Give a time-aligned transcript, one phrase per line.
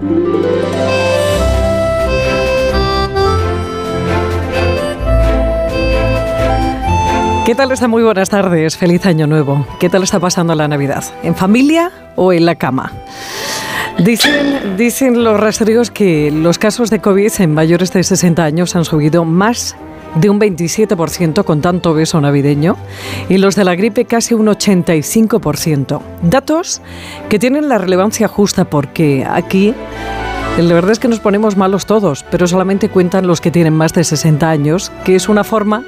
[0.00, 0.06] ¿Qué
[7.54, 7.86] tal está?
[7.86, 9.66] Muy buenas tardes, feliz año nuevo.
[9.78, 11.04] ¿Qué tal está pasando la Navidad?
[11.22, 12.92] ¿En familia o en la cama?
[13.98, 18.86] Dicen, dicen los rastreos que los casos de COVID en mayores de 60 años han
[18.86, 19.76] subido más
[20.14, 22.76] de un 27% con tanto beso navideño
[23.28, 26.00] y los de la gripe casi un 85%.
[26.22, 26.82] Datos
[27.28, 29.74] que tienen la relevancia justa porque aquí
[30.58, 33.94] la verdad es que nos ponemos malos todos, pero solamente cuentan los que tienen más
[33.94, 35.84] de 60 años, que es una forma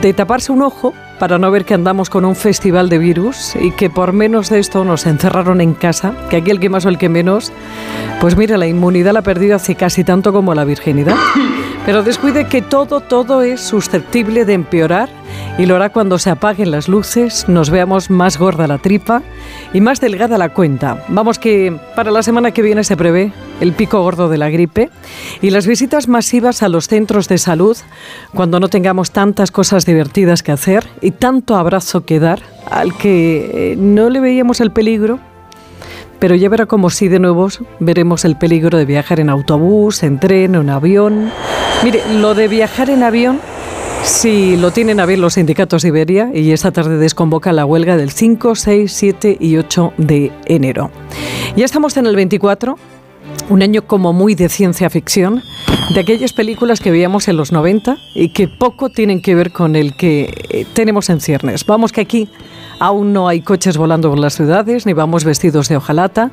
[0.00, 3.72] de taparse un ojo para no ver que andamos con un festival de virus y
[3.72, 6.88] que por menos de esto nos encerraron en casa, que aquí el que más o
[6.88, 7.52] el que menos,
[8.20, 11.16] pues mira, la inmunidad la ha perdido hace casi tanto como la virginidad.
[11.86, 15.08] Pero descuide que todo, todo es susceptible de empeorar
[15.58, 19.22] y lo hará cuando se apaguen las luces, nos veamos más gorda la tripa
[19.72, 21.04] y más delgada la cuenta.
[21.08, 24.90] Vamos que para la semana que viene se prevé el pico gordo de la gripe
[25.40, 27.76] y las visitas masivas a los centros de salud
[28.34, 33.72] cuando no tengamos tantas cosas divertidas que hacer y tanto abrazo que dar al que
[33.72, 35.18] eh, no le veíamos el peligro
[36.20, 37.48] pero ya verá como si de nuevo
[37.80, 41.30] veremos el peligro de viajar en autobús, en tren, en avión.
[41.82, 43.40] Mire, lo de viajar en avión
[44.02, 47.96] Sí, lo tienen a ver los sindicatos de Iberia y esta tarde desconvoca la huelga
[47.96, 50.90] del 5, 6, 7 y 8 de enero.
[51.54, 52.78] Ya estamos en el 24,
[53.48, 55.42] un año como muy de ciencia ficción,
[55.94, 59.74] de aquellas películas que veíamos en los 90 y que poco tienen que ver con
[59.74, 61.66] el que eh, tenemos en ciernes.
[61.66, 62.28] Vamos que aquí
[62.78, 66.30] aún no hay coches volando por las ciudades, ni vamos vestidos de hojalata,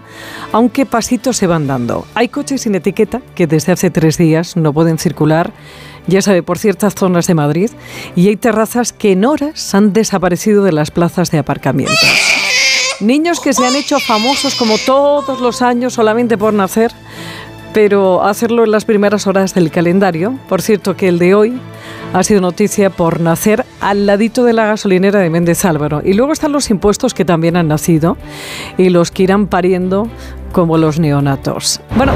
[0.51, 2.05] aunque pasitos se van dando.
[2.13, 5.53] Hay coches sin etiqueta que desde hace tres días no pueden circular
[6.07, 7.69] ya sabe, por ciertas zonas de Madrid,
[8.15, 11.93] y hay terrazas que en horas han desaparecido de las plazas de aparcamiento.
[12.99, 16.91] Niños que se han hecho famosos como todos los años solamente por nacer,
[17.71, 20.39] pero hacerlo en las primeras horas del calendario.
[20.49, 21.61] Por cierto, que el de hoy
[22.13, 26.01] ha sido noticia por nacer al ladito de la gasolinera de Méndez Álvaro.
[26.03, 28.17] Y luego están los impuestos que también han nacido
[28.79, 30.07] y los que irán pariendo
[30.51, 31.81] como los neonatos.
[31.95, 32.13] Bueno,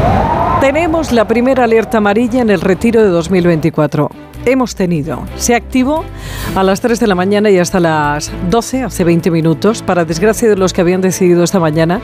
[0.61, 4.09] tenemos la primera alerta amarilla en el retiro de 2024
[4.45, 5.23] hemos tenido.
[5.35, 6.03] Se activó
[6.55, 10.49] a las 3 de la mañana y hasta las 12, hace 20 minutos, para desgracia
[10.49, 12.01] de los que habían decidido esta mañana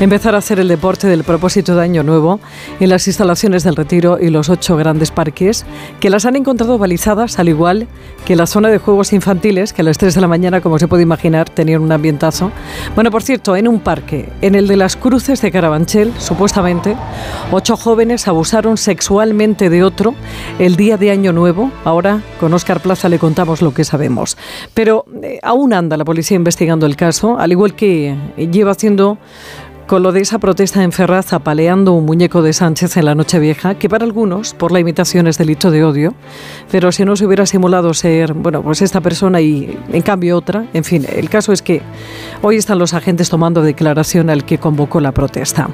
[0.00, 2.40] empezar a hacer el deporte del propósito de Año Nuevo
[2.80, 5.64] en las instalaciones del Retiro y los ocho grandes parques,
[6.00, 7.88] que las han encontrado balizadas, al igual
[8.24, 10.88] que la zona de juegos infantiles, que a las 3 de la mañana, como se
[10.88, 12.50] puede imaginar, tenían un ambientazo.
[12.94, 16.96] Bueno, por cierto, en un parque, en el de las Cruces de Carabanchel, supuestamente,
[17.52, 20.14] ocho jóvenes abusaron sexualmente de otro
[20.58, 24.36] el día de Año Nuevo Ahora con Oscar Plaza le contamos lo que sabemos.
[24.74, 29.18] Pero eh, aún anda la policía investigando el caso, al igual que lleva haciendo
[29.86, 33.76] con lo de esa protesta en Ferraz apaleando un muñeco de Sánchez en la Nochevieja,
[33.76, 36.14] que para algunos, por la imitación, es delito de odio,
[36.72, 40.66] pero si no se hubiera simulado ser, bueno, pues esta persona y en cambio otra,
[40.74, 41.82] en fin, el caso es que
[42.42, 45.68] hoy están los agentes tomando declaración al que convocó la protesta.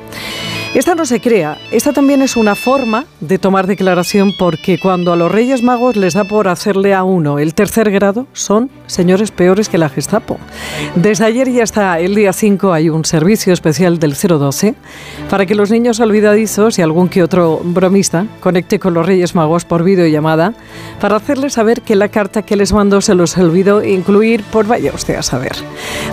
[0.74, 5.16] Esta no se crea, esta también es una forma de tomar declaración porque cuando a
[5.16, 9.68] los Reyes Magos les da por hacerle a uno el tercer grado, son señores peores
[9.68, 10.38] que la Gestapo.
[10.94, 14.74] Desde ayer y hasta el día 5 hay un servicio especial del 012
[15.28, 19.66] para que los niños olvidadizos y algún que otro bromista conecte con los Reyes Magos
[19.66, 20.54] por videollamada
[21.02, 24.90] para hacerles saber que la carta que les mandó se los olvidó incluir por vaya
[24.94, 25.52] usted a saber.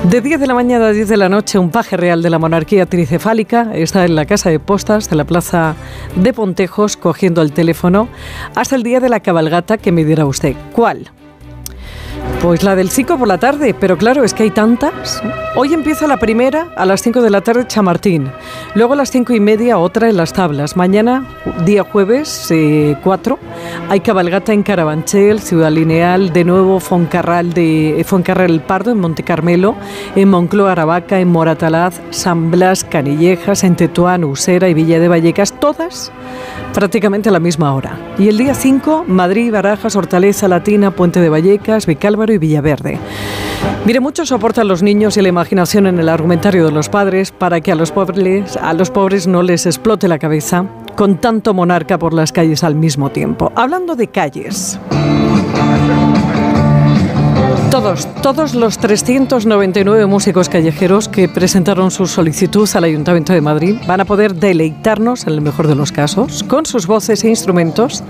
[0.04, 2.40] De 10 de la mañana a 10 de la noche un paje real de la
[2.40, 5.76] monarquía tricefálica está en la casa de postas de la plaza
[6.16, 8.10] de Pontejos cogiendo el teléfono
[8.56, 10.56] hasta el día de la cabalgata que me dirá usted.
[10.74, 11.12] ¿Cuál?
[12.42, 15.22] Pues la del 5 por la tarde, pero claro, es que hay tantas.
[15.58, 18.32] Hoy empieza la primera a las 5 de la tarde Chamartín,
[18.76, 20.78] luego a las 5 y media otra en las tablas.
[20.78, 21.26] Mañana,
[21.66, 22.48] día jueves
[23.04, 23.48] 4, eh,
[23.90, 29.00] hay cabalgata en Carabanchel, Ciudad Lineal, de nuevo Foncarral, de, eh, Foncarral el Pardo en
[29.00, 29.76] Monte Carmelo,
[30.16, 35.60] en Moncloa, Aravaca, en Moratalaz, San Blas, Canillejas, en Tetuán, Usera y Villa de Vallecas,
[35.60, 36.14] todas
[36.74, 37.98] prácticamente a la misma hora.
[38.18, 42.98] Y el día 5, Madrid, Barajas, Hortaleza, Latina, Puente de Vallecas, Vicálvaro y Villaverde.
[43.86, 47.62] Mire, mucho soportan los niños y la imaginación en el argumentario de los padres para
[47.62, 50.66] que a los pobres, a los pobres no les explote la cabeza
[50.96, 53.52] con tanto monarca por las calles al mismo tiempo.
[53.56, 54.80] Hablando de calles.
[57.72, 64.02] Todos, todos los 399 músicos callejeros que presentaron su solicitud al Ayuntamiento de Madrid van
[64.02, 68.04] a poder deleitarnos, en el mejor de los casos, con sus voces e instrumentos,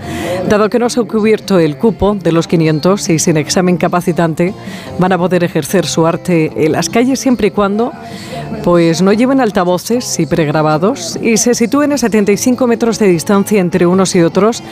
[0.47, 4.53] dado que no se ha cubierto el cupo de los 500 y sin examen capacitante
[4.97, 7.91] van a poder ejercer su arte en las calles siempre y cuando
[8.63, 13.85] pues no lleven altavoces y pregrabados y se sitúen a 75 metros de distancia entre
[13.85, 14.63] unos y otros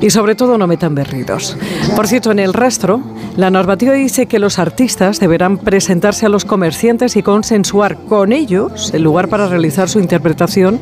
[0.00, 1.56] y sobre todo no metan berridos.
[1.94, 3.00] Por cierto, en el rastro,
[3.36, 8.92] la normativa dice que los artistas deberán presentarse a los comerciantes y consensuar con ellos
[8.94, 10.80] el lugar para realizar su interpretación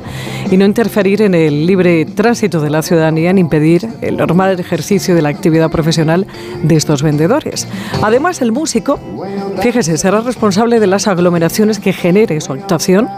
[0.50, 5.14] y no interferir en el libre tránsito de la ciudadanía ni impedir el normal ejercicio
[5.14, 6.26] de la actividad profesional
[6.62, 7.68] de estos vendedores.
[8.02, 8.98] Además, el músico,
[9.60, 13.08] fíjese, será responsable de las aglomeraciones que genere su actuación,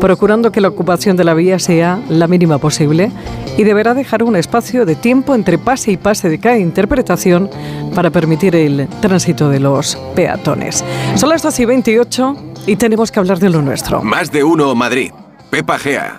[0.00, 3.10] procurando que la ocupación de la vía sea la mínima posible
[3.56, 7.50] y deberá dejar un espacio de tiempo entre pase y pase de cada interpretación
[7.94, 10.84] para permitir el tránsito de los peatones.
[11.16, 12.36] Son las 12 y 28
[12.66, 14.02] y tenemos que hablar de lo nuestro.
[14.02, 15.12] Más de uno Madrid.
[15.50, 16.18] Pepa Gea.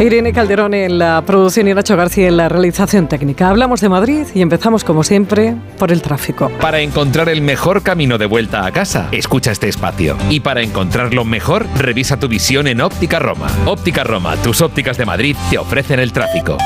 [0.00, 3.48] Irene Calderón en la producción y Nacho García en la realización técnica.
[3.48, 6.50] Hablamos de Madrid y empezamos como siempre por el tráfico.
[6.60, 10.16] Para encontrar el mejor camino de vuelta a casa, escucha este espacio.
[10.28, 13.46] Y para encontrarlo mejor, revisa tu visión en Óptica Roma.
[13.66, 16.56] Óptica Roma, tus ópticas de Madrid te ofrecen el tráfico.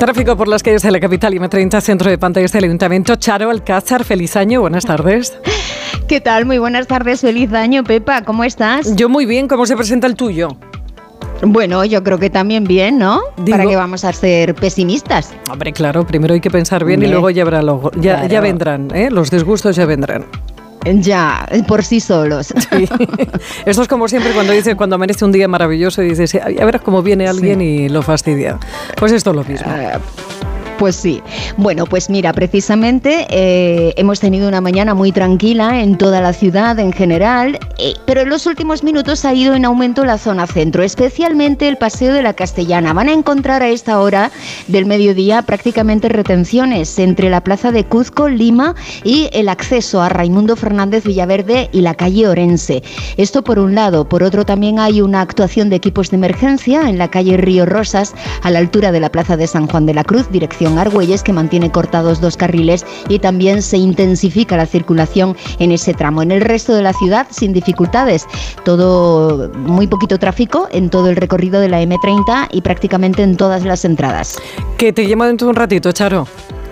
[0.00, 3.16] Tráfico por las calles de la capital y M30, centro de pantallas del Ayuntamiento.
[3.16, 5.38] Charo Alcázar, feliz año, buenas tardes.
[6.08, 6.46] ¿Qué tal?
[6.46, 8.96] Muy buenas tardes, feliz año, Pepa, ¿cómo estás?
[8.96, 10.56] Yo muy bien, ¿cómo se presenta el tuyo?
[11.42, 13.20] Bueno, yo creo que también bien, ¿no?
[13.48, 15.32] ¿Para qué vamos a ser pesimistas?
[15.50, 17.44] Hombre, claro, primero hay que pensar bien y luego ya,
[18.00, 19.10] ya, ya vendrán, ¿eh?
[19.10, 20.26] los disgustos ya vendrán.
[20.84, 22.54] Ya, por sí solos.
[23.66, 26.80] Esto es como siempre cuando dice, cuando amanece un día maravilloso y dices, a ver
[26.80, 28.58] cómo viene alguien y lo fastidia.
[28.96, 29.70] Pues esto es lo mismo.
[29.70, 29.92] Eh,
[30.78, 31.20] pues sí.
[31.56, 36.78] Bueno, pues mira, precisamente eh, hemos tenido una mañana muy tranquila en toda la ciudad
[36.78, 40.82] en general, eh, pero en los últimos minutos ha ido en aumento la zona centro,
[40.82, 42.92] especialmente el Paseo de la Castellana.
[42.92, 44.30] Van a encontrar a esta hora
[44.68, 50.54] del mediodía prácticamente retenciones entre la Plaza de Cuzco, Lima y el acceso a Raimundo
[50.54, 52.82] Fernández Villaverde y la calle Orense.
[53.16, 54.08] Esto por un lado.
[54.08, 58.14] Por otro también hay una actuación de equipos de emergencia en la calle Río Rosas,
[58.42, 61.32] a la altura de la Plaza de San Juan de la Cruz, dirección Argüelles, que
[61.32, 66.20] mantiene cortados dos carriles y también se intensifica la circulación en ese tramo.
[66.22, 68.26] En el resto de la ciudad, sin dificultades,
[68.64, 73.64] todo muy poquito tráfico en todo el recorrido de la M30 y prácticamente en todas
[73.64, 74.38] las entradas.
[74.76, 76.26] Que te llamo dentro de un ratito, Charo.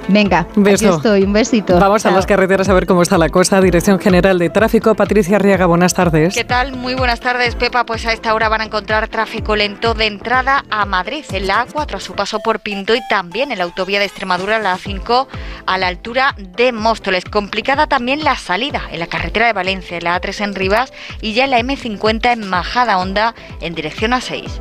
[0.08, 0.86] Venga, Beso.
[0.86, 1.78] aquí estoy, un besito.
[1.78, 3.60] Vamos a las carreteras a ver cómo está la cosa.
[3.60, 6.34] Dirección General de Tráfico, Patricia Arriaga, buenas tardes.
[6.34, 6.76] ¿Qué tal?
[6.76, 7.84] Muy buenas tardes, Pepa.
[7.84, 11.66] Pues a esta hora van a encontrar tráfico lento de entrada a Madrid, en la
[11.66, 15.26] A4 a su paso por Pinto y también en la autovía de Extremadura, la A5
[15.66, 17.24] a la altura de Móstoles.
[17.24, 21.34] Complicada también la salida en la carretera de Valencia, en la A3 en Rivas y
[21.34, 24.60] ya en la M50 en Majada Honda en dirección a 6.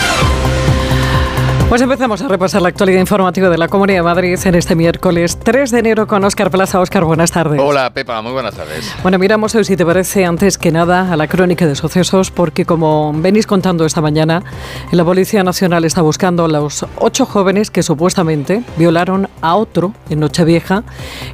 [1.71, 5.39] Pues empezamos a repasar la actualidad informativa de la Comunidad de Madrid en este miércoles
[5.41, 6.81] 3 de enero con Óscar Plaza.
[6.81, 7.61] Óscar, buenas tardes.
[7.63, 8.93] Hola, Pepa, muy buenas tardes.
[9.03, 12.65] Bueno, miramos hoy, si te parece, antes que nada a la crónica de sucesos, porque
[12.65, 14.43] como venís contando esta mañana,
[14.91, 20.19] la Policía Nacional está buscando a los ocho jóvenes que supuestamente violaron a otro en
[20.19, 20.83] Nochevieja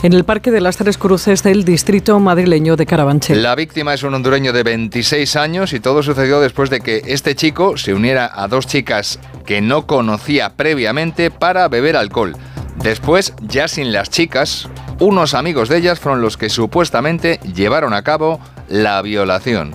[0.04, 3.42] en el Parque de las Tres Cruces del distrito madrileño de Carabanchel.
[3.42, 7.34] La víctima es un hondureño de 26 años y todo sucedió después de que este
[7.34, 12.36] chico se uniera a dos chicas que no conocía previamente para beber alcohol.
[12.76, 14.68] Después, ya sin las chicas,
[15.00, 19.74] unos amigos de ellas fueron los que supuestamente llevaron a cabo la violación.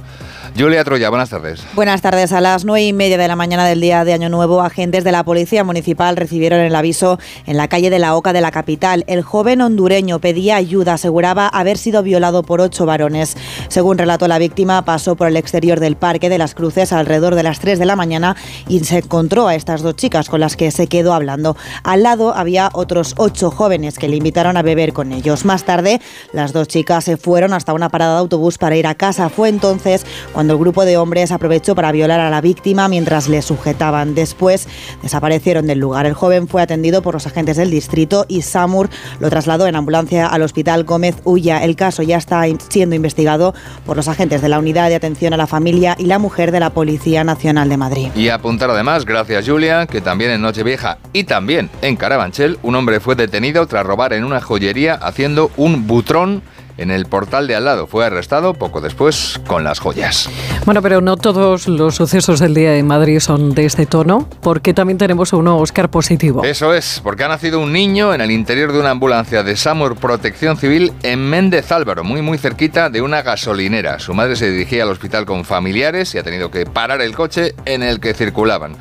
[0.56, 1.64] Julia Troya, buenas tardes.
[1.74, 2.32] Buenas tardes.
[2.32, 5.12] A las nueve y media de la mañana del día de Año Nuevo, agentes de
[5.12, 9.04] la Policía Municipal recibieron el aviso en la calle de la Oca de la capital.
[9.06, 13.36] El joven hondureño pedía ayuda, aseguraba haber sido violado por ocho varones.
[13.68, 17.42] Según relató la víctima, pasó por el exterior del Parque de las Cruces alrededor de
[17.42, 18.36] las 3 de la mañana
[18.68, 21.56] y se encontró a estas dos chicas con las que se quedó hablando.
[21.82, 25.44] Al lado había otros ocho jóvenes que le invitaron a beber con ellos.
[25.44, 26.00] Más tarde,
[26.32, 29.28] las dos chicas se fueron hasta una parada de autobús para ir a casa.
[29.28, 33.42] Fue entonces cuando el grupo de hombres aprovechó para violar a la víctima mientras le
[33.42, 34.14] sujetaban.
[34.14, 34.68] Después
[35.02, 36.06] desaparecieron del lugar.
[36.06, 38.88] El joven fue atendido por los agentes del distrito y Samur
[39.20, 41.62] lo trasladó en ambulancia al hospital Gómez Ulla.
[41.64, 43.54] El caso ya está siendo investigado
[43.86, 46.60] por los agentes de la Unidad de Atención a la Familia y la Mujer de
[46.60, 48.08] la Policía Nacional de Madrid.
[48.14, 53.00] Y apuntar además, gracias Julia, que también en Nochevieja y también en Carabanchel, un hombre
[53.00, 56.42] fue detenido tras robar en una joyería haciendo un butrón
[56.78, 57.86] en el portal de al lado.
[57.86, 60.28] Fue arrestado poco después con las joyas.
[60.64, 64.74] Bueno, pero no todos los sucesos del día en Madrid son de este tono, porque
[64.74, 66.44] también tenemos un Oscar positivo.
[66.44, 69.96] Eso es, porque ha nacido un niño en el interior de una ambulancia de Samur
[69.96, 73.98] Protección Civil en Méndez Álvaro, muy muy cerquita de una gasolinera.
[73.98, 77.54] Su madre se dirigía al hospital con familiares y ha tenido que parar el coche
[77.64, 78.76] en el que circulaban.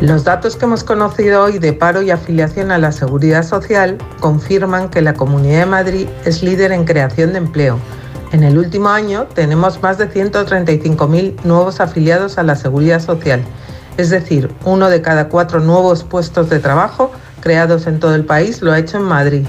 [0.00, 4.90] Los datos que hemos conocido hoy de paro y afiliación a la seguridad social confirman
[4.90, 7.78] que la Comunidad de Madrid es líder en creación de empleo.
[8.32, 13.42] En el último año tenemos más de 135.000 nuevos afiliados a la seguridad social
[13.96, 18.62] es decir, uno de cada cuatro nuevos puestos de trabajo creados en todo el país
[18.62, 19.46] lo ha hecho en Madrid.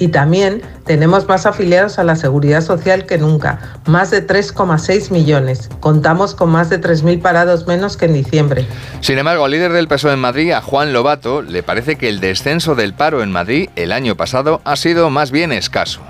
[0.00, 5.68] Y también tenemos más afiliados a la seguridad social que nunca, más de 3,6 millones.
[5.80, 8.66] Contamos con más de 3.000 parados menos que en diciembre.
[9.00, 12.20] Sin embargo, al líder del PSOE en Madrid, a Juan Lobato, le parece que el
[12.20, 16.00] descenso del paro en Madrid el año pasado ha sido más bien escaso.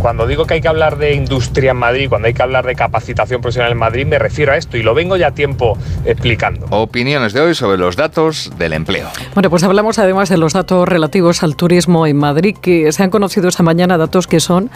[0.00, 2.74] Cuando digo que hay que hablar de industria en Madrid, cuando hay que hablar de
[2.74, 5.76] capacitación profesional en Madrid, me refiero a esto y lo vengo ya a tiempo
[6.06, 6.66] explicando.
[6.70, 9.10] Opiniones de hoy sobre los datos del empleo.
[9.34, 13.10] Bueno, pues hablamos además de los datos relativos al turismo en Madrid, que se han
[13.10, 14.70] conocido esta mañana datos que son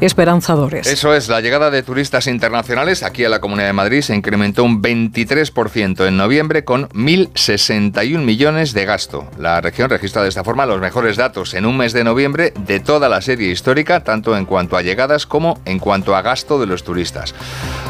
[0.00, 0.88] esperanzadores.
[0.88, 4.64] Eso es, la llegada de turistas internacionales aquí a la Comunidad de Madrid se incrementó
[4.64, 9.28] un 23% en noviembre con 1.061 millones de gasto.
[9.38, 12.80] La región registra de esta forma los mejores datos en un mes de noviembre de
[12.80, 16.66] toda la serie histórica, tanto en cuanto a llegadas como en cuanto a gasto de
[16.66, 17.34] los turistas.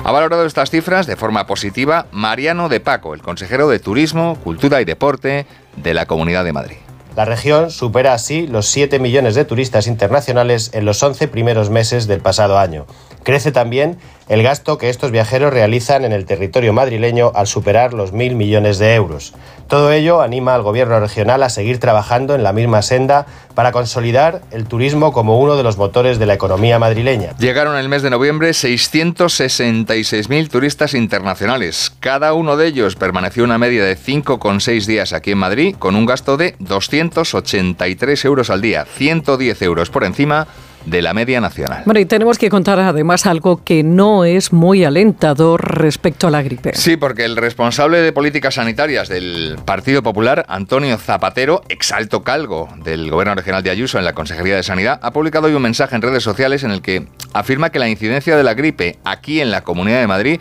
[0.05, 4.81] Ha valorado estas cifras de forma positiva Mariano de Paco, el consejero de Turismo, Cultura
[4.81, 5.47] y Deporte
[5.77, 6.77] de la Comunidad de Madrid.
[7.15, 12.07] La región supera así los 7 millones de turistas internacionales en los 11 primeros meses
[12.07, 12.85] del pasado año.
[13.23, 18.13] Crece también el gasto que estos viajeros realizan en el territorio madrileño al superar los
[18.13, 19.35] mil millones de euros.
[19.69, 24.43] Todo ello anima al gobierno regional a seguir trabajando en la misma senda para consolidar
[24.53, 27.37] el turismo como uno de los motores de la economía madrileña.
[27.39, 31.93] Llegaron el mes de noviembre 666.000 turistas internacionales.
[32.01, 36.07] Cada uno de ellos permaneció una media de 5,6 días aquí en Madrid con un
[36.07, 40.47] gasto de 283 euros al día, 110 euros por encima
[40.87, 41.83] de la media nacional.
[41.85, 46.43] Bueno, y tenemos que contar además algo que no es muy alentador respecto a la
[46.43, 46.73] gripe.
[46.75, 53.11] Sí, porque el responsable de políticas sanitarias del Partido Popular, Antonio Zapatero, exalto calgo del
[53.11, 56.03] Gobierno Regional de Ayuso en la Consejería de Sanidad, ha publicado hoy un mensaje en
[56.03, 59.63] redes sociales en el que afirma que la incidencia de la gripe aquí en la
[59.63, 60.41] Comunidad de Madrid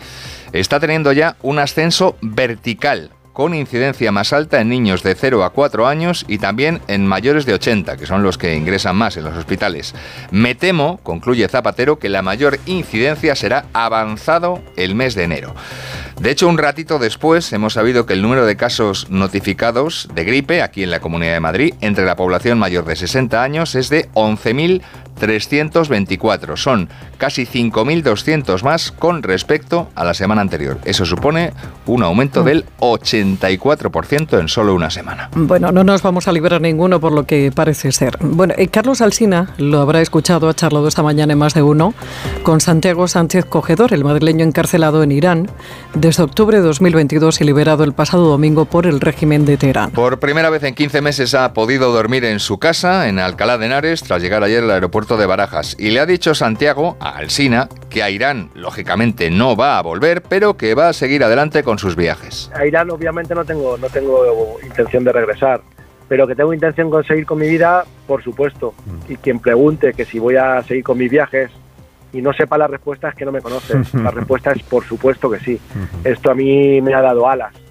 [0.54, 5.50] está teniendo ya un ascenso vertical con incidencia más alta en niños de 0 a
[5.50, 9.26] 4 años y también en mayores de 80, que son los que ingresan más en
[9.26, 9.94] los hospitales.
[10.32, 15.54] Me temo, concluye Zapatero, que la mayor incidencia será avanzado el mes de enero.
[16.18, 20.62] De hecho, un ratito después hemos sabido que el número de casos notificados de gripe
[20.62, 24.10] aquí en la Comunidad de Madrid entre la población mayor de 60 años es de
[24.14, 24.82] 11.000
[25.20, 26.58] 324.
[26.58, 30.78] Son casi 5.200 más con respecto a la semana anterior.
[30.86, 31.54] Eso supone
[31.86, 35.30] un aumento del 84% en solo una semana.
[35.36, 38.18] Bueno, no nos vamos a librar ninguno por lo que parece ser.
[38.20, 41.94] Bueno, eh, Carlos Alsina lo habrá escuchado, ha charlado esta mañana en más de uno
[42.44, 45.48] con Santiago Sánchez Cogedor, el madrileño encarcelado en Irán
[45.94, 49.92] desde octubre de 2022 y liberado el pasado domingo por el régimen de Teherán.
[49.92, 53.68] Por primera vez en 15 meses ha podido dormir en su casa, en Alcalá de
[53.68, 55.76] Henares, tras llegar ayer al aeropuerto de Barajas.
[55.78, 60.24] Y le ha dicho Santiago a Alsina que a Irán, lógicamente, no va a volver,
[60.24, 62.52] pero que va a seguir adelante con sus viajes.
[62.56, 65.62] A Irán obviamente no tengo, no tengo intención de regresar,
[66.08, 68.74] pero que tengo intención de seguir con mi vida, por supuesto.
[69.08, 71.52] Y quien pregunte que si voy a seguir con mis viajes
[72.12, 73.76] y no sepa la respuesta es que no me conoce.
[73.94, 75.60] La respuesta es por supuesto que sí.
[76.04, 77.65] Esto a mí me ha dado alas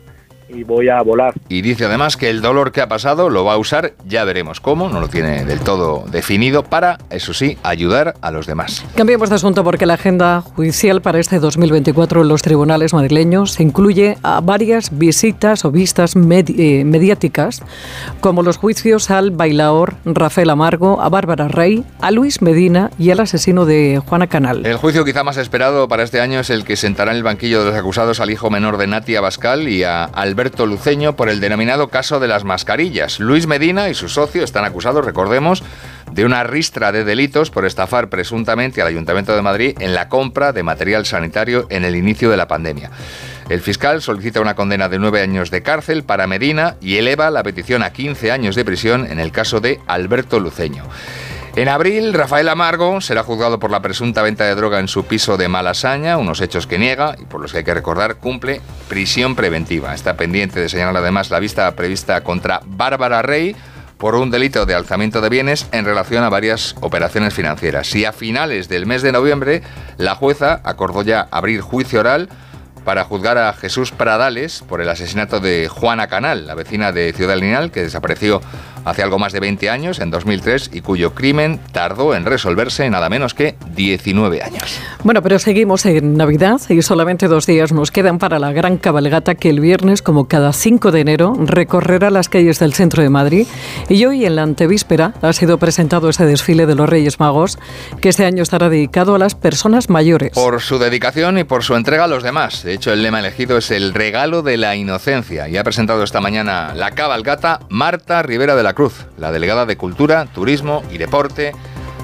[0.49, 1.35] y voy a volar.
[1.49, 4.61] Y dice además que el dolor que ha pasado lo va a usar, ya veremos
[4.61, 8.85] cómo, no lo tiene del todo definido, para, eso sí, ayudar a los demás.
[8.95, 14.17] Cambiemos de asunto porque la agenda judicial para este 2024 en los tribunales madrileños incluye
[14.23, 17.63] a varias visitas o vistas medi- eh, mediáticas,
[18.21, 23.21] como los juicios al bailaor Rafael Amargo, a Bárbara Rey, a Luis Medina y al
[23.21, 24.65] asesino de Juana Canal.
[24.67, 27.61] El juicio quizá más esperado para este año es el que sentará en el banquillo
[27.65, 31.39] de los acusados al hijo menor de Nati Abascal y a Alberto Luceño por el
[31.39, 33.21] denominado caso de las mascarillas.
[33.21, 35.63] Luis Medina y su socio están acusados, recordemos,
[36.11, 40.53] de una ristra de delitos por estafar presuntamente al Ayuntamiento de Madrid en la compra
[40.53, 42.91] de material sanitario en el inicio de la pandemia.
[43.49, 47.45] El fiscal solicita una condena de nueve años de cárcel para Medina y eleva la
[47.45, 50.83] petición a 15 años de prisión en el caso de Alberto Luceño.
[51.57, 55.37] En abril, Rafael Amargo será juzgado por la presunta venta de droga en su piso
[55.37, 59.37] de Malasaña, unos hechos que niega y por los que hay que recordar cumple prisión
[59.37, 59.95] preventiva.
[59.95, 63.55] Está pendiente de señalar además la vista prevista contra Bárbara Rey
[63.99, 67.95] por un delito de alzamiento de bienes en relación a varias operaciones financieras.
[67.95, 69.63] Y a finales del mes de noviembre,
[69.97, 72.29] la jueza acordó ya abrir juicio oral
[72.85, 77.37] para juzgar a Jesús Pradales por el asesinato de Juana Canal, la vecina de Ciudad
[77.37, 78.41] Lineal, que desapareció
[78.85, 83.09] hace algo más de 20 años, en 2003, y cuyo crimen tardó en resolverse nada
[83.09, 84.79] menos que 19 años.
[85.03, 89.35] Bueno, pero seguimos en Navidad y solamente dos días nos quedan para la gran cabalgata
[89.35, 93.47] que el viernes, como cada 5 de enero, recorrerá las calles del centro de Madrid.
[93.89, 97.59] Y hoy, en la antevíspera, ha sido presentado ese desfile de los Reyes Magos,
[98.01, 100.33] que este año estará dedicado a las personas mayores.
[100.33, 102.63] Por su dedicación y por su entrega a los demás.
[102.63, 105.49] De hecho, el lema elegido es el regalo de la inocencia.
[105.49, 109.77] Y ha presentado esta mañana la cabalgata Marta Rivera de la Cruz, la delegada de
[109.77, 111.53] Cultura, Turismo y Deporte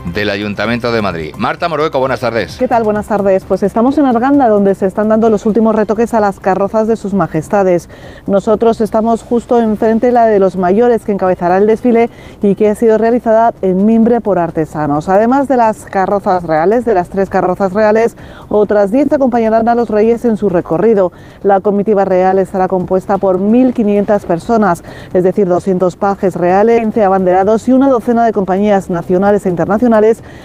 [0.07, 1.35] del Ayuntamiento de Madrid.
[1.37, 2.57] Marta Morueco, buenas tardes.
[2.59, 2.83] ¿Qué tal?
[2.83, 3.45] Buenas tardes.
[3.45, 6.97] Pues estamos en Arganda, donde se están dando los últimos retoques a las carrozas de
[6.97, 7.89] sus majestades.
[8.27, 12.11] Nosotros estamos justo enfrente de la de los mayores que encabezará el desfile
[12.43, 15.09] y que ha sido realizada en mimbre por artesanos.
[15.09, 18.17] Además de las carrozas reales, de las tres carrozas reales,
[18.49, 21.13] otras 10 acompañarán a los reyes en su recorrido.
[21.43, 27.69] La comitiva real estará compuesta por 1.500 personas, es decir, 200 pajes reales, 15 abanderados
[27.69, 29.91] y una docena de compañías nacionales e internacionales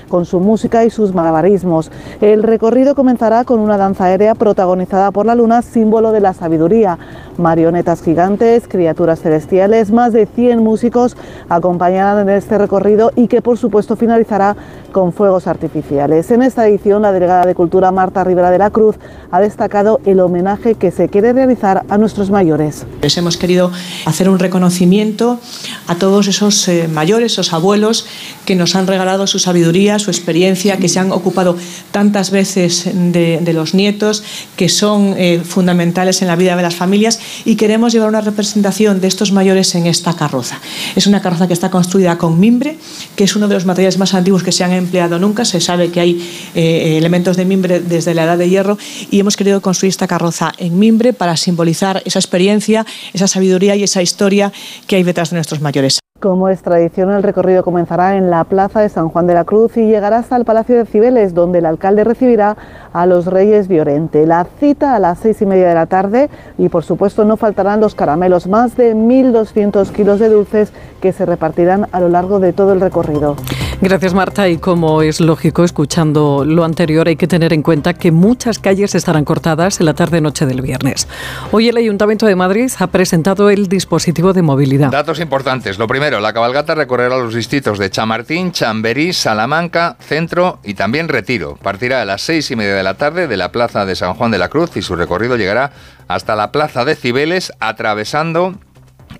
[0.09, 1.91] con su música y sus malabarismos.
[2.21, 6.97] El recorrido comenzará con una danza aérea protagonizada por la luna, símbolo de la sabiduría.
[7.37, 11.17] Marionetas gigantes, criaturas celestiales, más de 100 músicos
[11.49, 14.55] acompañarán en este recorrido y que por supuesto finalizará
[14.91, 16.31] con fuegos artificiales.
[16.31, 18.95] En esta edición, la delegada de Cultura Marta Rivera de la Cruz
[19.31, 22.85] ha destacado el homenaje que se quiere realizar a nuestros mayores.
[23.01, 23.71] Les hemos querido
[24.05, 25.39] hacer un reconocimiento
[25.87, 28.07] a todos esos eh, mayores, esos abuelos
[28.45, 31.57] que nos han regalado su sabiduría, su experiencia, que se han ocupado
[31.91, 34.23] tantas veces de, los nietos,
[34.55, 39.01] que son eh, fundamentales en la vida de las familias y queremos llevar una representación
[39.01, 40.59] de estos mayores en esta carroza.
[40.95, 42.77] Es una carroza que está construida con mimbre,
[43.15, 45.45] que es uno de los materiales más antiguos que se han empleado nunca.
[45.45, 48.77] Se sabe que hay eh, elementos de mimbre desde la edad de hierro
[49.11, 53.83] y hemos querido construir esta carroza en mimbre para simbolizar esa experiencia, esa sabiduría y
[53.83, 54.51] esa historia
[54.87, 56.04] que hay detrás de nuestros mayores.
[56.21, 59.75] Como es tradición, el recorrido comenzará en la Plaza de San Juan de la Cruz
[59.75, 62.55] y llegará hasta el Palacio de Cibeles, donde el alcalde recibirá
[62.93, 64.25] a los Reyes Viorente.
[64.25, 67.81] La cita a las seis y media de la tarde y, por supuesto, no faltarán
[67.81, 72.53] los caramelos, más de 1.200 kilos de dulces que se repartirán a lo largo de
[72.53, 73.35] todo el recorrido.
[73.81, 78.11] Gracias Marta y como es lógico escuchando lo anterior hay que tener en cuenta que
[78.11, 81.07] muchas calles estarán cortadas en la tarde-noche del viernes.
[81.51, 84.91] Hoy el Ayuntamiento de Madrid ha presentado el dispositivo de movilidad.
[84.91, 85.77] Datos importantes.
[85.77, 91.57] Lo primero, la cabalgata recorrerá los distritos de Chamartín, Chamberí, Salamanca, Centro y también Retiro.
[91.61, 94.31] Partirá a las seis y media de la tarde de la Plaza de San Juan
[94.31, 95.71] de la Cruz y su recorrido llegará
[96.07, 98.55] hasta la Plaza de Cibeles, atravesando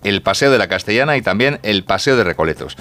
[0.03, 2.77] el Paseo de la Castellana y también el Paseo de Recoletos.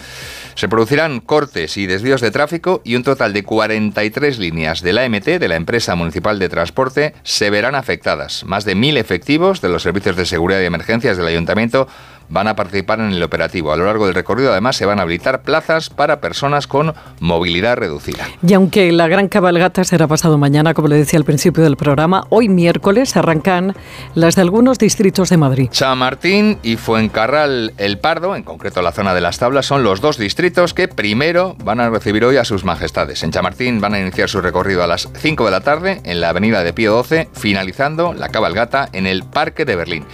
[0.55, 5.05] Se producirán cortes y desvíos de tráfico y un total de 43 líneas de la
[5.05, 8.45] AMT, de la empresa municipal de transporte, se verán afectadas.
[8.45, 11.89] Más de mil efectivos de los servicios de seguridad y emergencias del ayuntamiento
[12.29, 13.73] van a participar en el operativo.
[13.73, 17.77] A lo largo del recorrido, además, se van a habilitar plazas para personas con movilidad
[17.77, 18.27] reducida.
[18.47, 22.25] Y aunque la gran cabalgata será pasado mañana, como le decía al principio del programa,
[22.31, 23.75] hoy miércoles arrancan
[24.15, 25.69] las de algunos distritos de Madrid.
[25.71, 30.19] Chamartín y Fuencarral El Pardo, en concreto la zona de las tablas, son los dos
[30.19, 33.23] distritos que primero van a recibir hoy a sus majestades.
[33.23, 36.31] En Chamartín van a iniciar su recorrido a las 5 de la tarde en la
[36.31, 40.05] avenida de Pío 12, finalizando la cabalgata en el Parque de Berlín.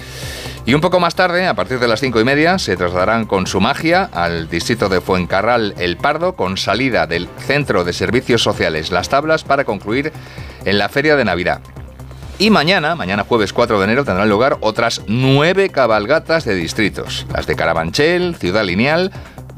[0.66, 3.46] Y un poco más tarde, a partir de las cinco y media, se trasladarán con
[3.46, 8.92] su magia al distrito de Fuencarral El Pardo, con salida del Centro de Servicios Sociales
[8.92, 10.12] Las Tablas para concluir
[10.64, 11.60] en la Feria de Navidad.
[12.38, 17.26] Y mañana, mañana jueves 4 de enero, tendrán lugar otras nueve cabalgatas de distritos.
[17.34, 19.12] Las de Carabanchel, Ciudad Lineal,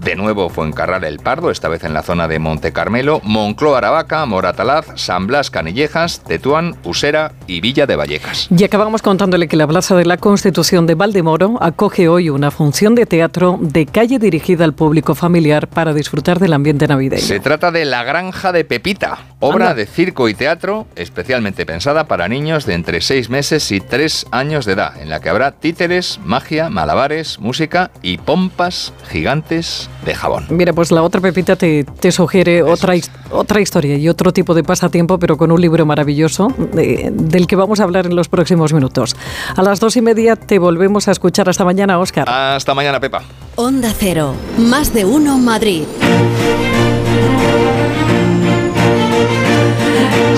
[0.04, 4.24] de nuevo Fuencarral El Pardo, esta vez en la zona de Monte Carmelo, Moncloa Aravaca,
[4.26, 8.48] Moratalaz, San Blas Canillejas, Tetuán, Usera y Villa de Vallecas.
[8.50, 12.94] Y acabamos contándole que la Plaza de la Constitución de Valdemoro acoge hoy una función
[12.94, 17.22] de teatro de calle dirigida al público familiar para disfrutar del ambiente navideño.
[17.22, 19.74] Se trata de La Granja de Pepita, obra Anda.
[19.74, 24.66] de circo y teatro especialmente pensada para niños de entre 6 meses y 3 años
[24.66, 30.46] de edad, en la que habrá títeres, magia, malabares, música y pompas gigantes de jabón.
[30.50, 32.94] Mira, pues la otra Pepita te, te sugiere otra,
[33.30, 37.54] otra historia y otro tipo de pasatiempo, pero con un libro maravilloso de- del que
[37.56, 39.14] vamos a hablar en los próximos minutos.
[39.56, 41.48] A las dos y media te volvemos a escuchar.
[41.48, 42.28] Hasta mañana, Óscar.
[42.28, 43.22] Hasta mañana, Pepa.
[43.56, 45.84] Onda Cero, más de uno Madrid.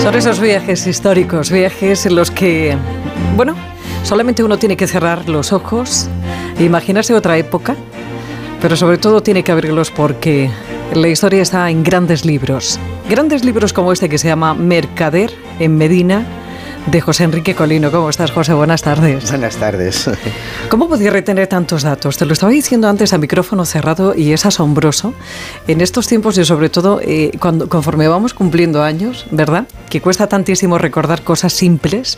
[0.01, 2.77] Son esos viajes históricos, viajes en los que,
[3.35, 3.55] bueno,
[4.03, 6.07] solamente uno tiene que cerrar los ojos
[6.59, 7.75] e imaginarse otra época,
[8.65, 10.49] pero sobre todo tiene que abrirlos porque
[10.95, 12.79] la historia está en grandes libros.
[13.07, 16.25] Grandes libros como este que se llama Mercader en Medina,
[16.87, 17.91] de José Enrique Colino.
[17.91, 18.53] ¿Cómo estás, José?
[18.53, 19.29] Buenas tardes.
[19.29, 20.09] Buenas tardes.
[20.69, 22.17] ¿Cómo podía retener tantos datos?
[22.17, 25.13] Te lo estaba diciendo antes a micrófono cerrado y es asombroso
[25.67, 29.67] en estos tiempos y sobre todo eh, cuando conforme vamos cumpliendo años, ¿verdad?
[29.89, 32.17] Que cuesta tantísimo recordar cosas simples.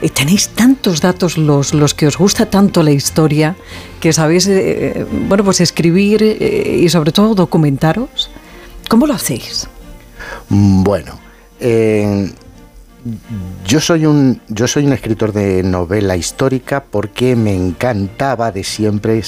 [0.00, 3.56] Y tenéis tantos datos los, los que os gusta tanto la historia,
[4.00, 8.30] que sabéis, eh, bueno, pues escribir eh, y sobre todo documentaros.
[8.88, 9.66] ¿Cómo lo hacéis?
[10.48, 11.18] Bueno,
[11.58, 12.30] eh,
[13.66, 19.22] yo soy un yo soy un escritor de novela histórica porque me encantaba de siempre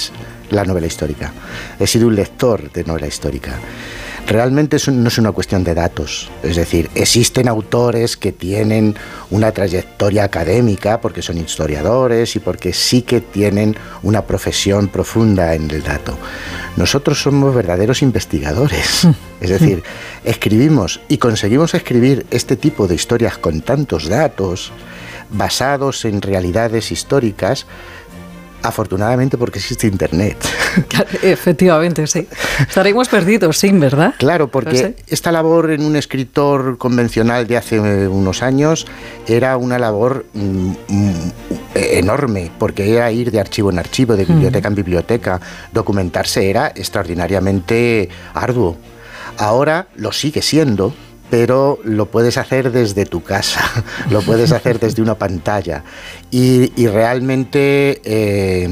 [0.51, 1.33] la novela histórica.
[1.79, 3.59] He sido un lector de novela histórica.
[4.31, 8.95] Realmente es un- no es una cuestión de datos, es decir, existen autores que tienen
[9.31, 15.69] una trayectoria académica porque son historiadores y porque sí que tienen una profesión profunda en
[15.73, 16.17] el dato.
[16.77, 19.09] Nosotros somos verdaderos investigadores,
[19.41, 19.83] es decir,
[20.25, 24.71] escribimos y conseguimos escribir este tipo de historias con tantos datos
[25.29, 27.67] basados en realidades históricas,
[28.63, 30.37] afortunadamente porque existe Internet.
[31.23, 32.27] Efectivamente, sí.
[32.61, 34.15] Estaremos perdidos, sí, ¿verdad?
[34.19, 38.87] Claro, porque esta labor en un escritor convencional de hace eh, unos años
[39.27, 41.31] era una labor mm, mm,
[41.75, 44.35] enorme, porque era ir de archivo en archivo, de Mm.
[44.35, 45.41] biblioteca en biblioteca,
[45.73, 48.77] documentarse era extraordinariamente arduo.
[49.39, 50.95] Ahora lo sigue siendo,
[51.31, 53.63] pero lo puedes hacer desde tu casa,
[54.11, 55.85] lo puedes hacer desde una pantalla.
[56.31, 58.69] Y, y realmente eh,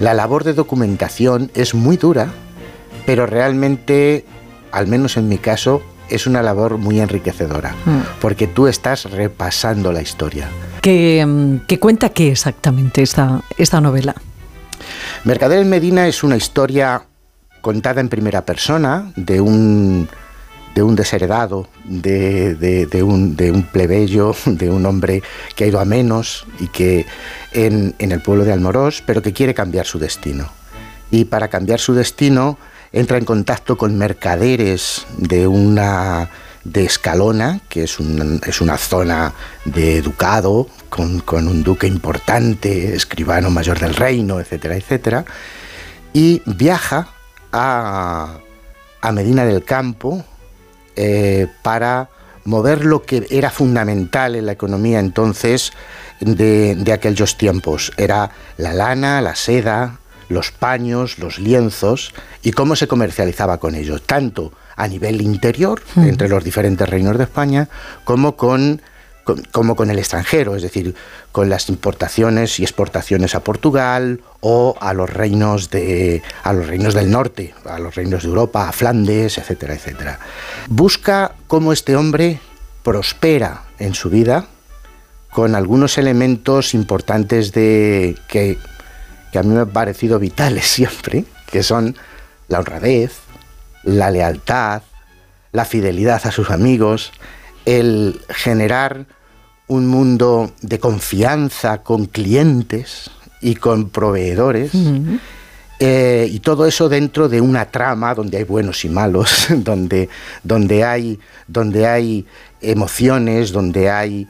[0.00, 2.28] la labor de documentación es muy dura,
[3.06, 4.24] pero realmente,
[4.70, 8.00] al menos en mi caso, es una labor muy enriquecedora, Mm.
[8.20, 10.48] porque tú estás repasando la historia.
[10.82, 14.14] ¿Qué, mm, qué cuenta qué exactamente esta, esta novela?
[15.24, 17.02] Mercader en Medina es una historia
[17.62, 20.08] contada en primera persona de un,
[20.74, 25.22] de un desheredado, de, de- un, de un plebeyo, de un hombre
[25.54, 27.06] que ha ido a menos y que
[27.52, 30.50] en, en el pueblo de Almorós, pero que quiere cambiar su destino.
[31.10, 32.58] Y para cambiar su destino
[32.92, 36.30] entra en contacto con mercaderes de una
[36.64, 39.32] de Escalona, que es, un- es una zona
[39.66, 45.24] de ducado, con, con un duque importante, escribano mayor del reino, etcétera, etcétera,
[46.12, 47.08] y viaja
[47.52, 48.38] a,
[49.00, 50.24] a Medina del Campo
[50.96, 52.08] eh, para
[52.44, 55.72] mover lo que era fundamental en la economía entonces
[56.20, 57.92] de, de aquellos tiempos.
[57.96, 64.02] Era la lana, la seda, los paños, los lienzos y cómo se comercializaba con ellos,
[64.02, 66.04] tanto a nivel interior, Mm.
[66.04, 67.68] entre los diferentes reinos de España,
[68.04, 68.82] como con
[69.52, 70.94] como con el extranjero, es decir,
[71.32, 76.94] con las importaciones y exportaciones a Portugal o a los reinos de a los reinos
[76.94, 80.18] del norte, a los reinos de Europa, a Flandes, etcétera, etcétera.
[80.68, 82.40] Busca cómo este hombre
[82.82, 84.46] prospera en su vida
[85.30, 88.56] con algunos elementos importantes de que,
[89.32, 91.96] que a mí me han parecido vitales siempre, que son
[92.48, 93.12] la honradez,
[93.82, 94.82] la lealtad,
[95.52, 97.12] la fidelidad a sus amigos,
[97.64, 99.06] el generar
[99.66, 104.72] un mundo de confianza con clientes y con proveedores.
[105.80, 110.08] Eh, y todo eso dentro de una trama donde hay buenos y malos, donde,
[110.42, 112.26] donde, hay, donde hay
[112.60, 114.28] emociones, donde hay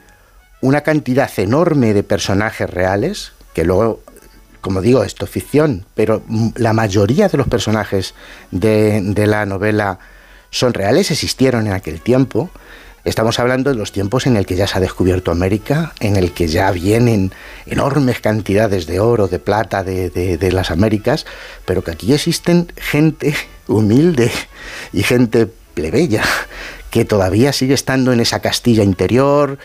[0.61, 4.01] una cantidad enorme de personajes reales, que luego,
[4.61, 6.23] como digo, esto es ficción, pero
[6.55, 8.15] la mayoría de los personajes
[8.51, 9.99] de, de la novela
[10.49, 12.49] son reales, existieron en aquel tiempo.
[13.05, 16.31] Estamos hablando de los tiempos en el que ya se ha descubierto América, en el
[16.31, 17.31] que ya vienen
[17.67, 21.27] enormes cantidades de oro, de plata de, de, las Américas,
[21.65, 23.35] pero que aquí existen gente
[23.67, 24.31] humilde
[24.91, 26.23] y gente plebeya
[26.89, 29.59] que todavía sigue estando en esa Castilla interior.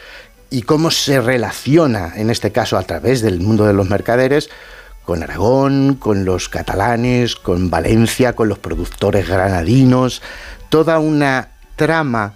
[0.51, 4.51] Y cómo se relaciona, en este caso a través del mundo de los mercaderes,
[5.07, 10.21] con Aragón, con los catalanes, con Valencia, con los productores granadinos,
[10.69, 12.35] toda una trama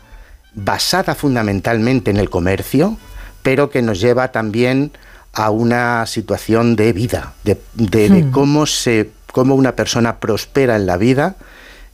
[0.54, 2.96] basada fundamentalmente en el comercio,
[3.42, 4.92] pero que nos lleva también
[5.32, 7.58] a una situación de vida, de,
[8.08, 8.30] hmm.
[8.30, 11.36] cómo, se, cómo una persona prospera en la vida,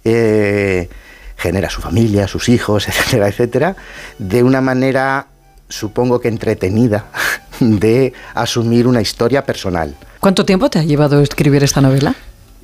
[0.05, 0.88] eh,
[1.37, 3.77] genera su familia, sus hijos, etcétera, etcétera,
[4.18, 5.27] de una manera,
[5.68, 7.07] supongo que entretenida,
[7.61, 9.96] de asumir una historia personal.
[10.20, 12.14] ¿Cuánto tiempo te ha llevado a escribir esta novela?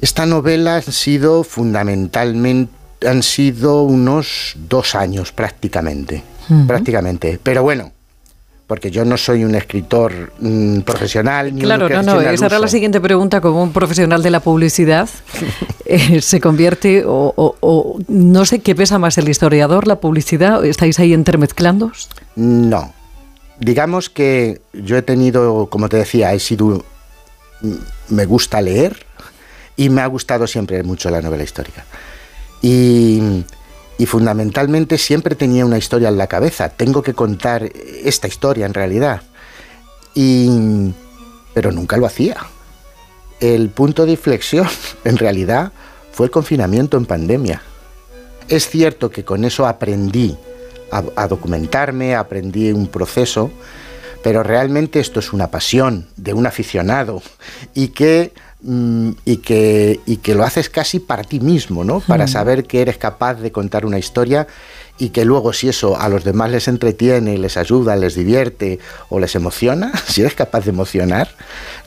[0.03, 6.23] Esta novela ha sido fundamentalmente han sido unos dos años prácticamente,
[6.67, 7.39] prácticamente.
[7.43, 7.93] Pero bueno,
[8.67, 11.55] porque yo no soy un escritor mm, profesional.
[11.55, 15.09] Ni claro, no, no, esa era la siguiente pregunta, como un profesional de la publicidad,
[15.85, 21.15] eh, se convierte, o, no sé qué pesa más el historiador, la publicidad, ¿estáis ahí
[21.15, 21.93] intermezclando?
[22.35, 22.93] No,
[23.61, 26.85] digamos que yo he tenido, como te decía, he sido,
[27.61, 27.75] mm,
[28.09, 29.07] me gusta leer
[29.77, 31.85] y me ha gustado siempre mucho la novela histórica.
[32.63, 33.45] Y,
[34.07, 36.69] fundamentalmente siempre tenía una historia en la cabeza.
[36.69, 39.23] Tengo que contar esta historia en realidad.
[40.15, 40.93] Y,
[41.55, 42.37] pero nunca lo hacía.
[43.41, 44.67] El punto de inflexión
[45.05, 45.73] en realidad
[46.13, 47.63] fue el confinamiento en pandemia.
[48.49, 50.37] Es cierto que con eso aprendí
[50.91, 53.51] a, a documentarme, aprendí un proceso,
[54.23, 57.23] pero realmente esto es una pasión de un aficionado
[57.75, 58.33] y que
[59.25, 62.01] y, que, y que lo haces casi para ti mismo, ¿no?
[62.01, 62.29] Para hmm.
[62.29, 64.47] saber que eres capaz de contar una historia
[64.99, 69.21] y que luego si eso a los demás les entretiene, les ayuda, les divierte o
[69.21, 71.29] les emociona, si eres capaz de emocionar,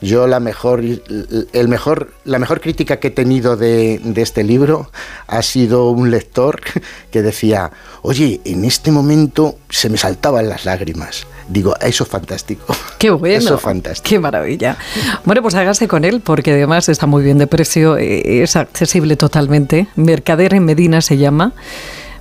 [0.00, 4.90] yo la mejor, el mejor, la mejor crítica que he tenido de, de este libro
[5.26, 6.60] ha sido un lector
[7.10, 11.26] que decía, oye, en este momento se me saltaban las lágrimas.
[11.50, 12.74] Digo, eso es fantástico.
[12.98, 13.36] Qué bueno.
[13.36, 14.08] Eso es fantástico.
[14.08, 14.76] Qué maravilla.
[15.24, 19.16] Bueno, pues hágase con él porque además está muy bien de precio, eh, es accesible
[19.16, 19.88] totalmente.
[19.96, 21.52] Mercader en Medina se llama.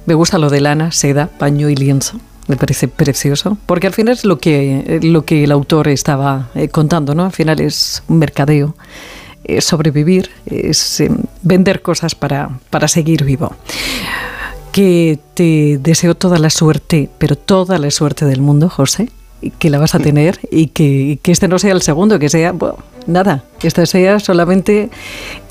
[0.07, 2.19] Me gusta lo de lana, seda, paño y lienzo.
[2.47, 6.67] Me parece precioso, porque al final es lo que, lo que el autor estaba eh,
[6.67, 7.25] contando, ¿no?
[7.25, 8.75] Al final es un mercadeo,
[9.43, 11.03] es sobrevivir, es
[11.43, 13.55] vender cosas para, para seguir vivo.
[14.71, 19.09] Que te deseo toda la suerte, pero toda la suerte del mundo, José,
[19.58, 22.52] que la vas a tener y que, que este no sea el segundo, que sea,
[22.52, 24.89] bueno, nada, que este sea solamente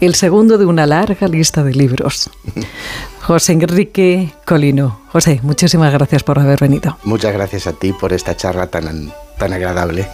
[0.00, 2.30] el segundo de una larga lista de libros.
[3.20, 5.00] José Enrique Colino.
[5.12, 6.96] José, muchísimas gracias por haber venido.
[7.04, 10.08] Muchas gracias a ti por esta charla tan, tan agradable.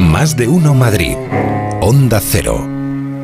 [0.00, 1.16] Más de uno Madrid.
[1.80, 2.73] Onda Cero.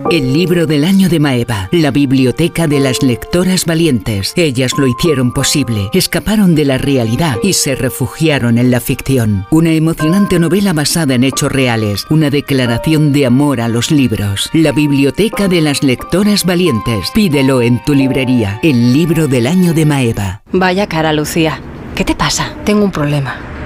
[0.09, 4.33] El libro del año de Maeva, la biblioteca de las lectoras valientes.
[4.35, 9.47] Ellas lo hicieron posible, escaparon de la realidad y se refugiaron en la ficción.
[9.51, 14.51] Una emocionante novela basada en hechos reales, una declaración de amor a los libros.
[14.53, 17.11] La biblioteca de las lectoras valientes.
[17.15, 18.59] Pídelo en tu librería.
[18.63, 20.43] El libro del año de Maeva.
[20.53, 21.61] Vaya cara, Lucía.
[21.95, 22.55] ¿Qué te pasa?
[22.65, 23.60] Tengo un problema.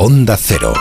[0.00, 0.72] Onda Cero.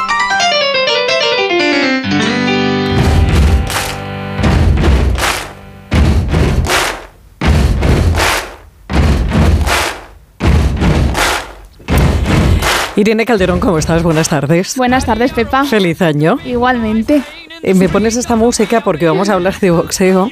[12.95, 14.03] Irene Calderón, ¿cómo estás?
[14.03, 14.75] Buenas tardes.
[14.77, 15.65] Buenas tardes, Pepa.
[15.65, 16.37] Feliz año.
[16.45, 17.23] Igualmente.
[17.63, 20.29] Eh, me pones esta música porque vamos a hablar de boxeo,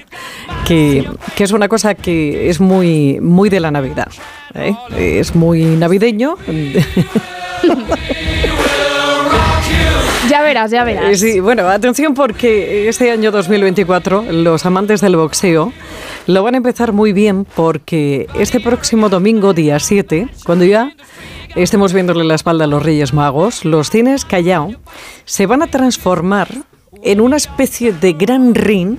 [0.67, 4.11] que, que es una cosa que es muy, muy de la Navidad.
[4.53, 4.75] ¿eh?
[4.95, 6.35] Es muy navideño.
[10.29, 11.05] Ya verás, ya verás.
[11.11, 15.71] Eh, Sí, bueno, atención porque este año 2024 los amantes del boxeo
[16.25, 20.91] lo van a empezar muy bien porque este próximo domingo, día 7, cuando ya
[21.55, 24.73] estemos viéndole la espalda a los Reyes Magos, los cines Callao
[25.25, 26.49] se van a transformar
[27.03, 28.97] en una especie de gran ring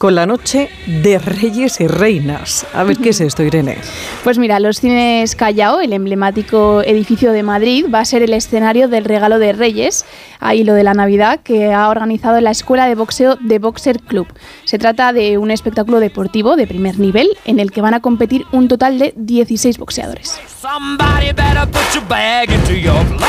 [0.00, 2.66] con la noche de reyes y reinas.
[2.72, 3.76] A ver, ¿qué es esto, Irene?
[4.24, 8.88] Pues mira, los cines Callao, el emblemático edificio de Madrid, va a ser el escenario
[8.88, 10.06] del regalo de Reyes,
[10.38, 14.26] ahí lo de la Navidad, que ha organizado la Escuela de Boxeo de Boxer Club.
[14.64, 18.46] Se trata de un espectáculo deportivo de primer nivel en el que van a competir
[18.52, 20.40] un total de 16 boxeadores.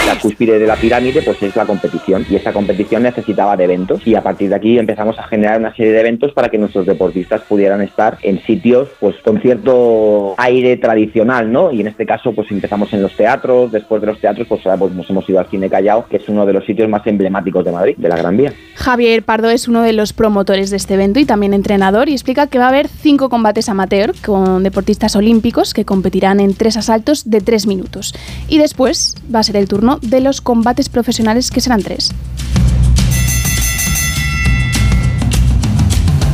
[0.06, 4.08] La cúspide de la pirámide pues es la competición y esa competición necesitaba de eventos
[4.08, 6.86] y a partir de aquí empezamos a generar una serie de eventos para que nuestros
[6.86, 11.72] deportistas pudieran estar en sitios pues con cierto aire tradicional, ¿no?
[11.72, 14.78] Y en este caso pues empezamos en los teatros, después de los teatros pues ahora
[14.78, 17.66] pues, nos hemos ido al Cine Callao, que es uno de los sitios más emblemáticos
[17.66, 18.54] de Madrid, de la Gran Vía.
[18.76, 22.48] Javier Pardo es uno de los promotores de este evento y también entrenador y explica
[22.48, 27.30] que va a haber cinco combates amateur con deportistas olímpicos que competirán en tres asaltos
[27.30, 28.14] de tres minutos.
[28.48, 32.14] Y después va a ser el turno de los combates profesionales que serán tres.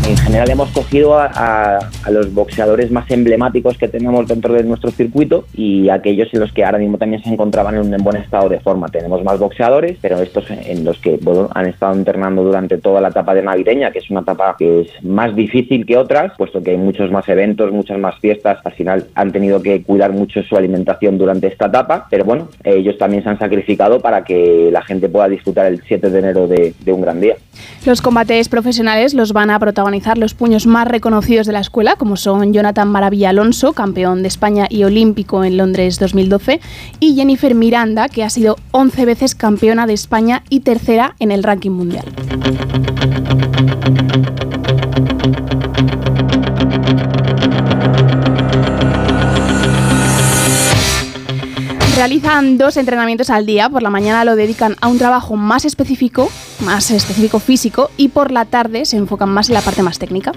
[0.07, 4.63] En general hemos cogido a, a- a los boxeadores más emblemáticos que tenemos dentro de
[4.63, 8.15] nuestro circuito y aquellos en los que ahora mismo también se encontraban en un buen
[8.15, 8.87] estado de forma.
[8.87, 13.09] Tenemos más boxeadores, pero estos en los que bueno, han estado entrenando durante toda la
[13.09, 16.71] etapa de navideña, que es una etapa que es más difícil que otras, puesto que
[16.71, 18.59] hay muchos más eventos, muchas más fiestas.
[18.63, 22.97] Al final han tenido que cuidar mucho su alimentación durante esta etapa, pero bueno, ellos
[22.97, 26.73] también se han sacrificado para que la gente pueda disfrutar el 7 de enero de-
[26.79, 27.35] de un gran día.
[27.85, 32.17] Los combates profesionales los van a protagonizar los puños más reconocidos de la escuela, como
[32.17, 36.59] son Jonathan Maravilla Alonso, campeón de España y olímpico en Londres 2012,
[36.99, 41.43] y Jennifer Miranda, que ha sido 11 veces campeona de España y tercera en el
[41.43, 42.05] ranking mundial.
[52.07, 53.67] Realizan dos entrenamientos al día.
[53.67, 58.31] Por la mañana lo dedican a un trabajo más específico, más específico físico, y por
[58.31, 60.31] la tarde se enfocan más en la parte más técnica.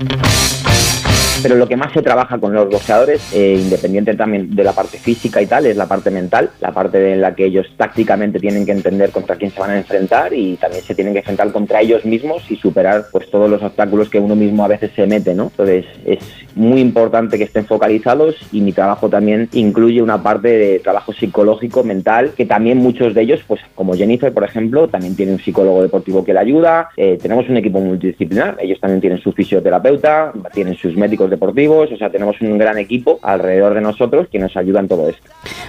[1.42, 4.98] Pero lo que más se trabaja con los boxeadores, eh, independiente también de la parte
[4.98, 8.66] física y tal, es la parte mental, la parte en la que ellos tácticamente tienen
[8.66, 11.80] que entender contra quién se van a enfrentar y también se tienen que enfrentar contra
[11.80, 15.34] ellos mismos y superar pues todos los obstáculos que uno mismo a veces se mete,
[15.34, 15.44] ¿no?
[15.44, 16.18] Entonces es
[16.54, 21.84] muy importante que estén focalizados y mi trabajo también incluye una parte de trabajo psicológico,
[21.84, 25.82] mental, que también muchos de ellos, pues como Jennifer, por ejemplo, también tiene un psicólogo
[25.82, 30.74] deportivo que le ayuda, eh, tenemos un equipo multidisciplinar, ellos también tienen su fisioterapeuta, tienen
[30.74, 34.80] sus médicos deportivos, o sea, tenemos un gran equipo alrededor de nosotros que nos ayuda
[34.80, 35.22] en todo esto.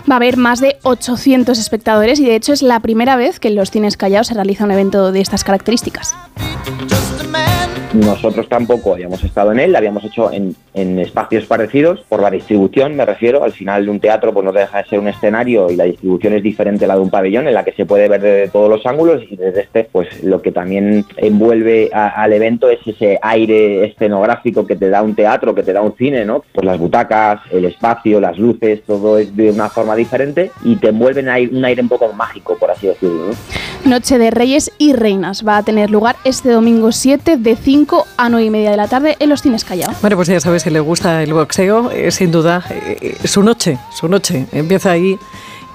[0.09, 3.49] Va a haber más de 800 espectadores y de hecho es la primera vez que
[3.49, 6.13] en los cines callados se realiza un evento de estas características.
[7.93, 12.95] Nosotros tampoco habíamos estado en él, habíamos hecho en, en espacios parecidos, por la distribución
[12.95, 15.75] me refiero, al final de un teatro pues no deja de ser un escenario y
[15.75, 18.21] la distribución es diferente a la de un pabellón en la que se puede ver
[18.21, 22.69] desde todos los ángulos y desde este pues lo que también envuelve a- al evento
[22.69, 26.43] es ese aire escenográfico que te da un teatro, que te da un cine, ¿no?
[26.53, 30.89] Pues las butacas, el espacio, las luces, todo es de una forma diferente y te
[30.89, 33.89] envuelven ahí un aire un poco mágico, por así decirlo, ¿no?
[33.89, 37.80] Noche de Reyes y Reinas va a tener lugar este domingo 7 de 5
[38.17, 39.93] a 9 y media de la tarde en los cines Callao.
[40.01, 43.43] Bueno, pues ya sabes, si le gusta el boxeo, eh, sin duda, eh, eh, su
[43.43, 44.45] noche, su noche.
[44.51, 45.17] Empieza ahí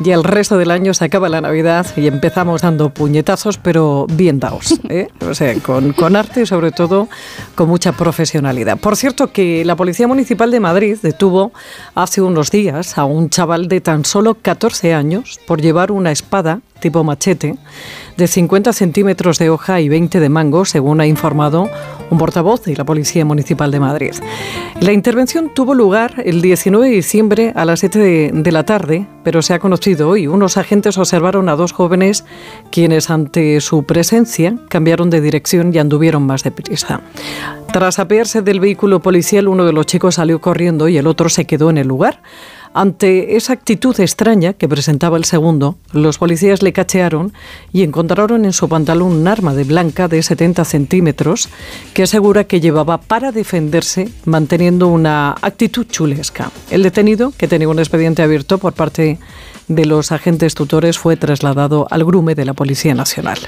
[0.05, 4.39] y el resto del año se acaba la Navidad y empezamos dando puñetazos, pero bien
[4.39, 4.79] dados.
[4.89, 5.09] ¿eh?
[5.29, 7.09] O sea, con, con arte y sobre todo
[7.55, 8.79] con mucha profesionalidad.
[8.79, 11.53] Por cierto, que la Policía Municipal de Madrid detuvo
[11.95, 16.61] hace unos días a un chaval de tan solo 14 años por llevar una espada
[16.81, 17.57] tipo machete
[18.17, 21.69] de 50 centímetros de hoja y 20 de mango, según ha informado
[22.11, 24.15] un portavoz de la Policía Municipal de Madrid.
[24.81, 27.99] La intervención tuvo lugar el 19 de diciembre a las 7
[28.33, 30.27] de, la tarde, pero se ha conocido hoy.
[30.27, 32.25] Unos agentes observaron a dos jóvenes
[32.71, 37.01] quienes ante su presencia cambiaron de dirección y anduvieron más deprisa.
[37.73, 41.45] Tras apearse del vehículo policial, uno de los chicos salió corriendo y el otro se
[41.45, 42.21] quedó en el lugar.
[42.75, 47.33] Ante esa actitud extraña que presentaba el segundo, los policías le cachearon
[47.73, 51.49] y encontraron en su pantalón un arma de blanca de 70 centímetros
[51.95, 56.51] que asegura que llevaba para defenderse manteniendo una actitud chulesca.
[56.71, 59.19] El detenido, que tenía un expediente abierto por parte
[59.69, 63.39] de los agentes tutores, fue trasladado al grume de la Policía Nacional.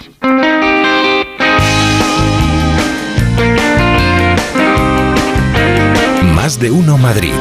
[6.57, 7.35] De uno Madrid.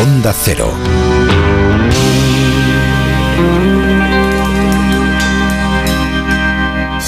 [0.00, 0.72] Onda Cero.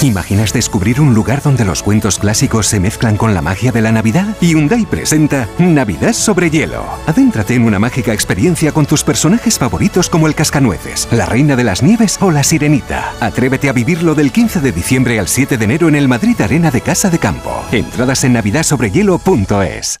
[0.01, 3.93] ¿Imaginas descubrir un lugar donde los cuentos clásicos se mezclan con la magia de la
[3.93, 4.35] Navidad?
[4.41, 6.83] Hyundai presenta Navidad sobre hielo.
[7.07, 11.63] Adéntrate en una mágica experiencia con tus personajes favoritos como el Cascanueces, la Reina de
[11.63, 13.13] las Nieves o la Sirenita.
[13.21, 16.71] Atrévete a vivirlo del 15 de diciembre al 7 de enero en el Madrid Arena
[16.71, 17.63] de Casa de Campo.
[17.71, 20.00] Entradas en navidadsobrehielo.es.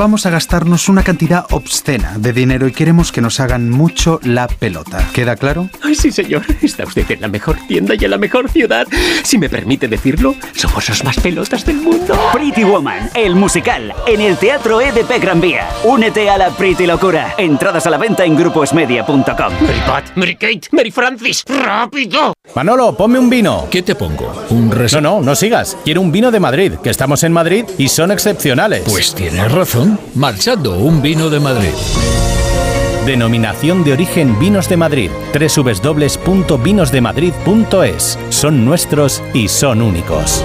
[0.00, 4.48] Vamos a gastarnos una cantidad obscena de dinero y queremos que nos hagan mucho la
[4.48, 5.06] pelota.
[5.12, 5.68] ¿Queda claro?
[5.82, 6.42] Ay, sí, señor.
[6.62, 8.86] Está usted en la mejor tienda y en la mejor ciudad.
[9.22, 12.18] Si me permite decirlo, somos los más pelotas del mundo.
[12.32, 15.68] Pretty Woman, el musical, en el Teatro EDP Gran Vía.
[15.84, 17.34] Únete a la Pretty Locura.
[17.36, 19.26] Entradas a la venta en gruposmedia.com.
[19.26, 22.32] Mary Pat, Mary Kate, Mary Francis, ¡rápido!
[22.54, 23.66] Manolo, ponme un vino.
[23.70, 24.46] ¿Qué te pongo?
[24.48, 24.94] ¿Un res...
[24.94, 25.76] No, no, no sigas.
[25.84, 28.82] Quiero un vino de Madrid, que estamos en Madrid y son excepcionales.
[28.86, 29.89] Pues tienes razón.
[30.14, 31.72] Marchando, un vino de Madrid.
[33.06, 35.10] Denominación de origen Vinos de Madrid.
[35.32, 38.18] www.vinosdemadrid.es.
[38.28, 40.44] Son nuestros y son únicos.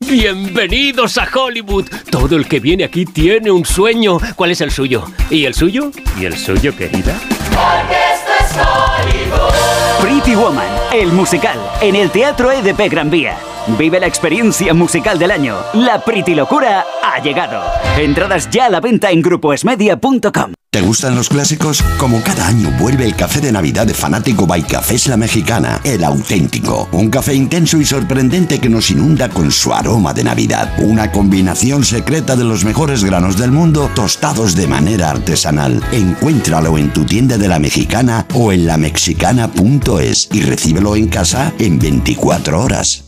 [0.00, 1.88] Bienvenidos a Hollywood.
[2.10, 4.18] Todo el que viene aquí tiene un sueño.
[4.36, 5.06] ¿Cuál es el suyo?
[5.30, 5.90] ¿Y el suyo?
[6.20, 7.18] ¿Y el suyo, querida?
[7.48, 10.02] Porque esto es Hollywood.
[10.02, 13.38] Pretty Woman, el musical, en el Teatro EDP Gran Vía.
[13.78, 15.56] Vive la experiencia musical del año.
[15.74, 17.60] La Pretty Locura ha llegado.
[17.98, 20.52] Entradas ya a la venta en gruposmedia.com.
[20.70, 21.82] ¿Te gustan los clásicos?
[21.98, 26.04] Como cada año vuelve el café de Navidad de Fanático by Cafés La Mexicana, el
[26.04, 26.88] auténtico.
[26.92, 30.70] Un café intenso y sorprendente que nos inunda con su aroma de Navidad.
[30.78, 35.82] Una combinación secreta de los mejores granos del mundo tostados de manera artesanal.
[35.92, 41.78] Encuéntralo en tu tienda de La Mexicana o en lamexicana.es y recíbelo en casa en
[41.78, 43.05] 24 horas.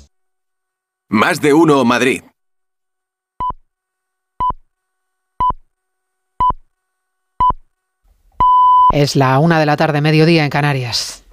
[1.11, 2.22] Más de uno Madrid.
[8.92, 11.24] Es la una de la tarde, mediodía en Canarias.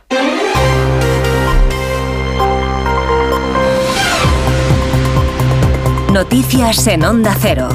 [6.13, 7.67] Noticias en Onda Cero.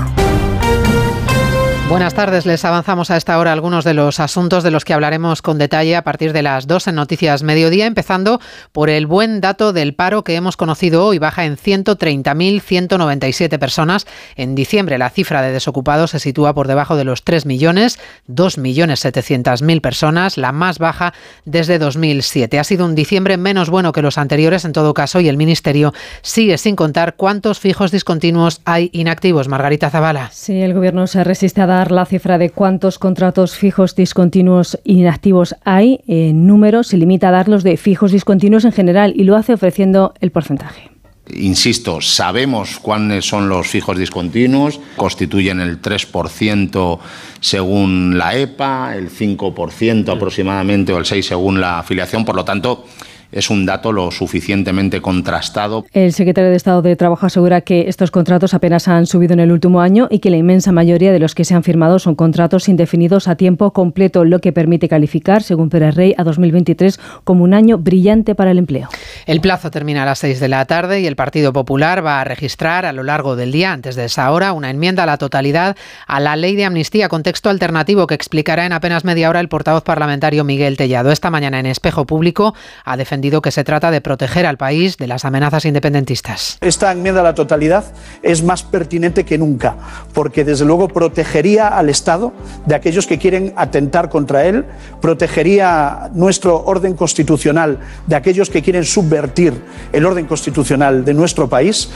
[1.90, 5.42] Buenas tardes, les avanzamos a esta hora algunos de los asuntos de los que hablaremos
[5.42, 9.72] con detalle a partir de las 2 en Noticias Mediodía, empezando por el buen dato
[9.72, 14.06] del paro que hemos conocido hoy, baja en 130.197 personas.
[14.36, 19.80] En diciembre la cifra de desocupados se sitúa por debajo de los 3 millones, 2.700.000
[19.80, 21.12] personas, la más baja
[21.44, 22.60] desde 2007.
[22.60, 25.92] Ha sido un diciembre menos bueno que los anteriores en todo caso y el Ministerio
[26.22, 29.48] sigue sin contar cuántos fijos discontinuos hay inactivos.
[29.48, 30.30] Margarita Zavala.
[30.32, 35.54] Sí, el Gobierno se resiste a dar la cifra de cuántos contratos fijos discontinuos inactivos
[35.64, 39.36] hay en números, se limita a dar los de fijos discontinuos en general y lo
[39.36, 40.90] hace ofreciendo el porcentaje.
[41.36, 46.98] Insisto, sabemos cuáles son los fijos discontinuos, constituyen el 3%
[47.40, 52.84] según la EPA, el 5% aproximadamente o el 6% según la afiliación, por lo tanto,
[53.32, 55.84] es un dato lo suficientemente contrastado.
[55.92, 59.52] El secretario de Estado de Trabajo asegura que estos contratos apenas han subido en el
[59.52, 62.68] último año y que la inmensa mayoría de los que se han firmado son contratos
[62.68, 67.54] indefinidos a tiempo completo, lo que permite calificar, según Pérez Rey, a 2023 como un
[67.54, 68.88] año brillante para el empleo.
[69.26, 72.24] El plazo termina a las 6 de la tarde y el Partido Popular va a
[72.24, 75.76] registrar a lo largo del día, antes de esa hora, una enmienda a la totalidad
[76.06, 79.48] a la ley de amnistía con texto alternativo que explicará en apenas media hora el
[79.48, 81.12] portavoz parlamentario Miguel Tellado.
[81.12, 82.54] Esta mañana en Espejo Público
[82.84, 86.58] ha defendido que se trata de proteger al país de las amenazas independentistas.
[86.60, 87.84] Esta enmienda a la totalidad
[88.22, 89.76] es más pertinente que nunca,
[90.14, 92.32] porque desde luego protegería al Estado
[92.66, 94.64] de aquellos que quieren atentar contra él,
[95.00, 99.54] protegería nuestro orden constitucional de aquellos que quieren subvertir
[99.92, 101.90] el orden constitucional de nuestro país.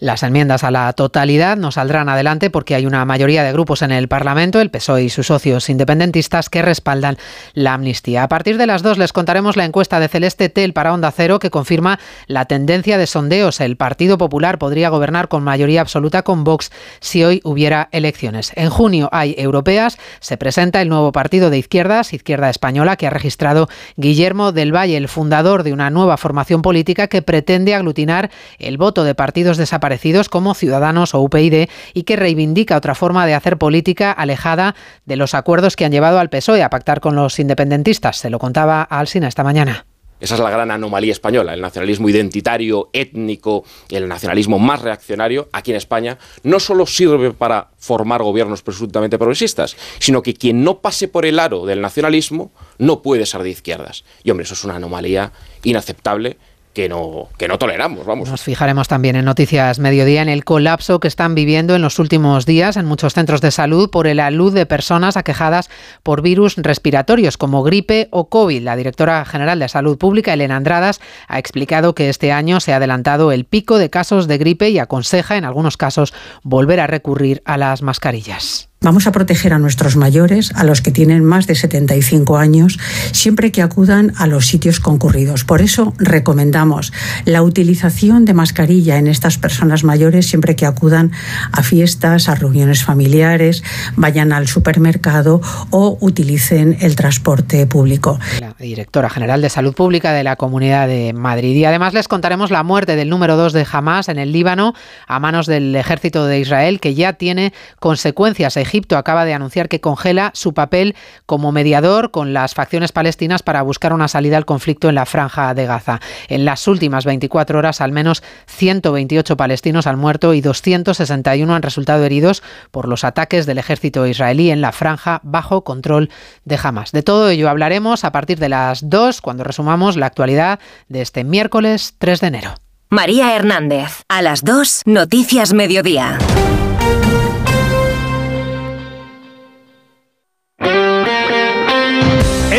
[0.00, 3.92] Las enmiendas a la totalidad no saldrán adelante porque hay una mayoría de grupos en
[3.92, 7.18] el Parlamento, el PSOE y sus socios independentistas, que respaldan
[7.52, 8.22] la amnistía.
[8.22, 11.38] A partir de las dos les contaremos la encuesta de Celeste Tel para Onda Cero
[11.38, 13.60] que confirma la tendencia de sondeos.
[13.60, 16.70] El Partido Popular podría gobernar con mayoría absoluta con Vox
[17.00, 18.52] si hoy hubiera elecciones.
[18.56, 19.98] En junio hay europeas.
[20.20, 24.96] Se presenta el nuevo partido de izquierdas, Izquierda Española, que ha registrado Guillermo del Valle,
[24.96, 29.89] el fundador de una nueva formación política que pretende aglutinar el voto de partidos desaparecidos
[30.28, 34.74] como Ciudadanos o UPyD y que reivindica otra forma de hacer política alejada
[35.04, 38.18] de los acuerdos que han llevado al PSOE a pactar con los independentistas.
[38.18, 39.86] Se lo contaba a Alsina esta mañana.
[40.20, 45.70] Esa es la gran anomalía española, el nacionalismo identitario, étnico, el nacionalismo más reaccionario aquí
[45.70, 51.08] en España, no solo sirve para formar gobiernos presuntamente progresistas, sino que quien no pase
[51.08, 54.04] por el aro del nacionalismo no puede ser de izquierdas.
[54.22, 55.32] Y hombre, eso es una anomalía
[55.62, 56.36] inaceptable
[56.72, 58.30] que no, que no toleramos, vamos.
[58.30, 62.46] Nos fijaremos también en Noticias Mediodía en el colapso que están viviendo en los últimos
[62.46, 65.68] días en muchos centros de salud por el alud de personas aquejadas
[66.02, 68.62] por virus respiratorios como gripe o COVID.
[68.62, 72.76] La directora general de Salud Pública, Elena Andradas, ha explicado que este año se ha
[72.76, 77.42] adelantado el pico de casos de gripe y aconseja en algunos casos volver a recurrir
[77.44, 78.69] a las mascarillas.
[78.82, 82.78] Vamos a proteger a nuestros mayores, a los que tienen más de 75 años,
[83.12, 85.44] siempre que acudan a los sitios concurridos.
[85.44, 86.90] Por eso recomendamos
[87.26, 91.12] la utilización de mascarilla en estas personas mayores siempre que acudan
[91.52, 93.62] a fiestas, a reuniones familiares,
[93.96, 98.18] vayan al supermercado o utilicen el transporte público.
[98.40, 101.54] La directora general de Salud Pública de la Comunidad de Madrid.
[101.54, 104.72] Y además les contaremos la muerte del número 2 de Hamas en el Líbano
[105.06, 109.80] a manos del ejército de Israel, que ya tiene consecuencias Egipto acaba de anunciar que
[109.80, 110.94] congela su papel
[111.26, 115.54] como mediador con las facciones palestinas para buscar una salida al conflicto en la franja
[115.54, 116.00] de Gaza.
[116.28, 122.04] En las últimas 24 horas, al menos 128 palestinos han muerto y 261 han resultado
[122.04, 126.08] heridos por los ataques del ejército israelí en la franja bajo control
[126.44, 126.92] de Hamas.
[126.92, 131.24] De todo ello hablaremos a partir de las 2 cuando resumamos la actualidad de este
[131.24, 132.54] miércoles 3 de enero.
[132.88, 136.18] María Hernández, a las 2, Noticias Mediodía.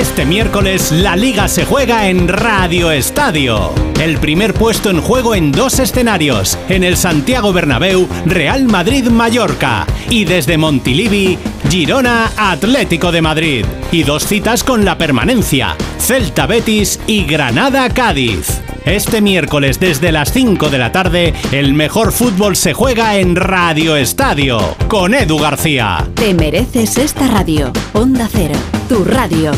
[0.02, 3.72] Este miércoles la liga se juega en Radio Estadio.
[3.99, 10.26] El primer puesto en juego en dos escenarios, en el Santiago Bernabéu, Real Madrid-Mallorca y
[10.26, 11.38] desde Montilivi,
[11.70, 13.66] Girona Atlético de Madrid.
[13.91, 18.60] Y dos citas con la permanencia, Celta Betis y Granada Cádiz.
[18.86, 23.96] Este miércoles desde las 5 de la tarde, el mejor fútbol se juega en Radio
[23.96, 26.08] Estadio, con Edu García.
[26.16, 27.72] Te mereces esta radio.
[27.94, 28.56] Onda Cero,
[28.90, 29.52] tu radio.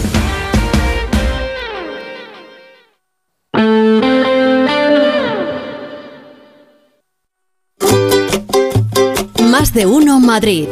[9.49, 10.67] Más de uno Madrid.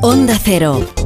[0.00, 1.03] Onda Cero.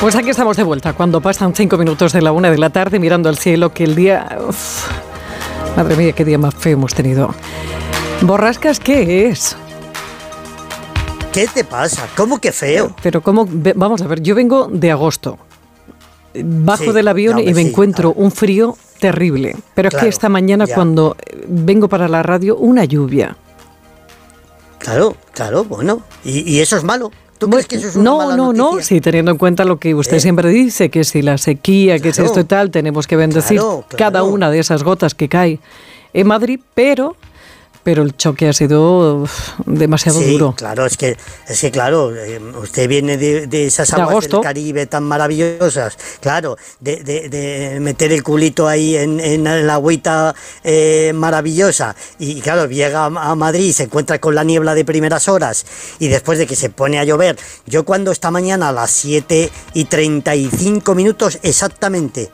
[0.00, 3.00] Pues aquí estamos de vuelta, cuando pasan cinco minutos de la una de la tarde
[3.00, 4.38] mirando al cielo, que el día...
[4.48, 4.86] uf,
[5.76, 7.34] madre mía, qué día más feo hemos tenido.
[8.22, 9.56] ¿Borrascas qué es?
[11.32, 12.06] ¿Qué te pasa?
[12.16, 12.94] ¿Cómo que feo?
[13.02, 13.46] Pero cómo...
[13.74, 15.36] Vamos a ver, yo vengo de agosto.
[16.44, 19.56] Bajo Sí, del avión no, y me sí, encuentro un frío terrible.
[19.74, 20.76] Pero es que esta mañana ya.
[20.76, 23.36] cuando eh, vengo para la radio, una lluvia.
[24.78, 26.02] Claro, claro, bueno.
[26.24, 27.10] ¿Y, y eso es malo?
[27.38, 29.78] ¿Tú crees que eso es una No, mala no, no, sí, teniendo en cuenta lo
[29.78, 30.20] que usted Eh.
[30.20, 33.84] siempre dice, que si la sequía, que si esto y tal, tenemos que bendecir Claro,
[33.96, 35.60] cada una de esas gotas que cae
[36.12, 37.16] en Madrid, pero,
[37.88, 39.32] pero el choque ha sido uf,
[39.64, 40.52] demasiado Sí, duro.
[40.54, 41.16] claro, es que,
[41.48, 44.36] es que claro, eh, usted viene de, de esas De aguas agosto.
[44.36, 49.72] del Caribe tan maravillosas, claro, de, de- de meter el culito ahí en, en la
[49.72, 50.34] agüita
[50.64, 54.84] eh, maravillosa y claro, llega a, a Madrid y se encuentra con la niebla de
[54.84, 55.64] primeras horas
[55.98, 59.50] y después de que se pone a llover, yo cuando esta mañana a las 7
[59.72, 62.28] y 35 minutos exactamente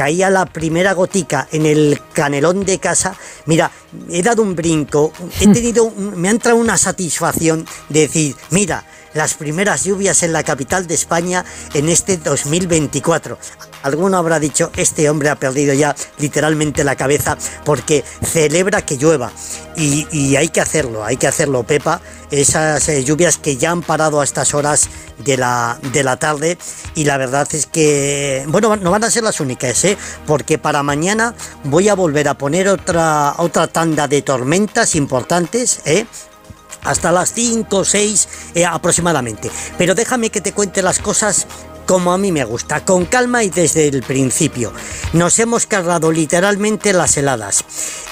[0.00, 3.70] caía la primera gotica en el canelón de casa, mira,
[4.08, 8.82] he dado un brinco, he tenido, un- me ha entrado una satisfacción de decir, mira,
[9.14, 11.44] las primeras lluvias en la capital de España
[11.74, 13.38] en este 2024.
[13.82, 19.32] Alguno habrá dicho, este hombre ha perdido ya literalmente la cabeza porque celebra que llueva.
[19.76, 22.02] Y, hay que hacerlo, hay que hacerlo, Pepa.
[22.30, 24.88] Esas eh, lluvias que ya han parado a estas horas
[25.18, 26.58] de la, de la tarde.
[26.94, 29.96] Y la verdad es que, bueno, no van a ser las únicas, ¿eh?
[30.26, 31.34] porque para mañana
[31.64, 36.06] voy a volver a poner otra, otra tanda de tormentas importantes, ¿eh?
[36.84, 39.50] Hasta las 5 o 6 eh, aproximadamente.
[39.78, 41.46] Pero déjame que te cuente las cosas
[41.90, 44.72] como a mí me gusta, con calma y desde el principio.
[45.12, 47.64] Nos hemos cargado literalmente las heladas.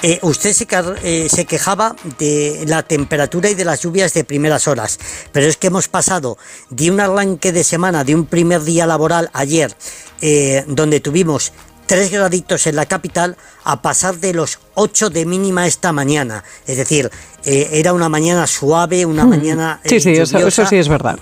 [0.03, 0.53] Eh, usted
[1.01, 4.99] eh, se quejaba de la temperatura y de las lluvias de primeras horas,
[5.31, 6.37] pero es que hemos pasado
[6.69, 9.73] de un arranque de semana, de un primer día laboral ayer,
[10.19, 11.53] eh, donde tuvimos
[11.89, 16.43] 3 graditos en la capital a pasar de los 8 de mínima esta mañana.
[16.67, 17.09] Es decir,
[17.45, 19.29] eh, era una mañana suave, una Mm.
[19.29, 19.81] mañana...
[19.83, 21.17] Sí, eh, sí, eso, eso sí es verdad.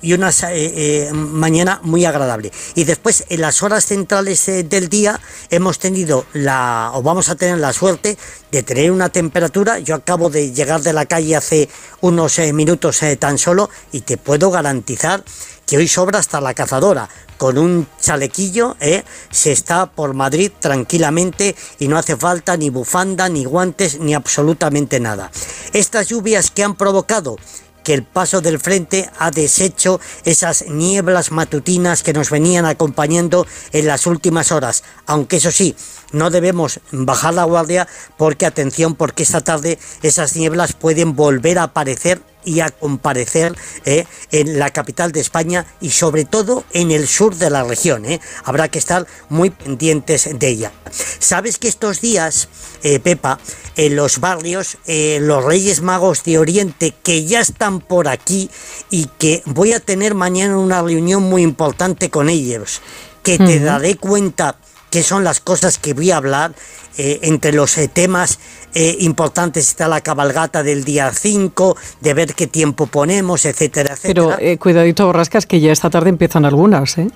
[0.00, 2.52] y una eh, eh, mañana muy agradable.
[2.74, 5.18] Y después, en las horas centrales eh, del día,
[5.48, 8.18] hemos tenido la, o vamos a tener la suerte
[8.52, 9.78] de tener una temperatura.
[9.78, 11.68] Yo acabo de llegar de la calle hace
[12.02, 15.24] unos minutos tan solo y te puedo garantizar
[15.66, 17.08] que hoy sobra hasta la cazadora.
[17.38, 23.28] Con un chalequillo eh, se está por Madrid tranquilamente y no hace falta ni bufanda,
[23.28, 25.30] ni guantes, ni absolutamente nada.
[25.72, 27.36] Estas lluvias que han provocado
[27.84, 33.86] que el paso del frente ha deshecho esas nieblas matutinas que nos venían acompañando en
[33.86, 34.82] las últimas horas.
[35.06, 35.76] Aunque eso sí,
[36.14, 37.86] no debemos bajar la guardia
[38.16, 43.54] porque atención, porque esta tarde esas nieblas pueden volver a aparecer y a comparecer
[43.84, 48.04] eh, en la capital de España y sobre todo en el sur de la región.
[48.04, 48.20] eh.
[48.44, 50.72] Habrá que estar muy pendientes de ella.
[51.18, 52.48] Sabes que estos días,
[52.82, 53.38] eh, Pepa,
[53.76, 58.48] en los barrios, los Reyes Magos de Oriente, que ya están por aquí
[58.88, 62.80] y que voy a tener mañana una reunión muy importante con ellos,
[63.24, 64.58] que te daré cuenta
[64.94, 66.54] qué son las cosas que voy a hablar.
[66.96, 68.38] eh, entre los eh, temas
[68.72, 74.36] eh, importantes está la cabalgata del día 5, de ver qué tiempo ponemos, etcétera, etcétera.
[74.38, 77.08] Pero cuidadito, Borrascas, que ya esta tarde empiezan algunas, ¿eh?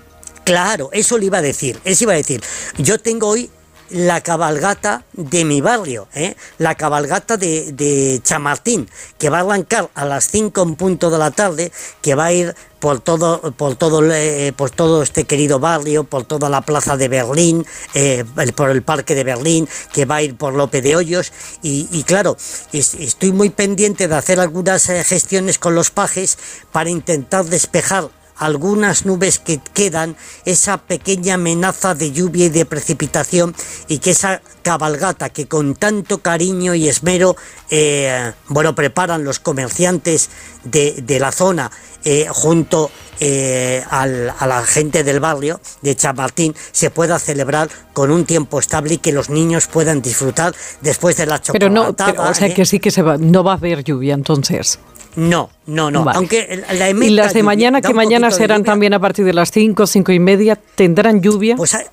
[0.43, 2.43] Claro, eso le iba a decir, eso iba a decir.
[2.79, 3.49] Yo tengo hoy
[3.91, 6.37] la cabalgata de mi barrio, ¿eh?
[6.59, 11.19] la cabalgata de, de Chamartín, que va a arrancar a las 5 en punto de
[11.19, 11.73] la tarde,
[12.03, 16.25] que va a ir por todo, por todo, eh, por todo este querido barrio, por
[16.25, 18.25] toda la plaza de Berlín, eh,
[18.55, 21.33] por el parque de Berlín, que va a ir por Lope de Hoyos.
[21.63, 22.37] Y, claro,
[22.73, 26.39] es- estoy muy pendiente de hacer algunas eh, gestiones con los pajes
[26.71, 33.55] para intentar despejar algunas nubes que quedan, esa pequeña amenaza de lluvia y de precipitación
[33.89, 37.37] y que esa cabalgata que con tanto cariño y esmero,
[37.71, 40.31] eh, bueno, preparan los comerciantes
[40.65, 41.71] de, de la zona
[42.05, 48.11] eh, junto eh, al- a la gente del barrio de Chamartín se pueda celebrar con
[48.13, 52.13] un tiempo estable y que los niños puedan disfrutar después de la Pero no, chocolatada.
[52.13, 52.55] pero, o sea ¿eh?
[52.55, 54.79] que sí que se va, no va a haber lluvia entonces.
[55.17, 56.05] No, no, no.
[56.05, 56.17] Vale.
[56.19, 58.73] Aunque la Y las de lluvia, mañana, que mañana serán lluvia.
[58.73, 61.57] también a partir de las 5, 5 y media, ¿tendrán lluvia?
[61.57, 61.87] Pues, hay-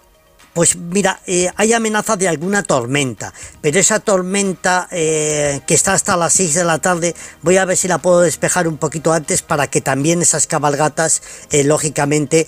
[0.56, 6.16] pues mira, eh, hay amenaza de alguna tormenta, pero esa tormenta eh, que está hasta
[6.16, 9.42] las 6 de la tarde, voy a ver si la puedo despejar un poquito antes
[9.42, 12.48] para que también esas cabalgatas, eh, lógicamente,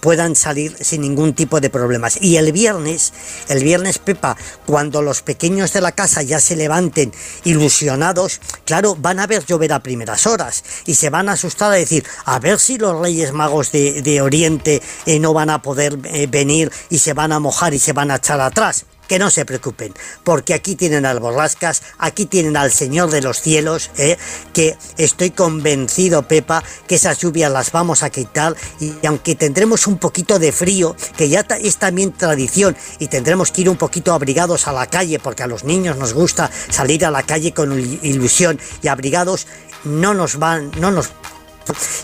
[0.00, 2.16] puedan salir sin ningún tipo de problemas.
[2.22, 3.12] Y el viernes,
[3.48, 4.34] el viernes, Pepa,
[4.64, 7.12] cuando los pequeños de la casa ya se levanten
[7.44, 11.74] ilusionados, claro, van a ver llover a primeras horas y se van a asustar a
[11.74, 14.80] decir, a ver si los Reyes Magos de, de Oriente
[15.20, 18.40] no van a poder venir y se van a mojar y se van a echar
[18.40, 18.86] atrás.
[19.08, 23.40] Que no se preocupen, porque aquí tienen al Borrascas, aquí tienen al Señor de los
[23.40, 24.18] cielos, eh,
[24.52, 29.96] que estoy convencido, Pepa, que esas lluvias las vamos a quitar y aunque tendremos un
[29.96, 34.68] poquito de frío, que ya es también tradición y tendremos que ir un poquito abrigados
[34.68, 38.00] a la calle, porque a los niños nos gusta salir a la calle con il-
[38.02, 39.46] ilusión y abrigados,
[39.84, 41.08] no nos van, no nos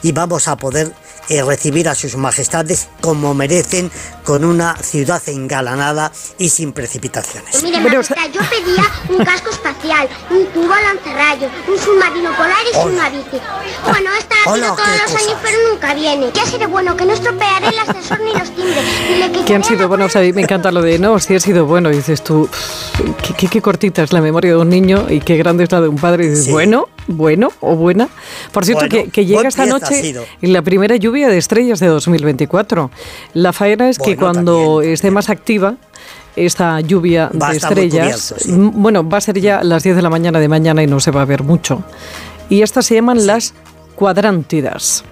[0.02, 0.92] y vamos a poder
[1.28, 3.90] eh, recibir a sus majestades como merecen,
[4.24, 7.62] con una ciudad engalanada y sin precipitaciones.
[7.62, 13.08] Mire, majestad, yo pedía un casco espacial, un tubo lanzarrayos, un submarino polar y una
[13.08, 13.40] bici.
[13.88, 16.30] Bueno, está haciendo todos los años, pero nunca viene.
[16.34, 18.84] Ya seré bueno que no estropearé el ascensor ni los timbres.
[19.08, 20.14] Dile que ¿Qué han sido buenos?
[20.16, 21.88] A mí me encanta lo de no, si ha sido bueno.
[21.88, 22.48] dices tú,
[23.38, 25.88] qué, qué, cortita es la memoria de un niño y qué grande es la de
[25.88, 26.26] un padre.
[26.26, 28.08] Y dices, bueno, bueno o buena.
[28.52, 32.90] Por cierto, que, que, llega esta noche la primera lluvia de estrellas de 2024.
[33.34, 35.76] La faena es que cuando esté más activa,
[36.36, 40.48] esta lluvia de estrellas, bueno, va a ser ya las 10 de la mañana de
[40.48, 41.84] mañana y no se va a ver mucho.
[42.48, 43.54] Y estas se llaman las
[43.94, 45.04] cuadrántidas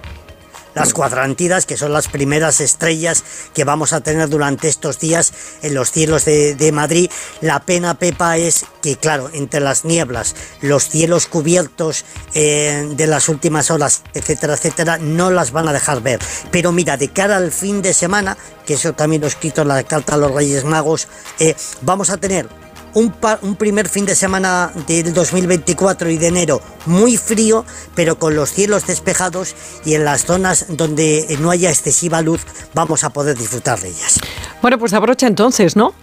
[0.73, 5.73] las cuadrantidas, que son las primeras estrellas que vamos a tener durante estos días en
[5.73, 7.09] los cielos de, Madrid.
[7.41, 13.29] La pena, Pepa, es que, claro, entre las nieblas, los cielos cubiertos eh, de las
[13.29, 16.19] últimas horas, etcétera, etcétera, no las van a dejar ver.
[16.51, 19.67] Pero mira, de cara al fin de semana, que eso también lo he escrito en
[19.67, 21.07] la carta a los Reyes Magos,
[21.39, 22.62] eh, vamos a tener
[22.93, 27.65] un, un, primer fin de semana del 2024 y de enero muy frío,
[27.95, 32.41] pero con los cielos despejados y en las zonas donde no haya excesiva luz
[32.73, 34.19] vamos a poder disfrutar de ellas.
[34.61, 35.93] Bueno, pues abrocha entonces, ¿no?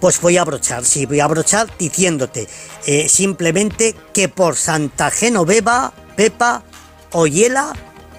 [0.00, 2.48] Pues voy a abrochar, sí, voy a abrochar diciéndote
[2.86, 6.62] eh, simplemente que por Santa Genoveva, Pepa,
[7.12, 7.72] o hiela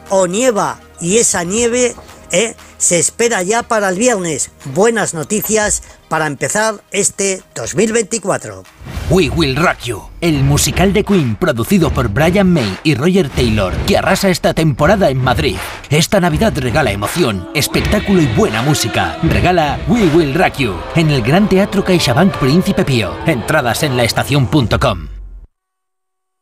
[0.10, 1.96] o nieva, y esa nieve
[2.32, 4.52] eh, se espera ya para el viernes.
[4.74, 8.64] Buenas noticias para empezar este 2024.
[9.10, 13.74] We Will Rock You, el musical de Queen producido por Brian May y Roger Taylor,
[13.86, 15.58] que arrasa esta temporada en Madrid.
[15.90, 19.18] Esta Navidad regala emoción, espectáculo y buena música.
[19.24, 23.14] Regala We Will Rock You en el Gran Teatro CaixaBank Príncipe Pío.
[23.26, 25.21] Entradas en laestacion.com.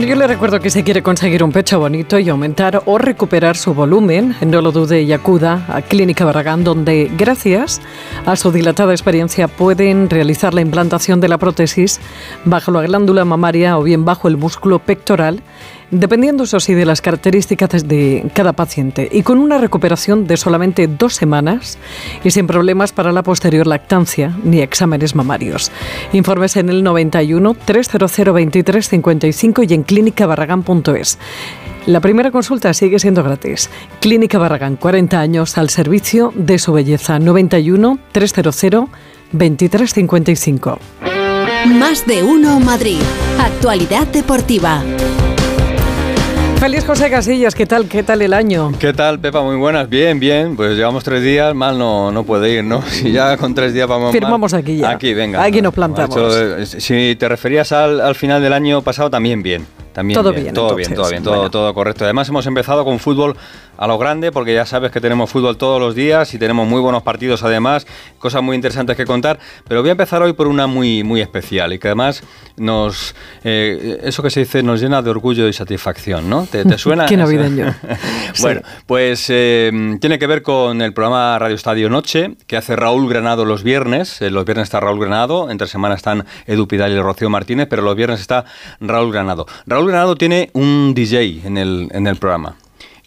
[0.00, 3.74] Yo le recuerdo que si quiere conseguir un pecho bonito y aumentar o recuperar su
[3.74, 7.80] volumen, no lo dude y acuda a Clínica Barragán, donde gracias
[8.24, 12.00] a su dilatada experiencia pueden realizar la implantación de la prótesis
[12.44, 15.42] bajo la glándula mamaria o bien bajo el músculo pectoral
[15.90, 20.86] dependiendo eso sí de las características de cada paciente y con una recuperación de solamente
[20.86, 21.78] dos semanas
[22.24, 25.70] y sin problemas para la posterior lactancia ni exámenes mamarios.
[26.12, 31.18] Informes en el 91 300 23 55 y en clínicabarragán.es.
[31.86, 33.70] La primera consulta sigue siendo gratis.
[34.00, 37.18] Clínica Barragán, 40 años al servicio de su belleza.
[37.18, 38.88] 91 300
[39.32, 40.78] 23 55.
[41.66, 43.00] Más de uno Madrid.
[43.38, 44.82] Actualidad deportiva.
[46.60, 47.86] Feliz José Casillas, ¿qué tal?
[47.86, 48.72] ¿Qué tal el año?
[48.80, 49.42] ¿Qué tal, Pepa?
[49.42, 49.88] Muy buenas.
[49.88, 50.56] Bien, bien.
[50.56, 52.82] Pues llevamos tres días, mal no, no puede ir, ¿no?
[52.88, 54.90] Si ya con tres días vamos Firmamos aquí ya.
[54.90, 55.40] Aquí, venga.
[55.40, 56.18] Aquí nos plantamos.
[56.66, 59.64] si te referías al, al final del año pasado, también bien.
[59.98, 62.04] También todo bien, todo bien, todo bien, todo, todo correcto.
[62.04, 63.36] Además hemos empezado con fútbol
[63.76, 66.80] a lo grande, porque ya sabes que tenemos fútbol todos los días y tenemos muy
[66.80, 67.84] buenos partidos además,
[68.20, 69.40] cosas muy interesantes que contar.
[69.66, 72.22] Pero voy a empezar hoy por una muy, muy especial y que además
[72.56, 76.46] nos, eh, eso que se dice, nos llena de orgullo y satisfacción, ¿no?
[76.46, 77.06] ¿Te, suena?
[77.08, 77.74] Qué navideño.
[78.40, 83.08] bueno, pues eh, tiene que ver con el programa Radio Estadio Noche que hace Raúl
[83.08, 84.22] Granado los viernes.
[84.22, 87.82] Eh, los viernes está Raúl Granado, entre semana están Edu Pidal y Rocío Martínez, pero
[87.82, 88.44] los viernes está
[88.80, 89.46] Raúl Granado.
[89.66, 92.56] Raúl Granado tiene un DJ en el, en el programa.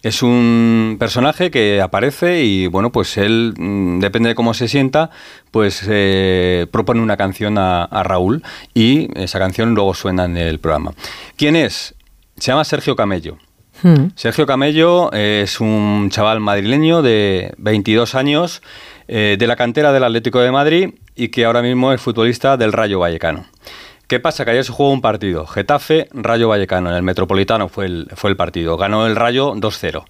[0.02, 5.10] Es un personaje que aparece y bueno, pues él, mm, depende de cómo se sienta,
[5.52, 8.42] pues eh, propone una canción a, Raúl
[8.74, 10.92] y esa canción luego suena en el programa.
[11.36, 11.94] ¿Quién es?
[12.36, 13.38] Se llama Sergio Camello.
[13.82, 14.08] Hmm.
[14.16, 18.60] Sergio Camello es un chaval madrileño de 22 años,
[19.06, 22.72] eh, de la cantera del Atlético de Madrid y que ahora mismo es futbolista del
[22.72, 23.46] Rayo Vallecano.
[24.12, 24.44] ¿Qué pasa?
[24.44, 25.46] Que ayer se jugó un partido.
[25.46, 26.90] Getafe, Rayo Vallecano.
[26.90, 28.76] En el Metropolitano fue el, fue el partido.
[28.76, 30.04] Ganó el Rayo 2-0.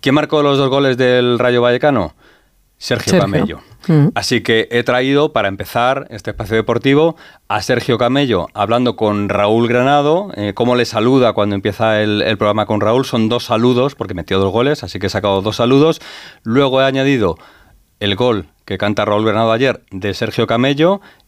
[0.00, 2.14] ¿Quién marcó los dos goles del Rayo Vallecano?
[2.76, 3.58] Sergio, Camello.
[3.88, 4.10] Mm.
[4.14, 7.16] Así que he traído para empezar este espacio deportivo
[7.48, 12.38] a Sergio Camello hablando con Raúl Granado, eh, cómo le saluda cuando empieza el, el,
[12.38, 13.06] programa con Raúl.
[13.06, 16.00] Son dos saludos, porque metió dos goles, así que he sacado dos saludos.
[16.44, 17.34] Luego he añadido
[17.98, 21.00] el gol que canta Raúl Granado ayer de Sergio Camello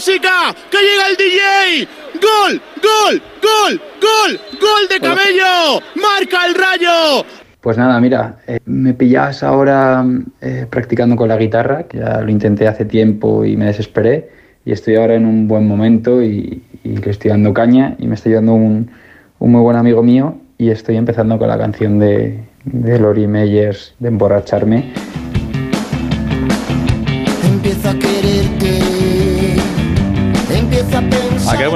[0.00, 1.88] música, que llega el DJ.
[2.22, 5.82] Gol, gol, gol, gol, gol de Camello.
[5.94, 7.26] Marca el rayo.
[7.60, 10.02] Pues nada, mira, eh, me pillas ahora
[10.40, 14.30] eh, practicando con la guitarra, que ya lo intenté hace tiempo y me desesperé,
[14.64, 18.14] y estoy ahora en un buen momento y, y le estoy dando caña y me
[18.14, 18.90] está ayudando un,
[19.38, 23.94] un muy buen amigo mío y estoy empezando con la canción de, de Lori Meyers
[23.98, 24.94] de Emborracharme.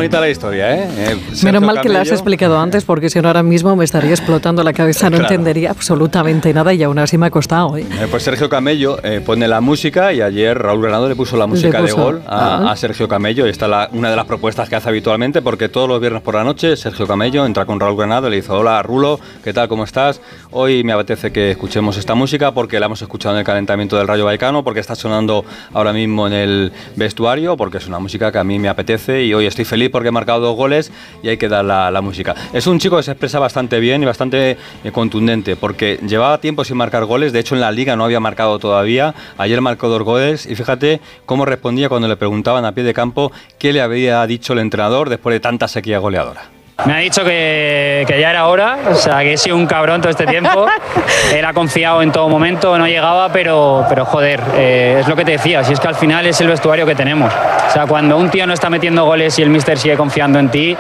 [0.05, 1.17] Bonita la historia, ¿eh?
[1.43, 4.63] Menos mal que la has explicado antes, porque si no ahora mismo me estaría explotando
[4.63, 5.25] la cabeza, no Claro.
[5.35, 7.77] entendería absolutamente nada y aún así me ha costado.
[7.77, 7.87] ¿eh?
[7.91, 11.47] Eh, pues Sergio Camello eh, pone la música y ayer Raúl Granado le puso la
[11.47, 12.73] música puso, de gol a, ah.
[12.73, 13.47] a Sergio Camello.
[13.47, 16.23] Y esta es la- una de las propuestas que hace habitualmente porque todos los viernes
[16.23, 19.53] por la noche Sergio Camello entra con Raúl Granado y le dice, hola Rulo, ¿qué
[19.53, 19.69] tal?
[19.69, 20.21] ¿Cómo estás?
[20.51, 24.07] Hoy me apetece que escuchemos esta música porque la hemos escuchado en el calentamiento del
[24.09, 28.39] Rayo Vallecano, porque está sonando ahora mismo en el vestuario, porque es una música que
[28.39, 30.91] a mí me apetece y hoy estoy feliz porque he marcado dos goles
[31.23, 32.35] y hay que dar la, la música.
[32.53, 36.65] Es un chico que se expresa bastante bien y bastante eh, contundente porque llevaba tiempo
[36.65, 40.03] sin marcar goles, de hecho en la liga no había marcado todavía, ayer marcó dos
[40.03, 44.27] goles y fíjate cómo respondía cuando le preguntaban a pie de campo qué le había
[44.27, 46.54] dicho el entrenador después de tanta sequía goleadora.
[46.85, 50.01] Me ha dicho que, que ya era hora, o sea, que he sido un cabrón
[50.01, 50.67] todo este tiempo.
[51.33, 55.25] Él ha confiado en todo momento, no llegaba, pero, pero joder, eh, es lo que
[55.25, 57.33] te decía, si es que al final es el vestuario que tenemos.
[57.33, 60.51] O sea, cuando un tío no está metiendo goles y el mister sigue confiando en
[60.51, 60.77] ti,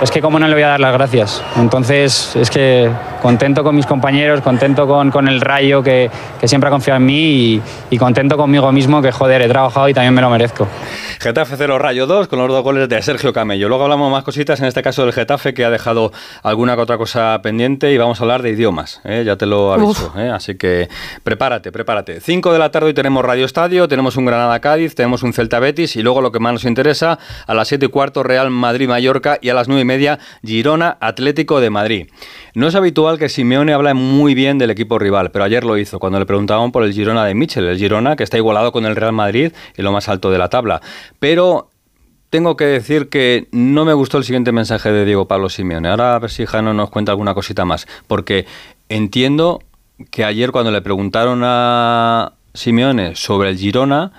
[0.00, 1.42] es que cómo no le voy a dar las gracias.
[1.56, 2.90] Entonces, es que
[3.22, 7.06] contento con mis compañeros, contento con, con el rayo que, que siempre ha confiado en
[7.06, 10.68] mí y, y contento conmigo mismo que, joder, he trabajado y también me lo merezco.
[11.20, 13.68] Getafe 0 Rayo 2 con los dos goles de Sergio Camello.
[13.68, 16.98] Luego hablamos más cositas, en este caso del Getafe que ha dejado alguna que otra
[16.98, 19.22] cosa pendiente y vamos a hablar de idiomas, ¿eh?
[19.24, 20.12] ya te lo aviso.
[20.16, 20.28] ¿eh?
[20.28, 20.88] Así que
[21.22, 22.20] prepárate, prepárate.
[22.20, 25.58] 5 de la tarde hoy tenemos Radio Estadio, tenemos un Granada Cádiz, tenemos un Celta
[25.58, 28.88] Betis y luego lo que más nos interesa, a las 7 y cuarto Real Madrid
[28.88, 32.08] Mallorca y a las 9 y media Girona Atlético de Madrid.
[32.54, 35.98] No es habitual que Simeone hable muy bien del equipo rival, pero ayer lo hizo
[35.98, 38.96] cuando le preguntaban por el Girona de Michel, el Girona que está igualado con el
[38.96, 40.82] Real Madrid y lo más alto de la tabla.
[41.18, 41.70] Pero
[42.30, 45.88] tengo que decir que no me gustó el siguiente mensaje de Diego Pablo Simeone.
[45.88, 48.46] Ahora a ver si Jano nos cuenta alguna cosita más, porque
[48.88, 49.62] entiendo
[50.10, 54.12] que ayer cuando le preguntaron a Simeone sobre el Girona,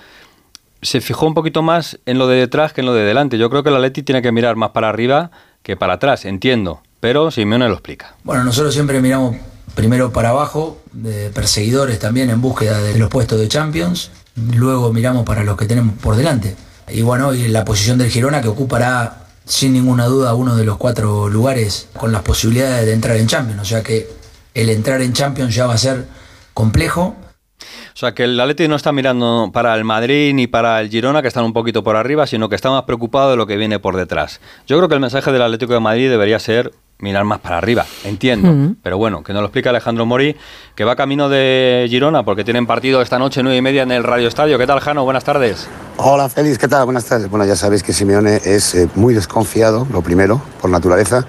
[0.82, 3.38] se fijó un poquito más en lo de detrás que en lo de delante.
[3.38, 5.32] Yo creo que el Atleti tiene que mirar más para arriba
[5.68, 8.15] que para atrás, entiendo, pero Simeone lo explica.
[8.24, 9.36] Bueno, nosotros siempre miramos
[9.76, 14.11] primero para abajo, de perseguidores también en búsqueda de los puestos de Champions,
[14.55, 16.55] luego miramos para los que tenemos por delante.
[16.88, 20.78] Y bueno, y la posición del Girona que ocupará sin ninguna duda uno de los
[20.78, 24.09] cuatro lugares con las posibilidades de entrar en Champions, o sea que
[24.53, 26.05] el entrar en Champions ya va a ser
[26.53, 27.18] complejo,
[27.60, 31.22] O sea, que el Atleti no está mirando para el Madrid ni para el Girona,
[31.22, 33.80] que están un poquito por arriba, sino que está más preocupado de lo que viene
[33.80, 34.39] por detrás.
[34.68, 37.86] Yo creo que el mensaje del Atlético de Madrid debería ser mirar más para arriba,
[38.05, 38.76] entiendo.
[38.82, 40.36] Pero bueno, que nos lo explica Alejandro Mori,
[40.76, 44.03] que va camino de Girona, porque tienen partido esta noche, nueve y media, en el
[44.03, 44.58] Radio Estadio.
[44.58, 45.03] ¿Qué tal, Jano?
[45.03, 45.68] Buenas tardes.
[45.97, 46.86] Hola Félix, ¿qué tal?
[46.86, 47.30] Buenas tardes.
[47.30, 51.26] Bueno, ya sabéis que Simeone es eh, muy desconfiado, lo primero, por naturaleza,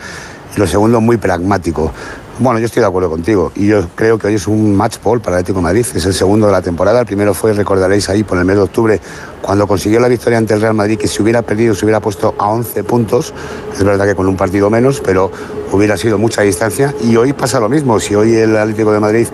[0.57, 1.93] y lo segundo, muy pragmático.
[2.41, 5.20] Bueno, yo estoy de acuerdo contigo y yo creo que hoy es un match ball
[5.20, 5.84] para el Atlético de Madrid.
[5.93, 7.01] Es el segundo de la temporada.
[7.01, 9.01] El primero fue, recordaréis ahí, por el mes de octubre,
[9.43, 12.34] cuando consiguió la victoria ante el Real Madrid, que si hubiera perdido se hubiera puesto
[12.39, 13.32] a 11 puntos.
[13.72, 15.30] Es verdad que con un partido menos, pero
[15.72, 16.95] hubiera sido mucha distancia.
[17.03, 18.01] Y hoy pasa lo mismo.
[18.01, 19.26] Si hoy el Atlético de Madrid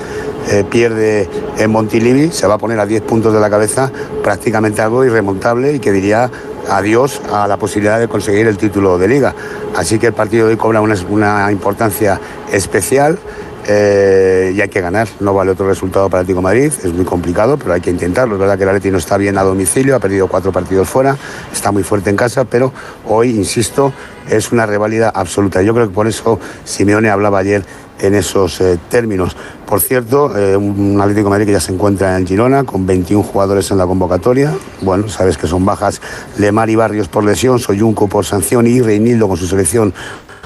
[0.51, 1.29] eh, pierde
[1.59, 3.91] en Montilivi, se va a poner a 10 puntos de la cabeza,
[4.23, 6.31] prácticamente algo irremontable y que diría
[6.69, 9.35] adiós a la posibilidad de conseguir el título de liga.
[9.77, 12.21] Así que el partido de hoy cobra una, una importancia
[12.53, 13.19] especial
[13.67, 15.09] eh, y hay que ganar.
[15.21, 18.35] No vale otro resultado para Atlético Madrid, es muy complicado, pero hay que intentarlo.
[18.35, 21.17] Es verdad que el Atlético no está bien a domicilio, ha perdido cuatro partidos fuera,
[21.53, 22.73] está muy fuerte en casa, pero
[23.07, 23.93] hoy, insisto,
[24.29, 25.63] es una reválida absoluta.
[25.63, 27.65] Yo creo que por eso Simeone hablaba ayer
[28.01, 29.37] en esos eh, términos.
[29.67, 33.71] Por cierto, eh, un Atlético Madrid que ya se encuentra en Girona con 21 jugadores
[33.71, 34.53] en la convocatoria.
[34.83, 36.01] Bueno, sabes que son bajas
[36.39, 39.95] Lemar y Barrios por lesión, Soyunco por sanción y Reinildo con su selección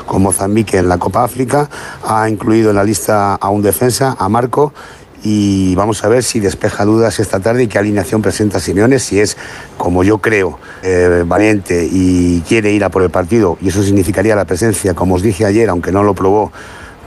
[0.08, 1.70] con Mozambique en la Copa África.
[2.04, 4.72] Ha incluido en la lista a un defensa, a Marco.
[5.22, 9.18] Y vamos a ver si despeja dudas esta tarde y qué alineación presenta Simeone, si
[9.20, 9.36] es,
[9.76, 13.58] como yo creo, eh, valiente y quiere ir a por el partido.
[13.60, 16.52] Y eso significaría la presencia, como os dije ayer, aunque no lo probó,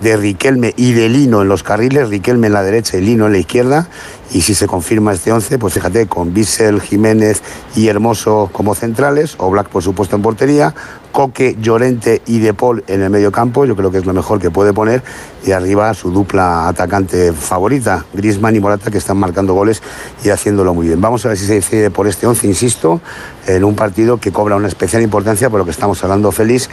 [0.02, 3.34] de Riquelme y de Lino en los carriles, Riquelme en la derecha y Lino en
[3.34, 3.88] la izquierda,
[4.32, 7.42] y si se confirma este 11, pues fíjate, con Bissell, Jiménez
[7.76, 10.74] y Hermoso como centrales, o Black por supuesto en portería,
[11.12, 14.40] Coque, Llorente y De Paul en el medio campo, yo creo que es lo mejor
[14.40, 15.04] que puede poner,
[15.46, 19.82] y arriba su dupla atacante favorita, Griezmann y Morata, que están marcando goles
[20.24, 21.02] y haciéndolo muy bien.
[21.02, 23.02] Vamos a ver si se decide por este 11, insisto,
[23.48, 26.70] en un partido que cobra una especial importancia por lo que estamos hablando, Félix,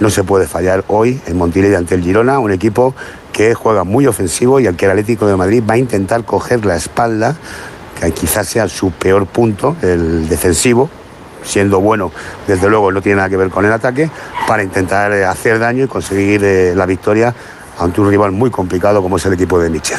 [0.00, 2.94] no se puede fallar hoy en Montilí ante el Girona, un equipo
[3.32, 6.64] que juega muy ofensivo y al que el Atlético de Madrid va a intentar coger
[6.64, 7.36] la espalda,
[8.00, 10.90] que quizás sea su peor punto, el defensivo,
[11.42, 12.12] siendo bueno,
[12.46, 14.10] desde luego no tiene nada que ver con el ataque,
[14.46, 17.34] para intentar eh, hacer daño y conseguir eh, la victoria
[17.78, 19.98] ante un rival muy complicado como es el equipo de Michel.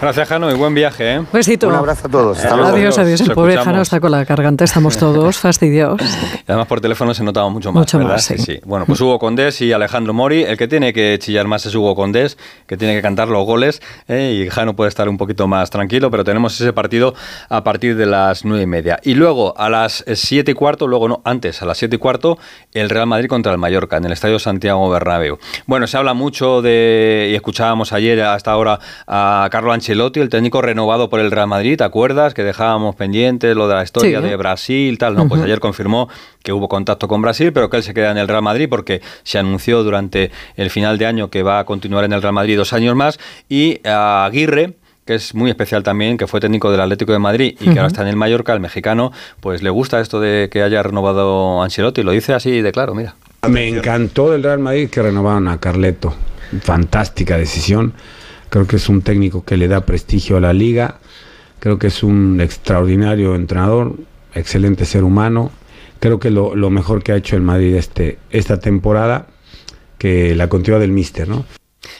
[0.00, 1.16] Gracias, Jano, y buen viaje.
[1.16, 1.22] ¿eh?
[1.32, 1.68] Besito.
[1.68, 2.38] Un abrazo a todos.
[2.38, 2.70] Hasta luego.
[2.76, 3.20] Adiós, adiós.
[3.20, 3.56] El pobre.
[3.58, 6.00] Jano está con la garganta, estamos todos fastidiados.
[6.00, 8.12] Y además por teléfono se notaba mucho más, Mucho ¿verdad?
[8.12, 8.60] más, sí.
[8.64, 10.44] Bueno, pues Hugo Condés y Alejandro Mori.
[10.44, 13.82] El que tiene que chillar más es Hugo Condés, que tiene que cantar los goles.
[14.06, 14.44] ¿eh?
[14.46, 17.14] Y Jano puede estar un poquito más tranquilo, pero tenemos ese partido
[17.48, 19.00] a partir de las nueve y media.
[19.02, 22.38] Y luego a las siete y cuarto, luego no, antes, a las siete y cuarto,
[22.72, 25.38] el Real Madrid contra el Mallorca, en el Estadio Santiago Bernabéu.
[25.66, 30.62] Bueno, se habla mucho de, y escuchábamos ayer hasta ahora a Carlo Ancelotti, el técnico
[30.62, 32.34] renovado por el Real Madrid, ¿te acuerdas?
[32.34, 34.28] Que dejábamos pendiente lo de la historia Sí.
[34.28, 35.14] de Brasil, tal.
[35.16, 36.08] No, pues ayer confirmó
[36.42, 39.00] que hubo contacto con Brasil, pero que él se queda en el Real Madrid porque
[39.24, 42.56] se anunció durante el final de año que va a continuar en el Real Madrid
[42.56, 43.18] dos años más.
[43.48, 44.74] Y a Aguirre
[45.06, 47.86] que es muy especial también, que fue técnico del Atlético de Madrid y que ahora
[47.86, 49.10] está en el Mallorca, el mexicano,
[49.40, 53.14] pues le gusta esto de que haya renovado Ancelotti, lo dice así de claro, mira.
[53.48, 56.12] Me encantó del Real Madrid que renovaron a Carleto.
[56.60, 57.94] Fantástica decisión.
[58.50, 60.98] Creo que es un técnico que le da prestigio a la liga.
[61.60, 63.96] Creo que es un extraordinario entrenador,
[64.34, 65.50] excelente ser humano.
[66.00, 69.26] Creo que lo, lo mejor que ha hecho el Madrid este, esta temporada,
[69.98, 71.44] que la continuidad del Mister, ¿no?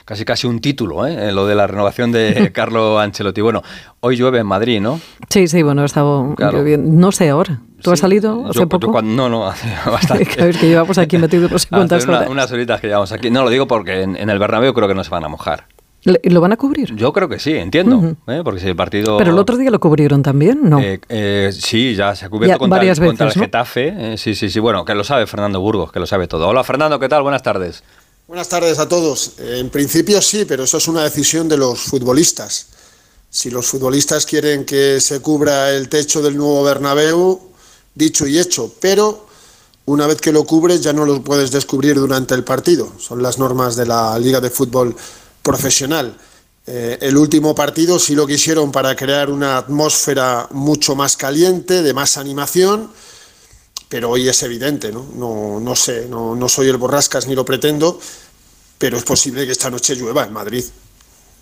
[0.05, 1.31] Casi casi un título, ¿eh?
[1.33, 3.41] lo de la renovación de Carlo Ancelotti.
[3.41, 3.63] Bueno,
[4.01, 5.01] hoy llueve en Madrid, ¿no?
[5.29, 6.59] Sí, sí, bueno, estaba Claro.
[6.59, 6.91] lloviendo.
[6.93, 7.61] No sé ahora.
[7.83, 8.91] ¿Tú has salido hace Yo- yo poco?
[8.91, 10.27] cuando- no, no, hace bastante.
[10.27, 12.31] Claro, es que llevamos aquí metidos no sé cuántas una- horas.
[12.31, 13.31] unas horitas que llevamos aquí.
[13.31, 15.67] No, lo digo porque en, en el Bernabéu creo que no se van a mojar.
[16.05, 16.95] ¿Lo van a cubrir?
[16.95, 18.17] Yo creo que sí, entiendo.
[18.29, 18.41] ¿eh?
[18.43, 19.19] Porque si el partido...
[19.19, 20.79] Pero el otro día lo cubrieron también, ¿no?
[20.81, 23.45] Eh, eh, sí, ya se ha cubierto Ya, contra, varias el, contra el veces, ¿no?
[23.45, 23.95] Getafe.
[24.13, 24.59] eh, sí, sí, sí.
[24.61, 26.49] Bueno, que lo sabe Fernando Burgos, que lo sabe todo.
[26.49, 27.23] Hola, Fernando, ¿qué tal?
[27.23, 27.83] Buenas tardes.
[28.29, 29.33] Buenas tardes a todos.
[29.39, 32.67] En principio sí, pero eso es una decisión de los futbolistas.
[33.31, 37.41] Si los futbolistas quieren que se cubra el techo del nuevo Bernabéu,
[37.95, 39.29] dicho y hecho, pero
[39.87, 42.93] una vez que lo cubres ya no lo puedes descubrir durante el partido.
[42.99, 44.95] Son las normas de la Liga de Fútbol
[45.43, 46.15] Profesional.
[46.67, 51.95] Eh, el último partido sí lo quisieron para crear una atmósfera mucho más caliente, de
[51.95, 52.91] más animación,
[53.89, 55.07] pero hoy es evidente, ¿no?
[55.17, 57.99] No, no sé, no, no soy el borrascas ni lo pretendo,
[58.79, 60.65] pero es posible que esta noche llueva en Madrid.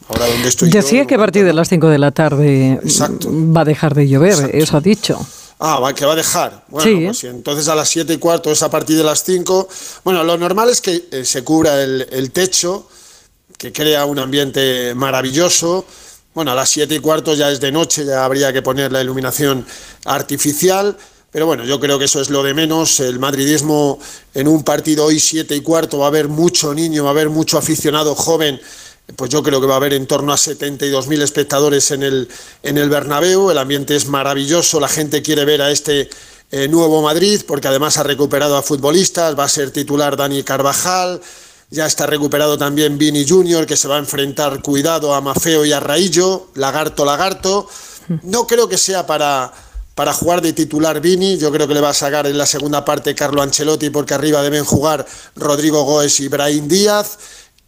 [0.09, 3.61] Ahora donde estoy yo, Decía que a partir de las 5 de la tarde va
[3.63, 5.19] a dejar de llover, eso ha dicho.
[5.59, 6.65] Ah, va, que va a dejar.
[6.69, 7.05] Bueno, Sí.
[7.07, 9.69] pues si entonces a las 7 y cuarto es a partir de las 5.
[10.05, 12.87] Bueno, lo normal es que eh, se cubra el, el techo,
[13.57, 15.87] que crea un ambiente maravilloso.
[16.35, 19.01] Bueno, a las 7 y cuarto ya es de noche, ya habría que poner la
[19.01, 19.65] iluminación
[20.05, 20.97] artificial.
[21.37, 22.99] Pero bueno, yo creo que eso es lo de menos.
[22.99, 23.99] El madridismo
[24.33, 27.29] en un partido hoy 7 y cuarto va a haber mucho niño, va a haber
[27.29, 28.59] mucho aficionado joven.
[29.17, 32.27] Pues yo creo que va a haber en torno a 72.000 espectadores en el,
[32.63, 33.51] en el Bernabéu.
[33.51, 36.09] El ambiente es maravilloso, la gente quiere ver a este
[36.53, 41.21] eh, nuevo Madrid porque además ha recuperado a futbolistas, va a ser titular Dani Carvajal,
[41.69, 45.73] ya está recuperado también Vini Junior que se va a enfrentar, cuidado, a Mafeo y
[45.73, 47.69] a Raillo, lagarto, lagarto.
[48.23, 49.53] No creo que sea para,
[49.97, 52.85] para jugar de titular Vini, yo creo que le va a sacar en la segunda
[52.85, 57.19] parte Carlo Ancelotti porque arriba deben jugar Rodrigo Goes y Brahim Díaz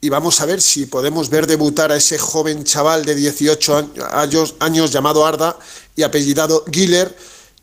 [0.03, 4.57] y vamos a ver si podemos ver debutar a ese joven chaval de 18 años,
[4.61, 5.59] años llamado Arda
[5.97, 7.17] y apellidado Giller,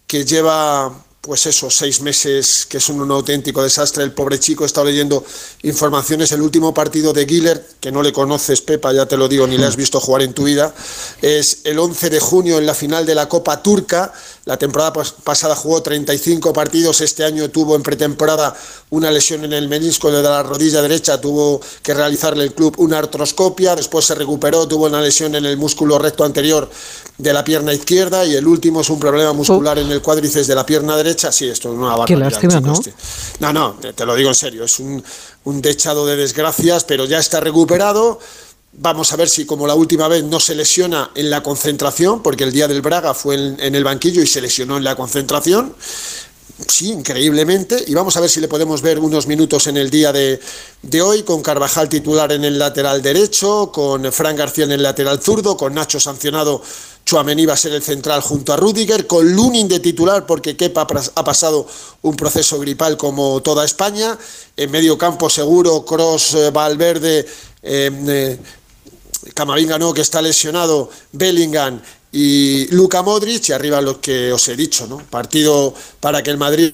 [0.08, 0.92] que lleva
[1.26, 4.04] pues eso, seis meses, que es un, auténtico desastre.
[4.04, 5.26] El pobre chico estado leyendo
[5.64, 6.32] informaciones.
[6.32, 9.58] El último partido de Giller, que no le conoces, Pepa, ya te lo digo, ni
[9.58, 10.74] le has visto jugar en tu vida,
[11.22, 14.14] es el 11 de junio en la final de la Copa Turca.
[14.46, 18.56] La temporada pas- pasada jugó 35 partidos, este año tuvo en pretemporada
[18.92, 23.00] una lesión en el menisco de la rodilla derecha, tuvo que realizarle el club una
[23.00, 26.70] artroscopia, después se recuperó, tuvo una lesión en el músculo recto anterior
[27.18, 30.54] de la pierna izquierda y el último es un problema muscular en el cuádriceps de
[30.56, 31.32] la pierna derecha.
[31.32, 32.74] Sí, esto es una Qué lástima, ¿no?
[32.74, 32.94] este.
[33.40, 35.04] No, no, te te lo digo en serio, es un,
[35.46, 38.20] un dechado de desgracias, pero ya está recuperado.
[38.78, 42.44] Vamos a ver si como la última vez no se lesiona en la concentración, porque
[42.44, 45.74] el día del Braga fue en, el banquillo y se lesionó en la concentración.
[46.68, 47.84] Sí, increíblemente.
[47.88, 50.40] Y vamos a ver si le podemos ver unos minutos en el día de,
[50.82, 55.22] de hoy, con Carvajal titular en el lateral derecho, con Fran García en el lateral
[55.22, 56.62] zurdo, con Nacho sancionado
[57.06, 60.82] Chuamení va a ser el central junto a Rudiger, con Lunin de titular porque Kepa
[60.82, 61.68] ha pasado
[62.02, 64.18] un proceso gripal como toda España.
[64.58, 67.28] En medio campo seguro, Cross, eh, Valverde,
[67.62, 68.40] eh,
[69.34, 74.56] Camavinga no, que está lesionado, Bellingham y Luka Modric y arriba lo que os he
[74.56, 75.00] dicho, ¿no?
[75.00, 76.72] Partido para que el Madrid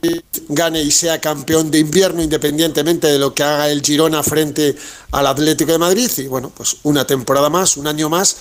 [0.50, 4.76] gane y sea campeón de invierno independientemente de lo que haga el Girona frente
[5.12, 6.12] al Atlético de Madrid.
[6.18, 8.36] Y bueno, pues una temporada más, un año más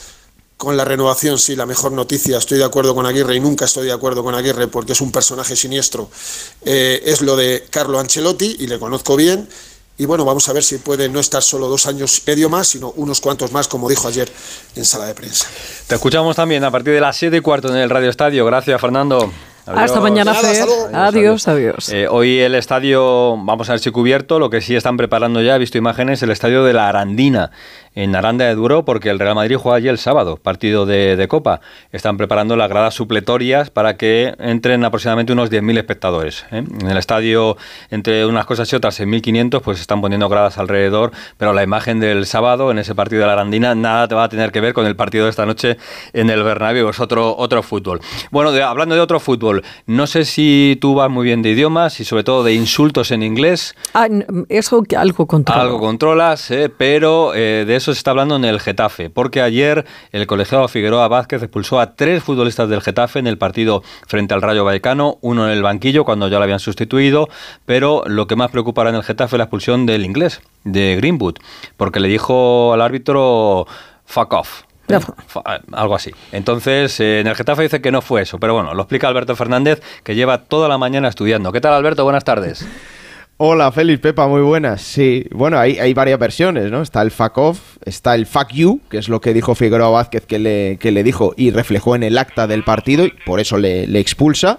[0.59, 3.87] con la renovación, sí, la mejor noticia, estoy de acuerdo con Aguirre y nunca estoy
[3.87, 6.11] de acuerdo con Aguirre porque es un personaje siniestro,
[6.67, 9.49] eh, es lo de Carlo Ancelotti y le conozco bien
[10.01, 12.69] y bueno, vamos a ver si puede no estar solo dos años y medio más,
[12.69, 14.33] sino unos cuantos más, como dijo ayer
[14.75, 15.47] en sala de prensa.
[15.87, 18.47] Te escuchamos también a partir de las 7 y cuarto en el Radio Estadio.
[18.47, 19.31] Gracias, Fernando.
[19.67, 20.67] Hasta mañana, Fer.
[20.95, 21.91] Adiós, adiós.
[21.91, 25.57] Eh, hoy el estadio, vamos a ver si cubierto, lo que sí están preparando ya,
[25.57, 27.51] he visto imágenes, el estadio de la Arandina,
[27.95, 31.61] en Aranda de Duro porque el Real Madrid juega allí el sábado, partido de, Copa.
[31.93, 36.45] Están preparando las gradas supletorias para que entren aproximadamente unos 10.000 espectadores.
[36.51, 36.65] ¿eh?
[36.81, 37.57] En el estadio,
[37.91, 42.01] entre unas cosas y otras, en 1.500, pues están poniendo gradas alrededor, pero la imagen
[42.01, 44.73] del sábado en ese partido de la Arandina nada te va a tener que ver
[44.73, 45.77] con el partido de esta noche
[46.13, 48.01] en el Bernabéu, es otro, otro fútbol.
[48.31, 52.05] Bueno, hablando de otro fútbol, no sé si tú vas muy bien de idiomas y
[52.05, 53.75] sobre todo de insultos en inglés.
[53.95, 54.09] Ah,
[54.49, 55.65] eso algo controlas.
[55.65, 56.71] Algo controlas, ¿eh?
[56.77, 61.09] pero eh, de eso se está hablando en el Getafe, porque ayer el colegiado Figueroa
[61.09, 65.47] Vázquez expulsó a tres futbolistas del Getafe en el partido frente al Rayo Vallecano, uno
[65.47, 67.29] en el banquillo cuando ya lo habían sustituido,
[67.65, 71.37] pero lo que más preocupa en el Getafe es la expulsión del inglés, de Greenwood,
[71.79, 73.67] porque le dijo al árbitro
[74.05, 74.63] fuck off.
[74.89, 74.99] Eh,
[75.73, 76.11] algo así.
[76.33, 79.35] Entonces, eh, en el Getafe dice que no fue eso, pero bueno, lo explica Alberto
[79.37, 81.51] Fernández, que lleva toda la mañana estudiando.
[81.53, 82.05] ¿Qué tal, Alberto?
[82.05, 82.69] Buenas tardes.
[83.43, 84.83] Hola, Félix, Pepa, muy buenas.
[84.83, 86.83] Sí, bueno, hay, hay varias versiones, ¿no?
[86.83, 90.27] Está el fuck off, está el fuck you, que es lo que dijo Figueroa Vázquez
[90.27, 93.57] que le, que le dijo y reflejó en el acta del partido y por eso
[93.57, 94.59] le, expulsa.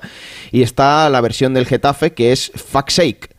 [0.51, 3.29] Y está la versión del Getafe que es fuck sake.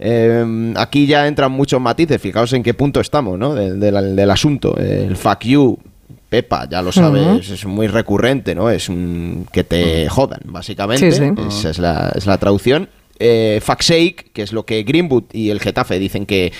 [0.00, 3.54] Em, aquí ya entran muchos matices, fijaos en qué punto estamos, ¿no?
[3.54, 4.76] del asunto.
[4.76, 5.78] El fuck you,
[6.28, 8.68] Pepa, ya lo sabes, es muy recurrente, ¿no?
[8.68, 11.06] Es un que te jodan, básicamente.
[11.06, 12.88] es, la, es la traducción
[13.20, 13.60] eh,
[14.32, 16.52] que es lo que Greenwood y el Getafe dicen que,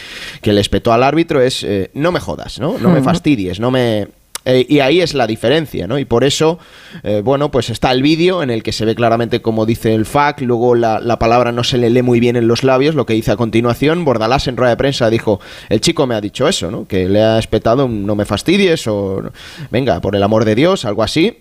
[0.42, 2.78] que le espetó al árbitro, es eh, no me jodas, ¿no?
[2.78, 4.08] No me fastidies, no me...
[4.46, 5.98] Eh, y ahí es la diferencia, ¿no?
[5.98, 6.58] Y por eso,
[7.02, 10.06] eh, bueno, pues está el vídeo en el que se ve claramente como dice el
[10.06, 13.04] FAC, luego la, la, palabra no se le lee muy bien en los labios, lo
[13.04, 16.48] que dice a continuación, Bordalás en rueda de prensa dijo, el chico me ha dicho
[16.48, 16.86] eso, ¿no?
[16.86, 19.30] Que le ha espetado un no me fastidies o
[19.70, 21.36] venga, por el amor de Dios, algo así.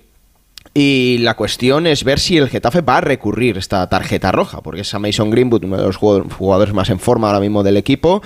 [0.82, 4.80] Y la cuestión es ver si el Getafe va a recurrir esta tarjeta roja, porque
[4.80, 8.24] es a Mason Greenwood, uno de los jugadores más en forma ahora mismo del equipo.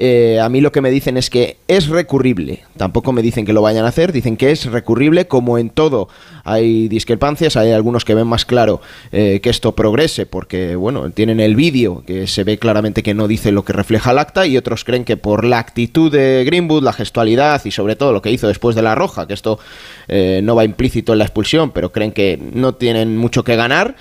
[0.00, 2.64] Eh, a mí lo que me dicen es que es recurrible.
[2.76, 5.26] Tampoco me dicen que lo vayan a hacer, dicen que es recurrible.
[5.26, 6.08] Como en todo
[6.44, 8.80] hay discrepancias, hay algunos que ven más claro
[9.10, 13.26] eh, que esto progrese, porque bueno, tienen el vídeo que se ve claramente que no
[13.26, 16.82] dice lo que refleja el acta, y otros creen que por la actitud de Greenwood,
[16.82, 19.58] la gestualidad y sobre todo lo que hizo después de la roja, que esto
[20.06, 23.96] eh, no va implícito en la expulsión, pero creen que no tienen mucho que ganar.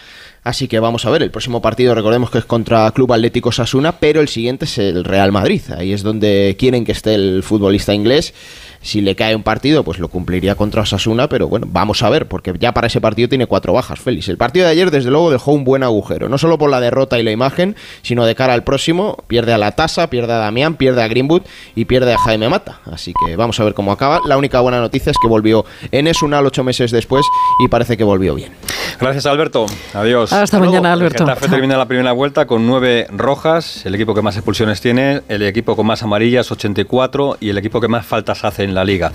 [0.48, 4.00] Así que vamos a ver, el próximo partido recordemos que es contra Club Atlético Sasuna,
[4.00, 5.62] pero el siguiente es el Real Madrid.
[5.78, 8.34] Ahí es donde quieren que esté el futbolista inglés
[8.82, 12.28] si le cae un partido, pues lo cumpliría contra Osasuna, pero bueno, vamos a ver,
[12.28, 14.30] porque ya para ese partido tiene cuatro bajas, Félix.
[14.30, 17.20] El partido de ayer, desde luego, dejó un buen agujero, no solo por la derrota
[17.20, 19.18] y la imagen, sino de cara al próximo.
[19.28, 21.42] Pierde a la Tasa, pierde a Damián, pierde a Greenwood
[21.76, 22.80] y pierde a Jaime Mata.
[22.86, 24.22] Así que vamos a ver cómo acaba.
[24.26, 27.26] La única buena noticia es que volvió en Esunal ocho meses después
[27.64, 28.54] y parece que volvió bien.
[29.00, 29.66] Gracias, Alberto.
[29.94, 30.32] Adiós.
[30.42, 31.24] Hasta mañana, Alberto.
[31.24, 35.22] El Getafe termina la primera vuelta con nueve rojas, el equipo que más expulsiones tiene,
[35.30, 38.86] el equipo con más amarillas, 84, y el equipo que más faltas hace en la
[38.86, 39.12] liga.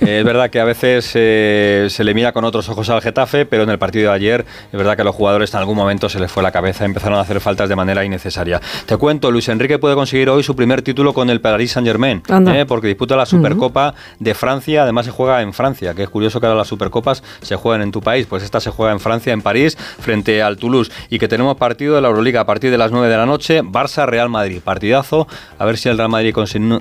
[0.00, 3.46] Eh, es verdad que a veces eh, se le mira con otros ojos al Getafe,
[3.46, 6.08] pero en el partido de ayer es verdad que a los jugadores en algún momento
[6.08, 8.60] se les fue la cabeza, empezaron a hacer faltas de manera innecesaria.
[8.86, 12.22] Te cuento, Luis Enrique puede conseguir hoy su primer título con el Paris Saint Germain,
[12.48, 16.40] eh, porque disputa la Supercopa de Francia, además se juega en Francia, que es curioso
[16.40, 19.32] que ahora las Supercopas se jueguen en tu país, pues esta se juega en Francia,
[19.32, 22.78] en París, frente al Toulouse, y que tenemos partido de la Euroliga a partir de
[22.78, 26.34] las 9 de la noche, Barça-Real Madrid, partidazo, a ver si el Real Madrid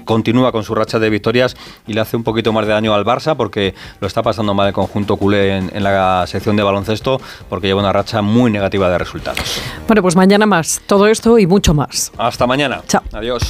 [0.06, 3.04] continúa con su racha de victorias y le hace un poquito más de daño al
[3.04, 7.20] Barça porque lo está pasando mal el conjunto culé en, la sección de baloncesto
[7.50, 9.62] porque lleva una racha muy negativa de resultados.
[9.88, 10.82] Bueno, pues mañana más.
[10.86, 12.12] Todo esto y mucho más.
[12.18, 12.82] Hasta mañana.
[12.88, 13.02] Chao.
[13.12, 13.44] Adiós.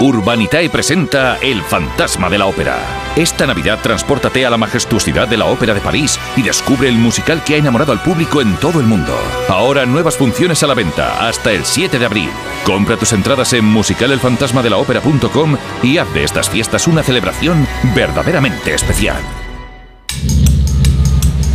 [0.00, 2.78] Urbanitae presenta El fantasma de la ópera.
[3.16, 7.42] Esta Navidad transpórtate a la majestuosidad de la Ópera de París y descubre el musical
[7.42, 9.18] que ha enamorado al público en todo el mundo.
[9.48, 12.30] Ahora nuevas funciones a la venta hasta el 7 de abril.
[12.64, 17.66] Compra tus entradas en musicalelfantasmadelaopera.com y haz de estas fiestas una celebración
[17.96, 19.20] verdaderamente especial.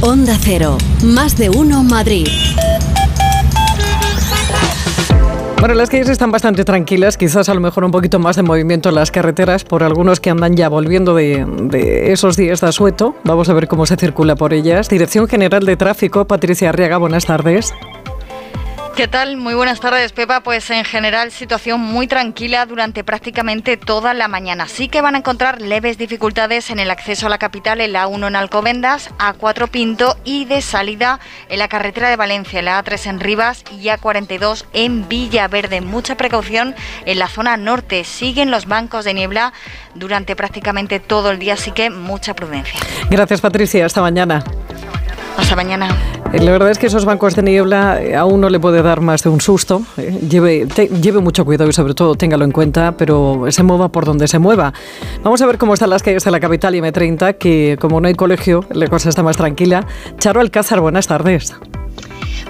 [0.02, 2.28] Onda Cero, más de uno Madrid.
[5.64, 8.90] Bueno, las calles están bastante tranquilas, quizás a lo mejor un poquito más de movimiento
[8.90, 13.16] en las carreteras por algunos que andan ya volviendo de, esos días de asueto.
[13.24, 14.90] Vamos a ver cómo se circula por ellas.
[14.90, 17.74] Dirección General de Tráfico, Patricia Arriaga, buenas tardes.
[18.96, 19.38] ¿Qué tal?
[19.38, 20.42] Muy buenas tardes, Pepa.
[20.44, 24.68] Pues en general situación muy tranquila durante prácticamente toda la mañana.
[24.68, 28.06] Sí que van a encontrar leves dificultades en el acceso a la capital, en la
[28.06, 33.08] A1 en Alcobendas, A4 Pinto y de salida en la carretera de Valencia, la A3
[33.08, 35.82] en Rivas y A42 en Villaverde.
[35.82, 36.76] Mucha precaución
[37.08, 38.04] en la zona norte.
[38.04, 39.54] Siguen los bancos de niebla
[39.96, 42.80] durante prácticamente todo el día, así que mucha prudencia.
[43.10, 43.88] Gracias, Patricia.
[43.88, 44.44] Hasta mañana.
[45.38, 45.88] Hasta mañana.
[46.32, 49.02] Eh, La verdad es que esos bancos de niebla eh, a uno le puede dar
[49.02, 49.82] más de un susto.
[49.98, 54.28] Eh, Lleve, mucho cuidado y sobre todo téngalo en cuenta, pero se mueva por donde
[54.28, 54.74] se mueva.
[55.24, 58.08] Vamos a ver cómo están las calles de la capital y M30, que como no
[58.08, 59.86] hay colegio, la cosa está más tranquila.
[60.18, 61.54] Charo Alcázar, buenas tardes.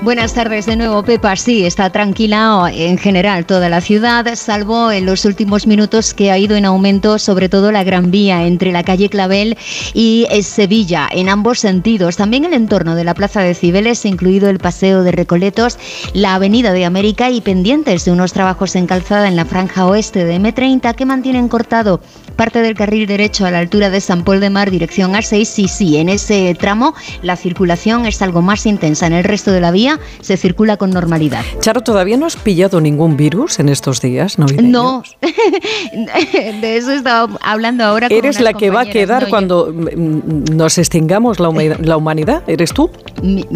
[0.01, 1.35] Buenas tardes de nuevo, Pepa.
[1.35, 6.38] Sí, está tranquila en general toda la ciudad, salvo en los últimos minutos que ha
[6.38, 9.57] ido en aumento, sobre todo la Gran Vía entre la calle Clavel
[9.93, 12.18] y eh, Sevilla, en ambos sentidos.
[12.18, 15.77] También el entorno de la Plaza de Cibeles, incluido el Paseo de Recoletos,
[16.14, 20.26] la Avenida de América y pendientes de unos trabajos en calzada en la franja oeste
[20.26, 22.01] de M30 que mantienen cortado
[22.35, 25.45] parte del carril derecho a la altura de San Paul de Mar, dirección A6.
[25.45, 29.07] Sí, sí, en ese tramo la circulación es algo más intensa.
[29.07, 31.43] En el resto de la vía se circula con normalidad.
[31.60, 34.39] Charo, ¿todavía no has pillado ningún virus en estos días?
[34.39, 34.72] navideños?
[34.72, 35.03] No,
[36.61, 38.07] de eso estaba hablando ahora.
[38.10, 41.77] Con ¿Eres unas la que va a quedar No, cuando mm, nos extingamos la, huma-
[41.80, 42.43] la humanidad?
[42.47, 42.89] ¿Eres tú?
[43.22, 43.47] Mira,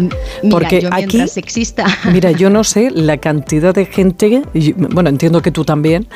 [0.50, 1.86] Porque yo aquí, exista.
[2.12, 4.42] mira, yo no sé la cantidad de gente,
[4.76, 6.06] bueno, entiendo que tú también,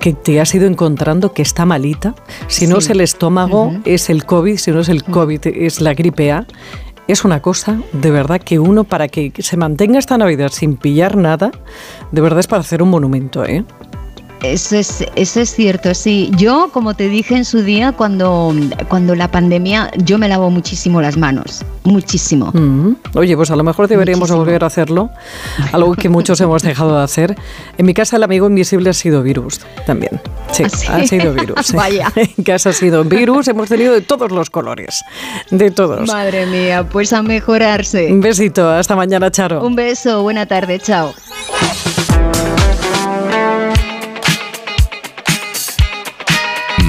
[0.00, 2.14] que te has ido encontrando que está malita.
[2.48, 2.86] Si no Sí.
[2.86, 6.46] es el estómago, es el COVID, si no es el COVID, es la gripe A.
[7.08, 11.16] Es una cosa, de verdad, que uno para que se mantenga esta Navidad sin pillar
[11.16, 11.52] nada,
[12.10, 13.64] de verdad es para hacer un monumento, ¿eh?
[14.42, 16.30] Eso es, eso es cierto, sí.
[16.36, 18.54] Yo, como te dije en su día, cuando,
[18.88, 21.64] cuando la pandemia, yo me lavo muchísimo las manos.
[21.84, 22.50] Muchísimo.
[22.52, 22.96] Mm.
[23.14, 25.10] Oye, pues a lo mejor deberíamos volver a hacerlo,
[25.72, 27.36] algo que muchos hemos dejado de hacer.
[27.78, 30.20] En mi casa el amigo invisible ha sido virus también.
[30.52, 30.86] Sí, ¿Ah, sí?
[30.90, 31.66] ha sido virus.
[31.66, 31.76] sí.
[31.76, 32.12] Vaya.
[32.36, 35.04] En casa ha sido virus, hemos tenido de todos los colores,
[35.50, 36.08] de todos.
[36.08, 38.12] Madre mía, pues a mejorarse.
[38.12, 39.64] Un besito, hasta mañana, Charo.
[39.64, 41.14] Un beso, buena tarde, chao.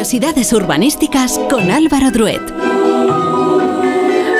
[0.00, 2.40] Curiosidades urbanísticas con Álvaro Druet.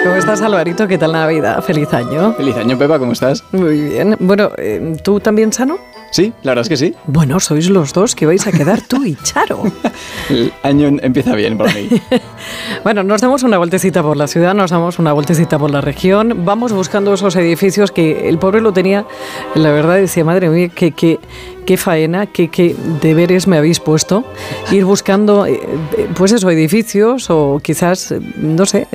[0.02, 0.88] ¿Cómo estás, Alvarito?
[0.88, 1.62] ¿Qué tal la Navidad?
[1.62, 2.32] Feliz año.
[2.32, 3.44] Feliz año, Pepa, ¿cómo estás?
[3.52, 4.16] Muy bien.
[4.20, 5.76] Bueno, eh, ¿tú también sano?
[6.10, 6.94] Sí, la verdad es que sí.
[7.06, 9.62] Bueno, sois los dos que vais a quedar tú y Charo.
[10.28, 11.88] El año empieza bien para mí.
[12.82, 16.46] Bueno, nos damos una vueltecita por la ciudad, nos damos una vueltecita por la región,
[16.46, 19.04] vamos buscando esos edificios que el pobre lo tenía,
[19.54, 21.18] la verdad decía, madre mía, qué, qué,
[21.66, 24.24] qué faena, qué, qué deberes me habéis puesto,
[24.72, 25.60] ir buscando, eh,
[25.96, 28.88] eh, pues eso, edificios o quizás, eh, no sé,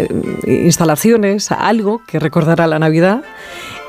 [0.48, 3.24] instalaciones, algo que recordara la Navidad.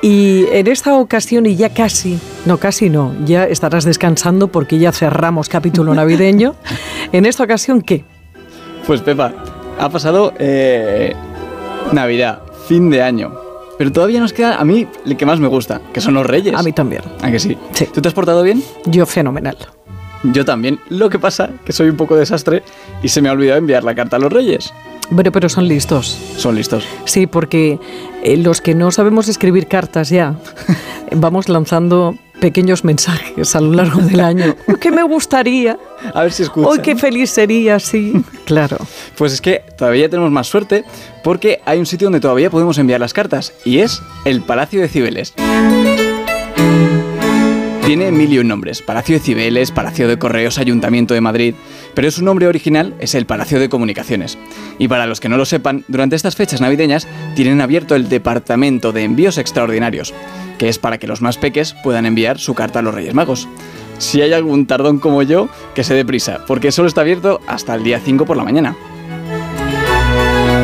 [0.02, 4.92] Y en esta ocasión, y ya casi, no casi no, ya estarás descansando porque ya
[4.92, 6.54] cerramos capítulo navideño.
[7.12, 8.04] En esta ocasión, ¿qué?
[8.86, 9.32] Pues Pepa,
[9.78, 11.14] ha pasado eh,
[11.92, 13.32] Navidad, fin de año.
[13.78, 16.54] Pero todavía nos queda a mí el que más me gusta, que son los reyes.
[16.54, 17.02] A mí también.
[17.20, 17.58] ¿A que sí?
[17.92, 18.62] ¿Tú te has portado bien?
[18.86, 19.56] Yo fenomenal.
[20.22, 20.80] Yo también.
[20.88, 22.62] Lo que pasa que soy un poco desastre
[23.02, 24.72] y se me ha olvidado enviar la carta a los reyes.
[25.10, 26.18] Bueno, pero son listos.
[26.36, 26.86] Son listos.
[27.04, 27.78] Sí, porque
[28.22, 30.36] eh, los que no sabemos escribir cartas ya,
[31.12, 34.54] vamos lanzando pequeños mensajes a lo largo del año.
[34.80, 35.78] ¿Qué me gustaría?
[36.12, 36.72] A ver si escuchan.
[36.72, 38.12] Uy, qué feliz sería, sí.
[38.44, 38.76] Claro.
[39.16, 40.84] Pues es que todavía tenemos más suerte
[41.24, 44.88] porque hay un sitio donde todavía podemos enviar las cartas y es el Palacio de
[44.88, 45.34] Cibeles.
[47.86, 51.54] Tiene mil y un nombres, Palacio de Cibeles, Palacio de Correos, Ayuntamiento de Madrid,
[51.94, 54.38] pero su nombre original es el Palacio de Comunicaciones.
[54.80, 57.06] Y para los que no lo sepan, durante estas fechas navideñas
[57.36, 60.14] tienen abierto el Departamento de Envíos Extraordinarios,
[60.58, 63.46] que es para que los más peques puedan enviar su carta a los Reyes Magos.
[63.98, 67.72] Si hay algún tardón como yo, que se dé prisa, porque solo está abierto hasta
[67.76, 68.74] el día 5 por la mañana.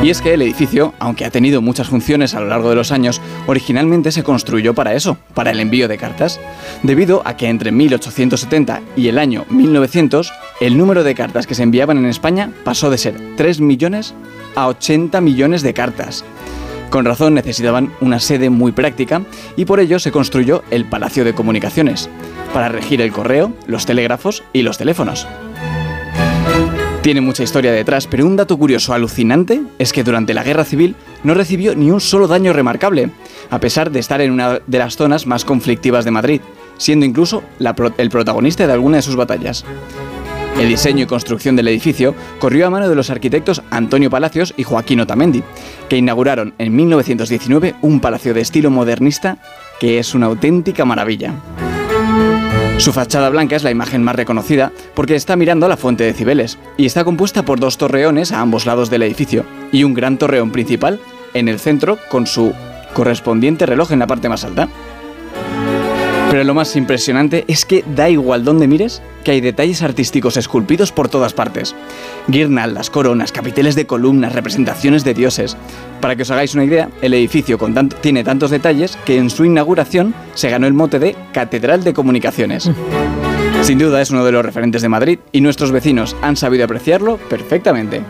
[0.03, 2.91] Y es que el edificio, aunque ha tenido muchas funciones a lo largo de los
[2.91, 6.41] años, originalmente se construyó para eso, para el envío de cartas,
[6.83, 11.63] debido a que entre 1870 y el año 1900, el número de cartas que se
[11.63, 14.13] enviaban en España pasó de ser 3 millones
[14.57, 16.25] a 80 millones de cartas.
[16.91, 19.23] Con razón necesitaban una sede muy práctica
[19.57, 22.11] y por ello se construyó el Palacio de Comunicaciones,
[22.53, 25.29] para regir el correo, los telégrafos y los teléfonos.
[27.03, 30.95] Tiene mucha historia detrás, pero un dato curioso alucinante es que durante la Guerra Civil
[31.25, 33.11] no recibió ni un solo daño remarcable,
[33.51, 36.41] a pesar de estar en una de las zonas más conflictivas de Madrid,
[36.79, 37.43] siendo incluso
[37.99, 39.65] el protagonista de alguna de sus batallas.
[40.61, 44.63] El diseño y construcción del edificio corrió a mano de los arquitectos Antonio Palacios y
[44.63, 45.43] Joaquín Otamendi,
[45.89, 49.39] que inauguraron en 1919 un palacio de estilo modernista
[49.81, 51.35] que es una auténtica maravilla.
[52.83, 56.15] Su fachada blanca es la imagen más reconocida porque está mirando a la fuente de
[56.15, 60.19] Cibeles y está compuesta por dos torreones a ambos lados del edificio y un gran
[60.19, 60.99] torreón principal
[61.33, 62.53] en el centro con su
[62.93, 64.69] correspondiente reloj en la parte más alta.
[66.33, 70.91] Pero lo más impresionante es que da igual donde mires que hay detalles artísticos esculpidos
[70.91, 71.75] por todas partes.
[72.27, 75.59] Guirnaldas, coronas, capiteles de columnas, representaciones de dioses.
[76.01, 79.29] Para que os hagáis una idea, el edificio con tanto- tiene tantos detalles que en
[79.29, 82.71] su inauguración se ganó el mote de Catedral de Comunicaciones.
[83.63, 87.19] Sin duda es uno de los referentes de Madrid y nuestros vecinos han sabido apreciarlo
[87.19, 88.03] perfectamente.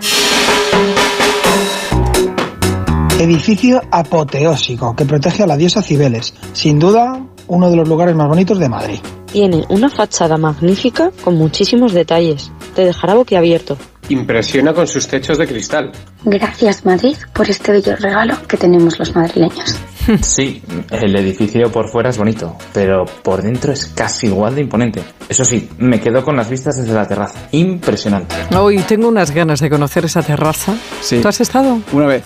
[3.19, 6.35] Edificio apoteósico que protege a la diosa Cibeles.
[6.55, 8.98] Sin duda, uno de los lugares más bonitos de Madrid.
[9.32, 12.51] Tiene una fachada magnífica con muchísimos detalles.
[12.74, 13.77] Te dejará boquiabierto.
[14.09, 15.93] Impresiona con sus techos de cristal.
[16.24, 19.77] Gracias Madrid por este bello regalo que tenemos los madrileños.
[20.20, 20.60] Sí,
[20.90, 25.01] el edificio por fuera es bonito, pero por dentro es casi igual de imponente.
[25.28, 27.39] Eso sí, me quedo con las vistas desde la terraza.
[27.52, 28.35] Impresionante.
[28.56, 30.74] Hoy tengo unas ganas de conocer esa terraza.
[31.01, 31.20] Sí.
[31.23, 31.78] ¿Tú has estado?
[31.93, 32.24] Una vez.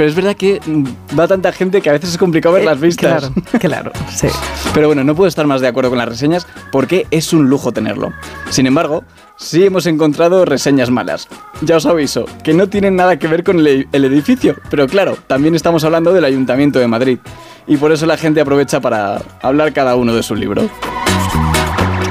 [0.00, 2.80] Pero es verdad que mm, va tanta gente que a veces es complicado ver las
[2.80, 3.30] vistas.
[3.60, 4.28] claro, claro, sí.
[4.72, 7.70] Pero bueno, no puedo estar más de acuerdo con las reseñas porque es un lujo
[7.70, 8.10] tenerlo.
[8.48, 9.04] Sin embargo,
[9.36, 11.28] sí hemos encontrado reseñas malas.
[11.60, 14.56] Ya os aviso, que no tienen nada que ver con el, el edificio.
[14.70, 17.18] Pero claro, también estamos hablando del Ayuntamiento de Madrid.
[17.66, 20.62] Y por eso la gente aprovecha para hablar cada uno de su libro.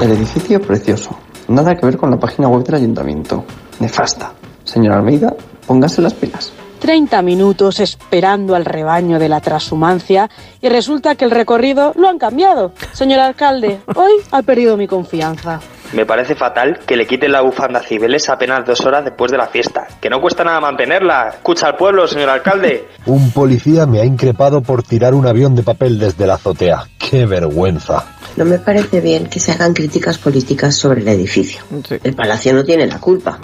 [0.00, 1.18] El edificio precioso.
[1.48, 3.44] Nada que ver con la página web del ayuntamiento.
[3.80, 4.32] Nefasta.
[4.62, 5.34] Señor Almeida,
[5.66, 6.52] póngase las pilas.
[6.80, 10.28] 30 minutos esperando al rebaño de la transhumancia
[10.60, 12.72] y resulta que el recorrido lo han cambiado.
[12.92, 15.60] Señor alcalde, hoy ha perdido mi confianza.
[15.92, 19.38] Me parece fatal que le quiten la bufanda a Cibeles apenas dos horas después de
[19.38, 19.88] la fiesta.
[20.00, 21.30] Que no cuesta nada mantenerla.
[21.30, 22.88] Escucha al pueblo, señor alcalde.
[23.06, 26.84] Un policía me ha increpado por tirar un avión de papel desde la azotea.
[26.98, 28.04] ¡Qué vergüenza!
[28.36, 31.62] No me parece bien que se hagan críticas políticas sobre el edificio.
[32.02, 33.38] El palacio no tiene la culpa.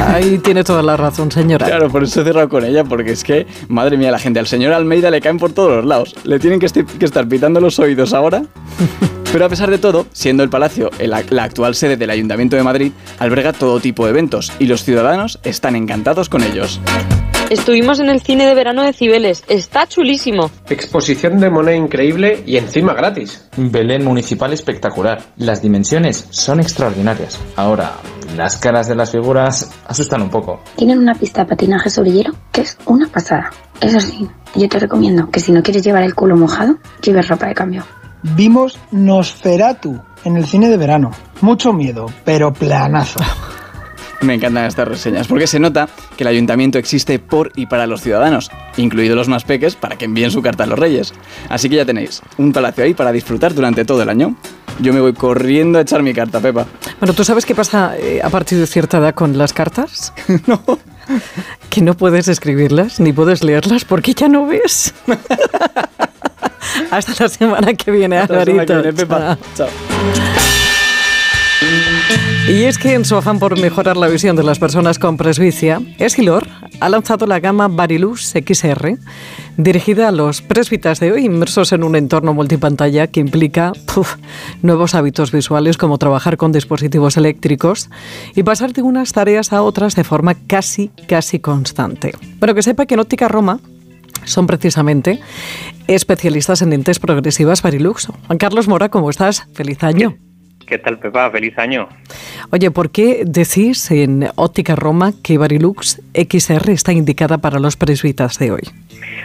[0.00, 1.66] Ahí tiene toda la razón, señora.
[1.66, 4.46] Claro, por eso he cerrado con ella, porque es que, madre mía, la gente al
[4.46, 6.14] señor Almeida le caen por todos los lados.
[6.24, 8.42] Le tienen que, estar pitando los oídos ahora.
[9.32, 12.62] Pero a pesar de todo, siendo el palacio el- la actual sede del Ayuntamiento de
[12.62, 16.80] Madrid, alberga todo tipo de eventos y los ciudadanos están encantados con ellos.
[17.50, 19.42] Estuvimos en el cine de verano de Cibeles.
[19.48, 20.50] Está chulísimo.
[20.68, 23.48] Exposición de moneda increíble y encima gratis.
[23.56, 25.22] Belén municipal espectacular.
[25.38, 27.40] Las dimensiones son extraordinarias.
[27.56, 27.94] Ahora,
[28.36, 30.60] las caras de las figuras asustan un poco.
[30.76, 33.50] Tienen una pista de patinaje sobre hielo que es una pasada.
[33.80, 37.46] Eso sí, yo te recomiendo que si no quieres llevar el culo mojado, lleves ropa
[37.46, 37.82] de cambio.
[38.36, 41.12] Vimos Nosferatu en el cine de verano.
[41.40, 43.20] Mucho miedo, pero planazo.
[44.20, 48.00] Me encantan estas reseñas, porque se nota que el ayuntamiento existe por y para los
[48.00, 51.14] ciudadanos, incluidos los más peques, para que envíen su carta a los reyes.
[51.48, 54.36] Así que ya tenéis un palacio ahí para disfrutar durante todo el año.
[54.80, 56.66] Yo me voy corriendo a echar mi carta, Pepa.
[57.00, 60.12] Bueno, ¿tú sabes qué pasa eh, a partir de cierta edad con las cartas?
[60.46, 60.62] no.
[61.70, 64.94] Que no puedes escribirlas ni puedes leerlas porque ya no ves.
[66.90, 69.38] Hasta la semana que viene, Hasta la semana que viene, Pepa.
[69.54, 69.68] Chao.
[69.68, 70.67] Chao.
[72.48, 75.82] Y es que en su afán por mejorar la visión de las personas con presbicia,
[75.98, 76.48] Esquilor
[76.80, 78.96] ha lanzado la gama Barilux XR,
[79.58, 83.74] dirigida a los presbitas de hoy inmersos en un entorno multipantalla que implica
[84.62, 87.90] nuevos hábitos visuales como trabajar con dispositivos eléctricos
[88.34, 92.14] y pasar de unas tareas a otras de forma casi, casi constante.
[92.38, 93.60] Bueno, que sepa que en Óptica Roma
[94.24, 95.20] son precisamente
[95.86, 98.08] especialistas en lentes progresivas Barilux.
[98.26, 99.46] Juan Carlos Mora, ¿cómo estás?
[99.52, 100.16] Feliz año.
[100.68, 101.30] ¿Qué tal, Pepa?
[101.30, 101.88] Feliz año.
[102.50, 108.38] Oye, ¿por qué decís en Óptica Roma que Barilux XR está indicada para los presbitas
[108.38, 108.62] de hoy?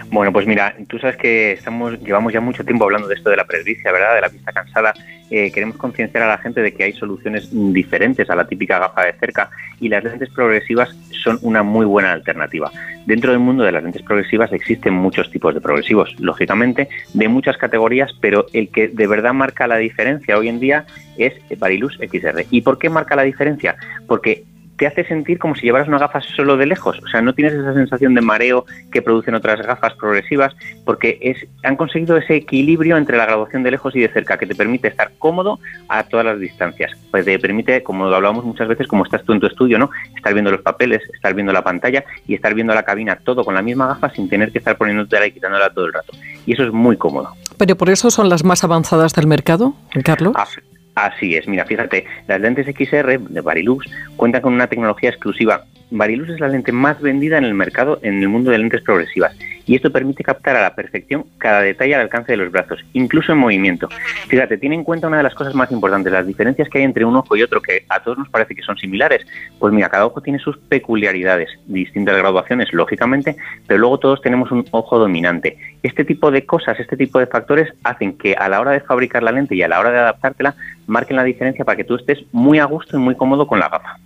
[0.10, 3.36] Bueno, pues mira, tú sabes que estamos, llevamos ya mucho tiempo hablando de esto de
[3.36, 4.16] la presbicia, ¿verdad?
[4.16, 4.94] De la vista cansada.
[5.30, 9.06] Eh, queremos concienciar a la gente de que hay soluciones diferentes a la típica gafa
[9.06, 9.50] de cerca
[9.80, 12.72] y las lentes progresivas son una muy buena alternativa.
[13.06, 17.58] Dentro del mundo de las lentes progresivas existen muchos tipos de progresivos, lógicamente, de muchas
[17.58, 20.86] categorías, pero el que de verdad marca la diferencia hoy en día
[21.18, 22.46] es Barilux XR.
[22.50, 23.76] ¿Y por qué marca la diferencia?
[24.08, 24.46] Porque
[24.78, 27.00] te hace sentir como si llevaras una gafas solo de lejos.
[27.04, 30.54] O sea, no tienes esa sensación de mareo que producen otras gafas progresivas,
[30.86, 34.48] porque es, han conseguido ese equilibrio entre la graduación de lejos y de cerca, que
[34.48, 36.92] te permite estar cómodo a todas las distancias.
[37.12, 39.90] Pues te permite, como lo hablamos muchas veces, como estás tú en tu estudio, ¿no?
[40.16, 43.54] Estar viendo los papeles, estar viendo la pantalla y estar viendo la cabina todo con
[43.54, 46.14] la misma gafa sin tener que estar poniéndote y quitándola todo el rato.
[46.46, 47.30] Y eso es muy cómodo.
[47.58, 50.34] Pero por eso son las más avanzadas del mercado, Carlos.
[50.36, 50.48] Ah,
[50.96, 55.66] Así es, mira, fíjate, las lentes XR de Barilux cuentan con una tecnología exclusiva.
[55.90, 59.36] Barilux es la lente más vendida en el mercado en el mundo de lentes progresivas
[59.66, 63.32] y esto permite captar a la perfección cada detalle al alcance de los brazos, incluso
[63.32, 63.88] en movimiento.
[64.28, 67.06] Fíjate, tiene en cuenta una de las cosas más importantes, las diferencias que hay entre
[67.06, 69.26] un ojo y otro, que a todos nos parece que son similares.
[69.60, 73.36] Pues mira, cada ojo tiene sus peculiaridades, distintas graduaciones, lógicamente,
[73.68, 75.58] pero luego todos tenemos un ojo dominante.
[75.82, 79.24] Este tipo de cosas, este tipo de factores hacen que a la hora de fabricar
[79.24, 80.56] la lente y a la hora de adaptártela,
[80.88, 83.70] marquen la diferencia para que tú estés muy a gusto y muy cómodo con la
[83.70, 83.98] gafa.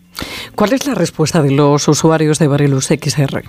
[0.56, 3.44] ¿Cuál es la respuesta de los usuarios de Barilux XR?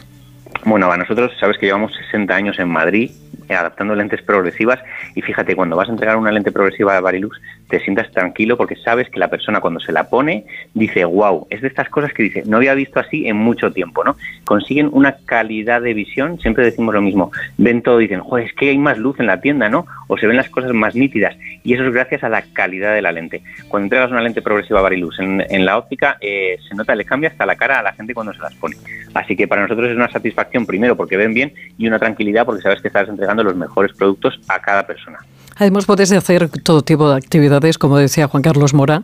[0.65, 3.11] Bueno, a nosotros sabes que llevamos 60 años en Madrid
[3.49, 4.81] eh, adaptando lentes progresivas
[5.15, 8.77] y fíjate, cuando vas a entregar una lente progresiva de Barilux te sientas tranquilo porque
[8.77, 12.23] sabes que la persona cuando se la pone dice, wow, es de estas cosas que
[12.23, 14.17] dice, no había visto así en mucho tiempo, ¿no?
[14.45, 18.55] Consiguen una calidad de visión, siempre decimos lo mismo, ven todo y dicen, joder, es
[18.55, 19.87] que hay más luz en la tienda, ¿no?
[20.07, 23.03] O se ven las cosas más nítidas y eso es gracias a la calidad de
[23.03, 23.43] la lente.
[23.69, 27.31] Cuando entregas una lente progresiva Barilux en, en la óptica eh, se nota, le cambia
[27.31, 28.77] hasta la cara a la gente cuando se las pone.
[29.15, 32.63] Así que para nosotros es una satisfacción primero porque ven bien y una tranquilidad porque
[32.63, 35.19] sabes que estás entregando los mejores productos a cada persona.
[35.59, 39.03] Además, puedes hacer todo tipo de actividades, como decía Juan Carlos Mora.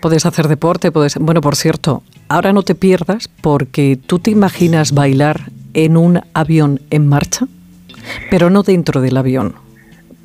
[0.00, 1.16] Puedes hacer deporte, puedes.
[1.16, 6.80] Bueno, por cierto, ahora no te pierdas porque tú te imaginas bailar en un avión
[6.90, 7.46] en marcha,
[8.30, 9.54] pero no dentro del avión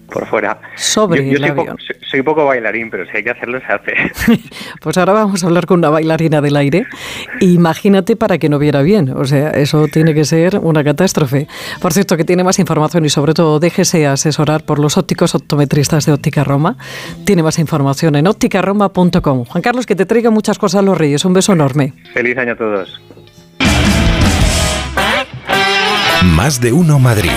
[0.07, 0.59] por fuera.
[0.75, 1.65] Sobre yo, el soy, avión.
[1.67, 4.39] Poco, soy, soy, poco bailarín, pero si hay que hacerlo, se hace.
[4.81, 6.85] pues ahora vamos a hablar con una bailarina del aire.
[7.41, 9.09] Imagínate para que no viera bien.
[9.09, 11.47] O sea, eso tiene que ser una catástrofe.
[11.81, 16.05] Por cierto, que tiene más información y sobre todo déjese asesorar por los ópticos optometristas
[16.05, 16.77] de Óptica Roma.
[17.25, 19.45] Tiene más información en ópticaroma.com.
[19.45, 21.25] Juan Carlos, que te traiga muchas cosas a los Reyes.
[21.25, 21.93] Un beso enorme.
[22.13, 23.01] Feliz año a todos.
[26.23, 27.31] Más de uno Madrid.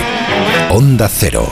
[0.69, 1.51] Onda Cero.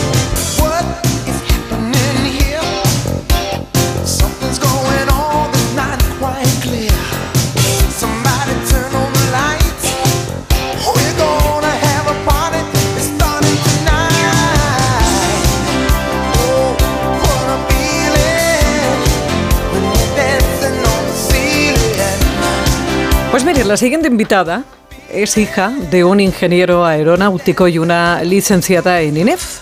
[23.71, 24.65] la siguiente invitada
[25.09, 29.59] es hija de un ingeniero aeronáutico y una licenciada en INEF.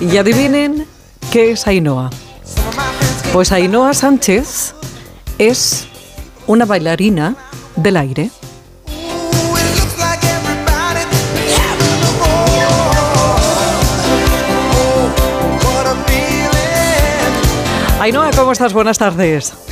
[0.00, 0.86] Y adivinen
[1.32, 2.10] qué es Ainhoa.
[3.32, 4.76] Pues Ainhoa Sánchez
[5.38, 5.88] es
[6.46, 7.34] una bailarina
[7.74, 8.30] del aire.
[17.98, 18.72] Ainhoa, ¿cómo estás?
[18.72, 19.65] Buenas tardes.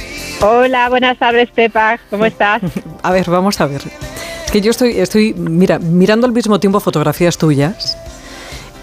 [0.46, 1.98] Hola, buenas tardes, Pepa.
[2.10, 2.60] ¿Cómo estás?
[3.02, 3.80] A ver, vamos a ver.
[4.44, 7.96] Es que yo estoy, estoy, mira, mirando al mismo tiempo fotografías tuyas.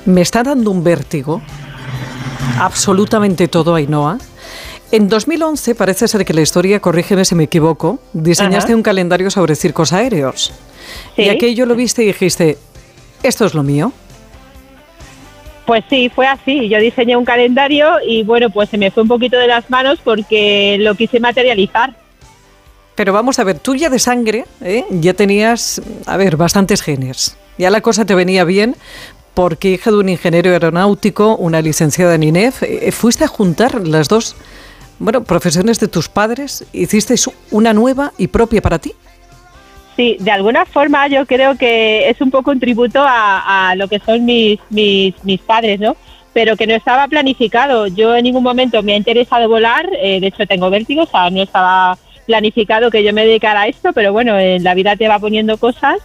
[0.05, 1.39] Me está dando un vértigo.
[2.59, 4.17] Absolutamente todo, Ainhoa.
[4.91, 8.77] En 2011, parece ser que la historia, corrígeme si me equivoco, diseñaste Ajá.
[8.77, 10.51] un calendario sobre circos aéreos.
[11.15, 11.21] Sí.
[11.23, 12.57] Y aquello lo viste y dijiste,
[13.21, 13.93] esto es lo mío.
[15.65, 16.69] Pues sí, fue así.
[16.69, 19.99] Yo diseñé un calendario y bueno, pues se me fue un poquito de las manos
[20.03, 21.95] porque lo quise materializar.
[22.95, 24.85] Pero vamos a ver, tú ya de sangre, ¿eh?
[24.89, 27.37] ya tenías, a ver, bastantes genes.
[27.57, 28.75] Ya la cosa te venía bien
[29.33, 34.07] porque hija de un ingeniero aeronáutico, una licenciada en INEF, eh, fuiste a juntar las
[34.07, 34.35] dos,
[34.99, 37.15] bueno, profesiones de tus padres, hiciste
[37.49, 38.93] una nueva y propia para ti.
[40.19, 44.25] De alguna forma yo creo que es un poco un tributo a, lo que son
[44.25, 45.95] mis, mis, mis padres, ¿no?
[46.33, 47.87] Pero que no estaba planificado.
[47.87, 51.29] Yo en ningún momento me ha interesado volar, eh, de hecho tengo vértigo, o sea,
[51.29, 55.07] no estaba planificado que yo me dedicara a esto, pero bueno, en la vida te
[55.07, 55.97] va poniendo cosas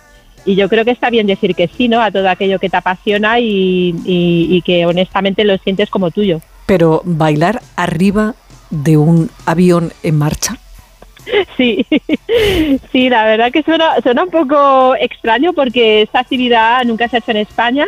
[0.44, 2.01] y yo creo que está bien decir que sí, ¿no?
[2.01, 6.40] A todo aquello que te apasiona y que honestamente lo sientes como tuyo.
[6.66, 8.35] Pero bailar arriba
[8.70, 10.59] de un avión en marcha.
[11.57, 11.86] Sí,
[12.93, 17.19] sí, la verdad que suena, suena un poco extraño porque esta actividad nunca se ha
[17.19, 17.86] hecho en España,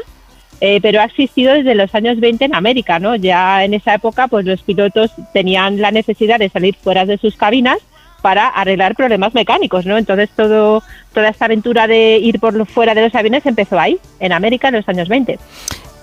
[0.60, 3.14] eh, pero ha existido desde los años 20 en América, ¿no?
[3.16, 7.36] Ya en esa época, pues los pilotos tenían la necesidad de salir fuera de sus
[7.36, 7.78] cabinas
[8.22, 9.96] para arreglar problemas mecánicos, ¿no?
[9.96, 10.82] Entonces todo,
[11.12, 14.74] toda esta aventura de ir por fuera de los aviones empezó ahí, en América, en
[14.74, 15.38] los años 20.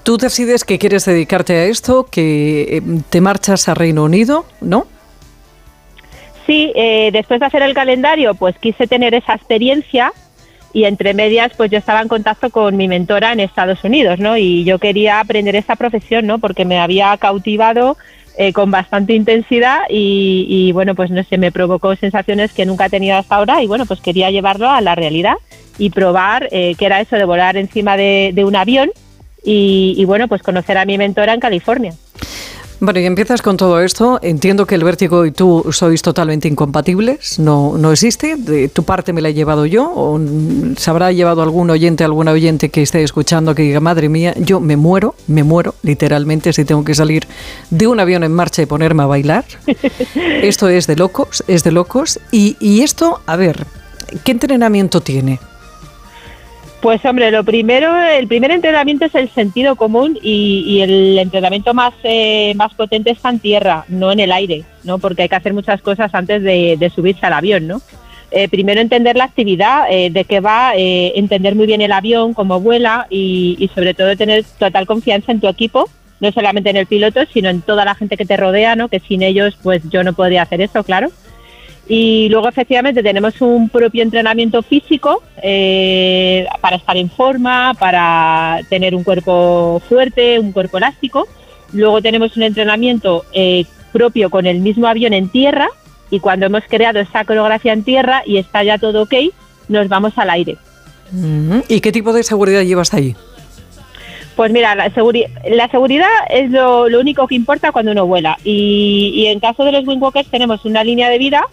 [0.03, 4.85] Tú decides que quieres dedicarte a esto, que eh, te marchas a Reino Unido, ¿no?
[6.45, 10.13] Sí, eh, después de hacer el calendario, pues quise tener esa experiencia
[10.73, 14.37] y entre medias, pues yo estaba en contacto con mi mentora en Estados Unidos, ¿no?
[14.37, 16.37] Y yo quería aprender esta profesión, ¿no?
[16.37, 17.97] Porque me había cautivado
[18.37, 22.87] eh, con bastante intensidad y, y, bueno, pues no sé, me provocó sensaciones que nunca
[22.87, 25.35] he tenido hasta ahora y bueno, pues quería llevarlo a la realidad
[25.77, 28.91] y probar eh, qué era eso de volar encima de, de un avión
[29.45, 31.93] y, y bueno, pues conocer a mi mentora en California.
[32.79, 34.19] Bueno, y empiezas con todo esto.
[34.21, 37.39] Entiendo que el vértigo y tú sois totalmente incompatibles.
[37.39, 38.35] No, no existe.
[38.35, 39.89] De tu parte me la he llevado yo.
[39.89, 44.09] O mm, se habrá llevado algún oyente, alguna oyente que esté escuchando que diga, madre
[44.09, 47.27] mía, yo me muero, me muero literalmente si tengo que salir
[47.69, 49.45] de un avión en marcha y ponerme a bailar.
[50.15, 52.19] esto es de locos, es de locos.
[52.31, 53.65] Y, y esto, a ver,
[54.25, 55.39] ¿qué entrenamiento tiene?
[56.85, 61.73] Pues hombre, lo primero, el primer entrenamiento es el sentido común y, y el entrenamiento
[61.73, 64.99] más, eh, más potente está en tierra, no en el aire, ¿no?
[64.99, 67.81] Porque hay que hacer muchas cosas antes de, subirse al avión, ¿no?
[68.29, 72.35] Eh, primero entender la actividad, eh, de qué va, eh, entender muy bien el avión,
[72.35, 75.89] cómo vuela y, y sobre todo tener total confianza en tu equipo,
[76.19, 78.89] no solamente en el piloto, sino en toda la gente que te rodea, ¿no?
[78.89, 81.09] Que sin ellos, pues yo no podría hacer eso, claro.
[81.87, 88.95] Y luego efectivamente tenemos un propio entrenamiento físico eh, para estar en forma, para tener
[88.95, 91.27] un cuerpo fuerte, un cuerpo elástico.
[91.73, 95.67] Luego tenemos un entrenamiento eh, propio con el mismo avión en tierra
[96.09, 99.13] y cuando hemos creado esa coreografía en tierra y está ya todo ok,
[99.67, 100.57] nos vamos al aire.
[101.67, 103.15] ¿Y qué tipo de seguridad llevas ahí?
[104.35, 108.37] Pues mira, la, seguri- la seguridad es lo, lo único que importa cuando uno vuela.
[108.43, 111.45] Y, y en caso de los wingwalkers tenemos una línea de vida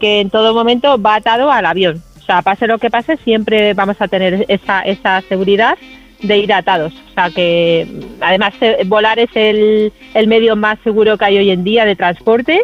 [0.00, 2.02] que en todo momento va atado al avión.
[2.18, 5.76] O sea, pase lo que pase, siempre vamos a tener esa, esa seguridad
[6.22, 6.92] de ir atados.
[7.10, 11.38] O sea, que mm, además eh, volar es el, el medio más seguro que hay
[11.38, 12.62] hoy en día de transporte.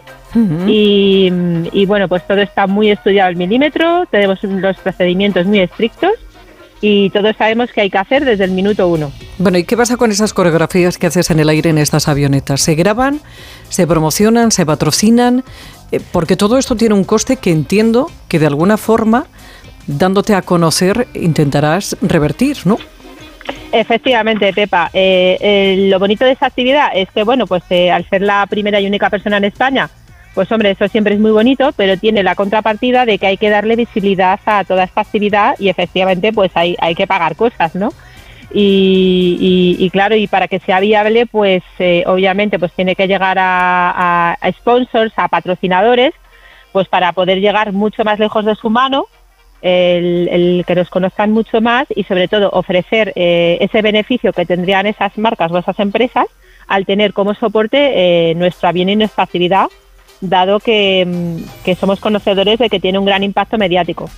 [0.67, 5.61] y, mm, y bueno, pues todo está muy estudiado al milímetro, tenemos los procedimientos muy
[5.61, 6.13] estrictos
[6.81, 9.11] y todos sabemos qué hay que hacer desde el minuto uno.
[9.39, 12.61] Bueno, ¿y qué pasa con esas coreografías que haces en el aire en estas avionetas?
[12.61, 13.21] ¿Se graban,
[13.69, 15.43] se promocionan, se patrocinan?
[15.93, 19.27] Eh, porque todo esto tiene un coste que entiendo que de alguna forma,
[19.87, 22.79] dándote a conocer, intentarás revertir, ¿no?
[23.73, 24.91] Efectivamente, Pepa.
[24.93, 28.47] Eh, eh, lo bonito de esta actividad es que, bueno, pues eh, al ser la
[28.47, 29.91] primera y única persona en España,
[30.35, 33.51] pues hombre, eso siempre es muy bonito, pero tiene la contrapartida de que hay que
[33.51, 37.93] darle visibilidad a toda esta actividad y efectivamente pues hay, hay que pagar cosas, ¿no?
[38.53, 43.39] Y, y- claro, y para que sea viable, pues eh, obviamente pues tiene que llegar
[43.39, 46.13] a, a- sponsors, a patrocinadores,
[46.73, 49.07] pues para poder llegar mucho más lejos de su mano,
[49.63, 54.47] el, el que nos conozcan mucho más y sobre todo ofrecer eh, ese beneficio que
[54.47, 56.27] tendrían esas marcas o esas empresas
[56.69, 59.67] al tener como soporte eh, nuestro avión y nuestra actividad,
[60.21, 64.11] dado que, mm, que somos conocedores de que tiene un gran impacto mediático.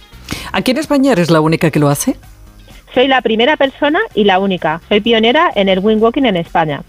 [0.53, 2.17] ¿Aquí en España eres la única que lo hace?
[2.95, 4.81] Soy la primera persona y la única.
[4.89, 6.83] Soy pionera en el windwalking en España.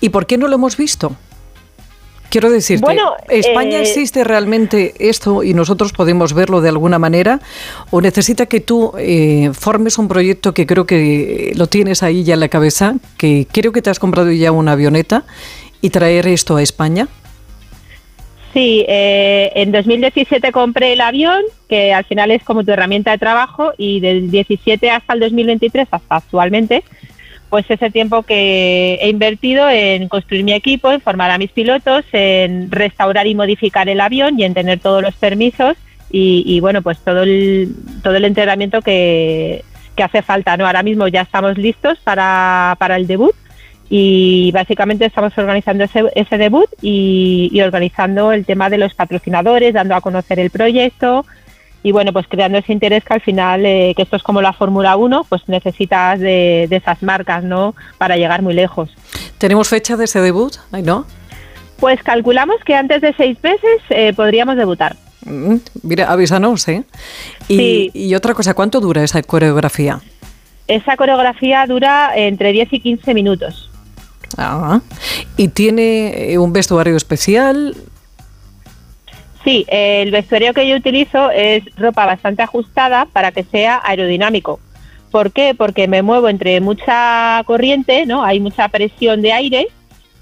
[0.00, 1.16] ¿Y por qué no lo hemos visto?
[2.30, 7.40] Quiero decirte, Bueno, ¿España eh, existe realmente esto y nosotros podemos verlo de alguna manera?
[7.90, 12.34] ¿O necesita que tú eh, formes un proyecto que creo que lo tienes ahí ya
[12.34, 15.24] en la cabeza, que creo que te has comprado ya una avioneta
[15.80, 17.08] y traer esto a España?
[18.52, 23.18] Sí, eh, en 2017 compré el avión, que al final es como tu herramienta de
[23.18, 26.82] trabajo, y del 17 hasta el 2023, hasta actualmente,
[27.48, 32.04] pues ese tiempo que he invertido en construir mi equipo, en formar a mis pilotos,
[32.12, 35.76] en restaurar y modificar el avión y en tener todos los permisos
[36.12, 37.72] y, bueno, pues todo el,
[38.02, 39.64] todo el entrenamiento que,
[39.94, 40.56] que hace falta.
[40.56, 40.66] ¿no?
[40.66, 43.34] Ahora mismo ya estamos listos para, para el debut
[43.92, 49.74] y básicamente estamos organizando ese, ese debut y, y, organizando el tema de los patrocinadores,
[49.74, 51.26] dando a conocer el proyecto
[51.82, 54.52] y bueno, pues creando ese interés que al final, eh, que esto es como la
[54.52, 57.74] Fórmula 1, pues necesitas de, de, esas marcas, ¿no?
[57.98, 58.90] Para llegar muy lejos.
[59.38, 60.54] ¿Tenemos fecha de ese debut?
[60.84, 61.06] ¿No?
[61.78, 64.96] Pues calculamos que antes de seis meses eh, podríamos debutar.
[65.24, 66.84] Mm, mira, avísanos, ¿eh?
[67.48, 67.90] Y, Sí.
[67.94, 70.00] y otra cosa, ¿cuánto dura esa coreografía?
[70.68, 73.69] Esa coreografía dura entre 10 y 15 minutos.
[74.36, 74.80] Ah,
[75.36, 77.76] ¿Y tiene eh, un vestuario especial?
[79.44, 84.60] Sí, el vestuario que yo utilizo es ropa bastante ajustada para que sea aerodinámico.
[85.10, 85.54] ¿Por qué?
[85.56, 88.22] Porque me muevo entre mucha corriente, ¿no?
[88.24, 89.68] Hay mucha presión de aire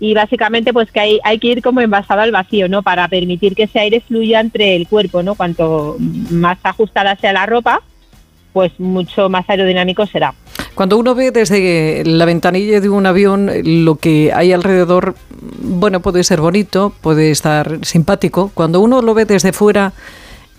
[0.00, 2.82] y básicamente pues que hay, hay que ir como envasado al vacío, ¿no?
[2.82, 5.34] Para permitir que ese aire fluya entre el cuerpo, ¿no?
[5.34, 7.82] Cuanto más ajustada sea la ropa,
[8.52, 10.34] pues mucho más aerodinámico será.
[10.78, 15.16] Cuando uno ve desde la ventanilla de un avión lo que hay alrededor,
[15.60, 18.52] bueno, puede ser bonito, puede estar simpático.
[18.54, 19.92] Cuando uno lo ve desde fuera,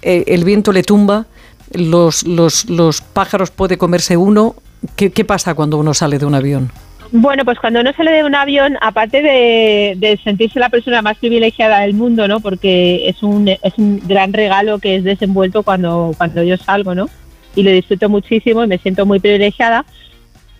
[0.02, 1.28] eh, el viento le tumba,
[1.72, 4.56] los, los, los pájaros puede comerse uno.
[4.98, 6.70] ¿Qué, ¿Qué pasa cuando uno sale de un avión?
[7.14, 11.18] Bueno, pues cuando uno sale de un avión, aparte de, de, sentirse la persona más
[11.18, 12.42] privilegiada del mundo, ¿no?
[12.42, 17.08] Porque es un, es un gran regalo que es desenvuelto cuando, cuando yo salgo, ¿no?
[17.56, 19.86] Y lo disfruto muchísimo y me siento muy privilegiada.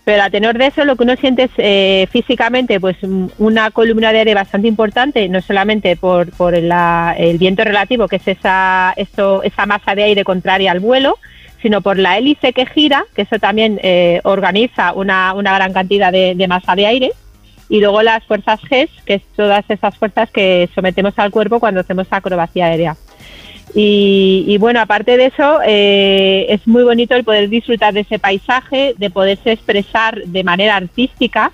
[0.04, 2.96] Pero a tenor de eso, lo que uno siente es eh, físicamente pues
[3.38, 8.16] una columna de aire bastante importante, no solamente por, por la, el viento relativo, que
[8.16, 11.18] es esa, eso, esa masa de aire contraria al vuelo,
[11.62, 16.46] sino por la hélice que gira, que eso también eh, organiza una, gran cantidad de,
[16.48, 17.12] masa de aire,
[17.68, 21.80] y luego las fuerzas G, que es todas esas fuerzas que sometemos al cuerpo cuando
[21.80, 22.96] hacemos acrobacia aérea.
[23.74, 28.18] Y, y bueno, aparte de eso, eh, es muy bonito el poder disfrutar de ese
[28.18, 31.52] paisaje, de poderse expresar de manera artística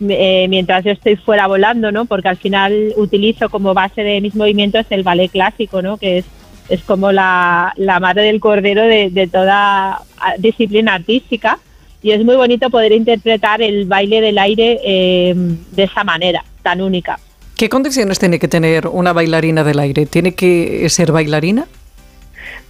[0.00, 2.04] eh, mientras yo estoy fuera volando, ¿no?
[2.06, 5.96] Porque al final utilizo como base de mis movimientos el ballet clásico, ¿no?
[5.96, 6.24] Que es
[6.68, 10.02] es como la, la madre del cordero de, toda
[10.38, 11.58] disciplina artística
[12.02, 16.80] y es muy bonito poder interpretar el baile del aire eh, de esa manera tan
[16.80, 17.18] única.
[17.58, 20.06] ¿Qué condiciones tiene que tener una bailarina del aire?
[20.06, 21.66] ¿Tiene que ser bailarina?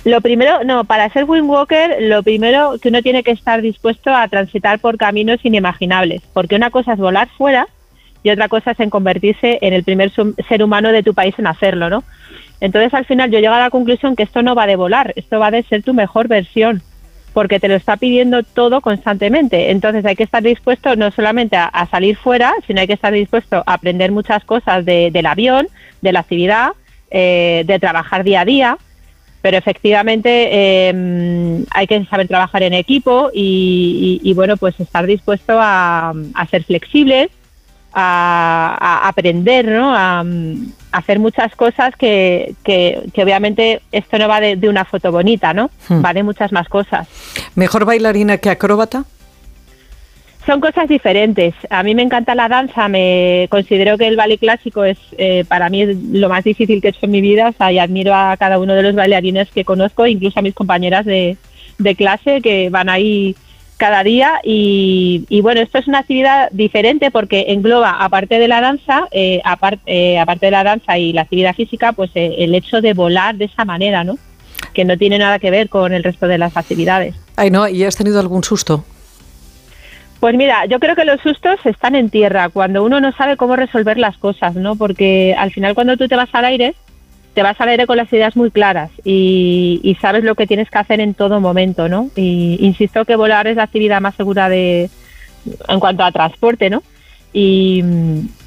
[0.06, 4.26] Lo primero, no, para ser windwalker, lo primero que uno tiene que estar dispuesto a
[4.28, 7.68] transitar por caminos inimaginables, porque una cosa es volar fuera
[8.22, 11.48] y otra cosa es en convertirse en el primer ser humano de tu país en
[11.48, 12.02] hacerlo, ¿no?
[12.58, 15.38] Entonces al final yo llego a la conclusión que esto no va de volar, esto
[15.38, 16.80] va de ser tu mejor versión,
[17.32, 19.70] porque te lo está pidiendo todo constantemente.
[19.70, 23.62] Entonces hay que estar dispuesto no solamente a, salir fuera, sino hay que estar dispuesto
[23.66, 25.68] a aprender muchas cosas de, del avión,
[26.00, 26.70] de la actividad,
[27.10, 28.78] eh, de trabajar día a día.
[29.40, 35.06] Pero efectivamente eh, hay que saber trabajar en equipo y, y, y bueno, pues estar
[35.06, 36.12] dispuesto a
[36.50, 37.30] ser flexibles,
[37.98, 39.94] a, a, aprender, ¿no?
[39.94, 40.24] A, a,
[40.92, 45.52] hacer muchas cosas que, que, que obviamente esto no va de, de, una foto bonita,
[45.52, 45.70] ¿no?
[45.88, 46.04] Hmm.
[46.04, 47.08] Va de muchas más cosas.
[47.54, 49.04] ¿Mejor bailarina que acróbata?
[50.46, 51.54] Son cosas diferentes.
[51.68, 55.68] A mí me encanta la danza, me considero que el ballet clásico es eh, para
[55.68, 58.14] mí es lo más difícil que he hecho en mi vida, o sea, y admiro
[58.14, 61.36] a cada uno de los bailarines que conozco, incluso a mis compañeras de,
[61.78, 63.36] de clase que van ahí
[63.78, 68.60] cada día y, y, bueno, esto es una actividad diferente porque engloba, aparte de la
[68.60, 72.54] danza, eh, aparte, eh, aparte de la danza y la actividad física, pues eh, el
[72.54, 74.18] hecho de volar de esa manera, ¿no?
[74.74, 77.14] Que no tiene nada que ver con el resto de las actividades.
[77.36, 78.84] Ay, no, ¿y has tenido algún susto?
[80.18, 83.54] Pues mira, yo creo que los sustos están en tierra, cuando uno no sabe cómo
[83.54, 84.74] resolver las cosas, ¿no?
[84.74, 86.74] Porque al final cuando tú te vas al aire,
[87.38, 90.68] te vas al aire con las ideas muy claras y, y, sabes lo que tienes
[90.68, 92.10] que hacer en todo momento, ¿no?
[92.16, 94.90] Y insisto que volar es la actividad más segura de
[95.68, 96.82] en cuanto a transporte, ¿no?
[97.32, 97.84] Y,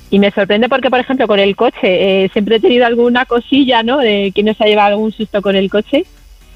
[0.10, 3.82] y me sorprende porque, por ejemplo, con el coche eh, siempre he tenido alguna cosilla,
[3.82, 3.98] ¿no?
[3.98, 6.04] De que nos ha llevado algún susto con el coche,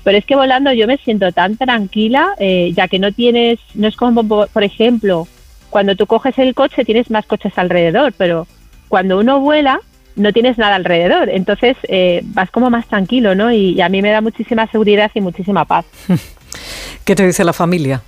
[0.04, 3.88] pero es que volando yo me siento tan tranquila, eh, ya que no tienes, no
[3.88, 5.26] es como, por ejemplo,
[5.70, 8.46] cuando tú coges el coche tienes más coches alrededor, pero
[8.90, 9.80] cuando uno vuela
[10.16, 11.30] no tienes nada alrededor.
[11.30, 13.52] Entonces eh, vas como más tranquilo, ¿no?
[13.52, 15.86] Y, y, a mí me da muchísima seguridad y muchísima paz.
[17.06, 18.02] ¿Qué te dice la familia?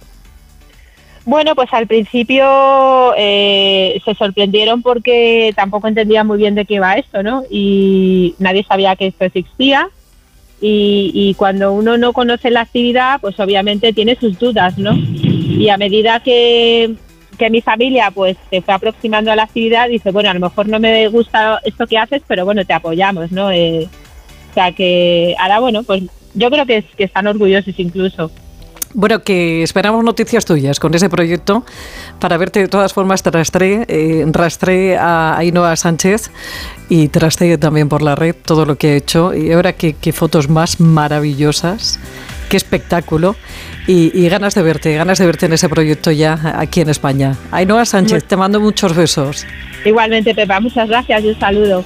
[1.28, 6.94] Bueno, pues al principio eh, se sorprendieron porque tampoco entendían muy bien de qué va
[6.94, 7.44] esto, ¿no?
[7.50, 9.90] Y nadie sabía que esto existía.
[10.62, 14.96] Y, y cuando uno no conoce la actividad, pues obviamente tiene sus dudas, ¿no?
[14.96, 16.96] Y a medida que,
[17.38, 20.68] que mi familia pues se fue aproximando a la actividad, dice, bueno, a lo mejor
[20.68, 23.52] no me gusta esto que haces, pero bueno, te apoyamos, ¿no?
[23.52, 23.88] Eh,
[24.52, 26.04] o sea que ahora, bueno, pues
[26.34, 28.32] yo creo que, es, que están orgullosos incluso.
[28.94, 31.64] Bueno, que esperamos noticias tuyas con ese proyecto.
[32.20, 36.32] Para verte, de todas formas, te rastré, eh, rastré a Ainhoa Sánchez
[36.90, 39.36] y trastré también por la red todo lo que he hecho.
[39.36, 42.00] Y ahora qué, qué fotos más maravillosas,
[42.48, 43.36] qué espectáculo.
[43.88, 47.36] Y, y ganas de verte, ganas de verte en ese proyecto ya aquí en España.
[47.52, 49.46] Ainhoa Sánchez, te mando muchos besos.
[49.86, 51.86] Igualmente, Pepa, muchas gracias y un saludo.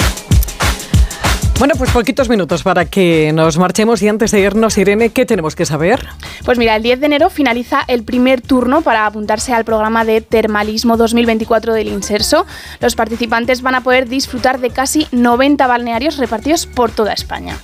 [1.59, 5.55] Bueno, pues poquitos minutos para que nos marchemos y antes de irnos, Irene, ¿qué tenemos
[5.55, 6.07] que saber?
[6.43, 10.21] Pues mira, el 10 de enero finaliza el primer turno para apuntarse al programa de
[10.21, 12.47] Termalismo 2024 del Inserso.
[12.79, 17.57] Los participantes van a poder disfrutar de casi 90 balnearios repartidos por toda España.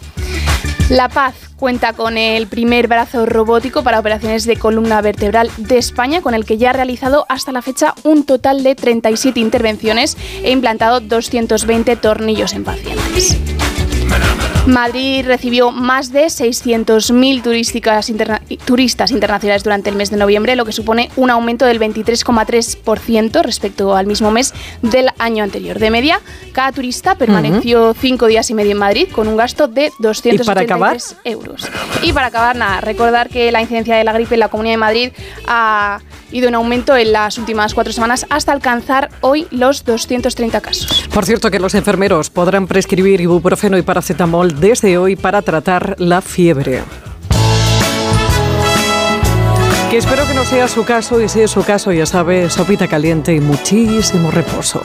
[0.90, 6.22] La Paz cuenta con el primer brazo robótico para operaciones de columna vertebral de España,
[6.22, 10.52] con el que ya ha realizado hasta la fecha un total de 37 intervenciones e
[10.52, 13.38] implantado 220 tornillos en pacientes.
[14.68, 20.66] Madrid recibió más de 600.000 turísticas interna turistas internacionales durante el mes de noviembre, lo
[20.66, 25.80] que supone un aumento del 23,3% respecto al mismo mes del año anterior.
[25.80, 26.20] De media,
[26.52, 31.66] cada turista permaneció cinco días y medio en Madrid con un gasto de 283 euros.
[32.04, 34.78] Y para acabar, nada, recordar que la incidencia de la gripe en la Comunidad de
[34.78, 35.12] Madrid
[35.48, 36.00] ha
[36.32, 41.08] ido en aumento en las últimas cuatro semanas hasta alcanzar hoy los 230 casos.
[41.14, 46.22] Por cierto, que los enfermeros podrán prescribir ibuprofeno y paracetamol desde hoy para tratar la
[46.22, 46.84] fiebre.
[49.90, 52.88] Que espero que no sea su caso y si es su caso, ya sabe, sopita
[52.88, 54.82] caliente y muchísimo reposo.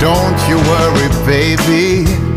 [0.00, 2.29] Don't you worry, baby.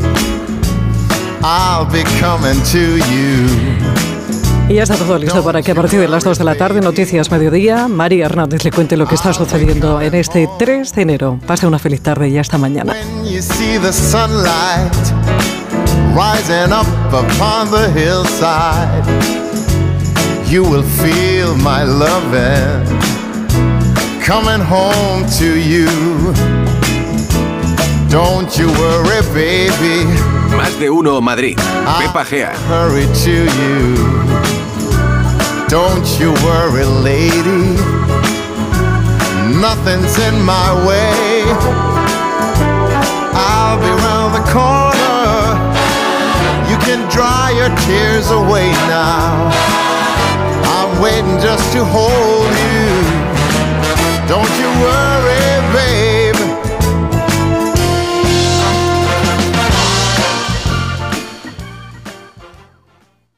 [1.46, 3.94] I'll be coming to you.
[4.70, 6.80] Y ya está todo listo para que a partir de las 2 de la tarde,
[6.80, 11.40] Noticias Mediodía, María Hernández le cuente lo que está sucediendo en este 3 de enero.
[11.46, 12.94] Pase una feliz tarde y hasta mañana.
[12.94, 14.94] When you see the sunlight
[16.16, 19.04] rising up upon the hillside,
[20.50, 22.86] you will feel my loving
[24.26, 25.88] coming home to you.
[28.10, 30.33] Don't you worry, baby.
[30.58, 31.58] Más de uno Madrid.
[32.00, 32.54] Pepa Gea.
[32.68, 33.96] hurry to you.
[35.68, 37.76] Don't you worry, lady.
[39.60, 41.44] Nothing's in my way.
[43.34, 45.58] I'll be round the corner.
[46.70, 49.50] You can dry your tears away now.
[50.76, 52.86] I'm waiting just to hold you.
[54.28, 55.53] Don't you worry,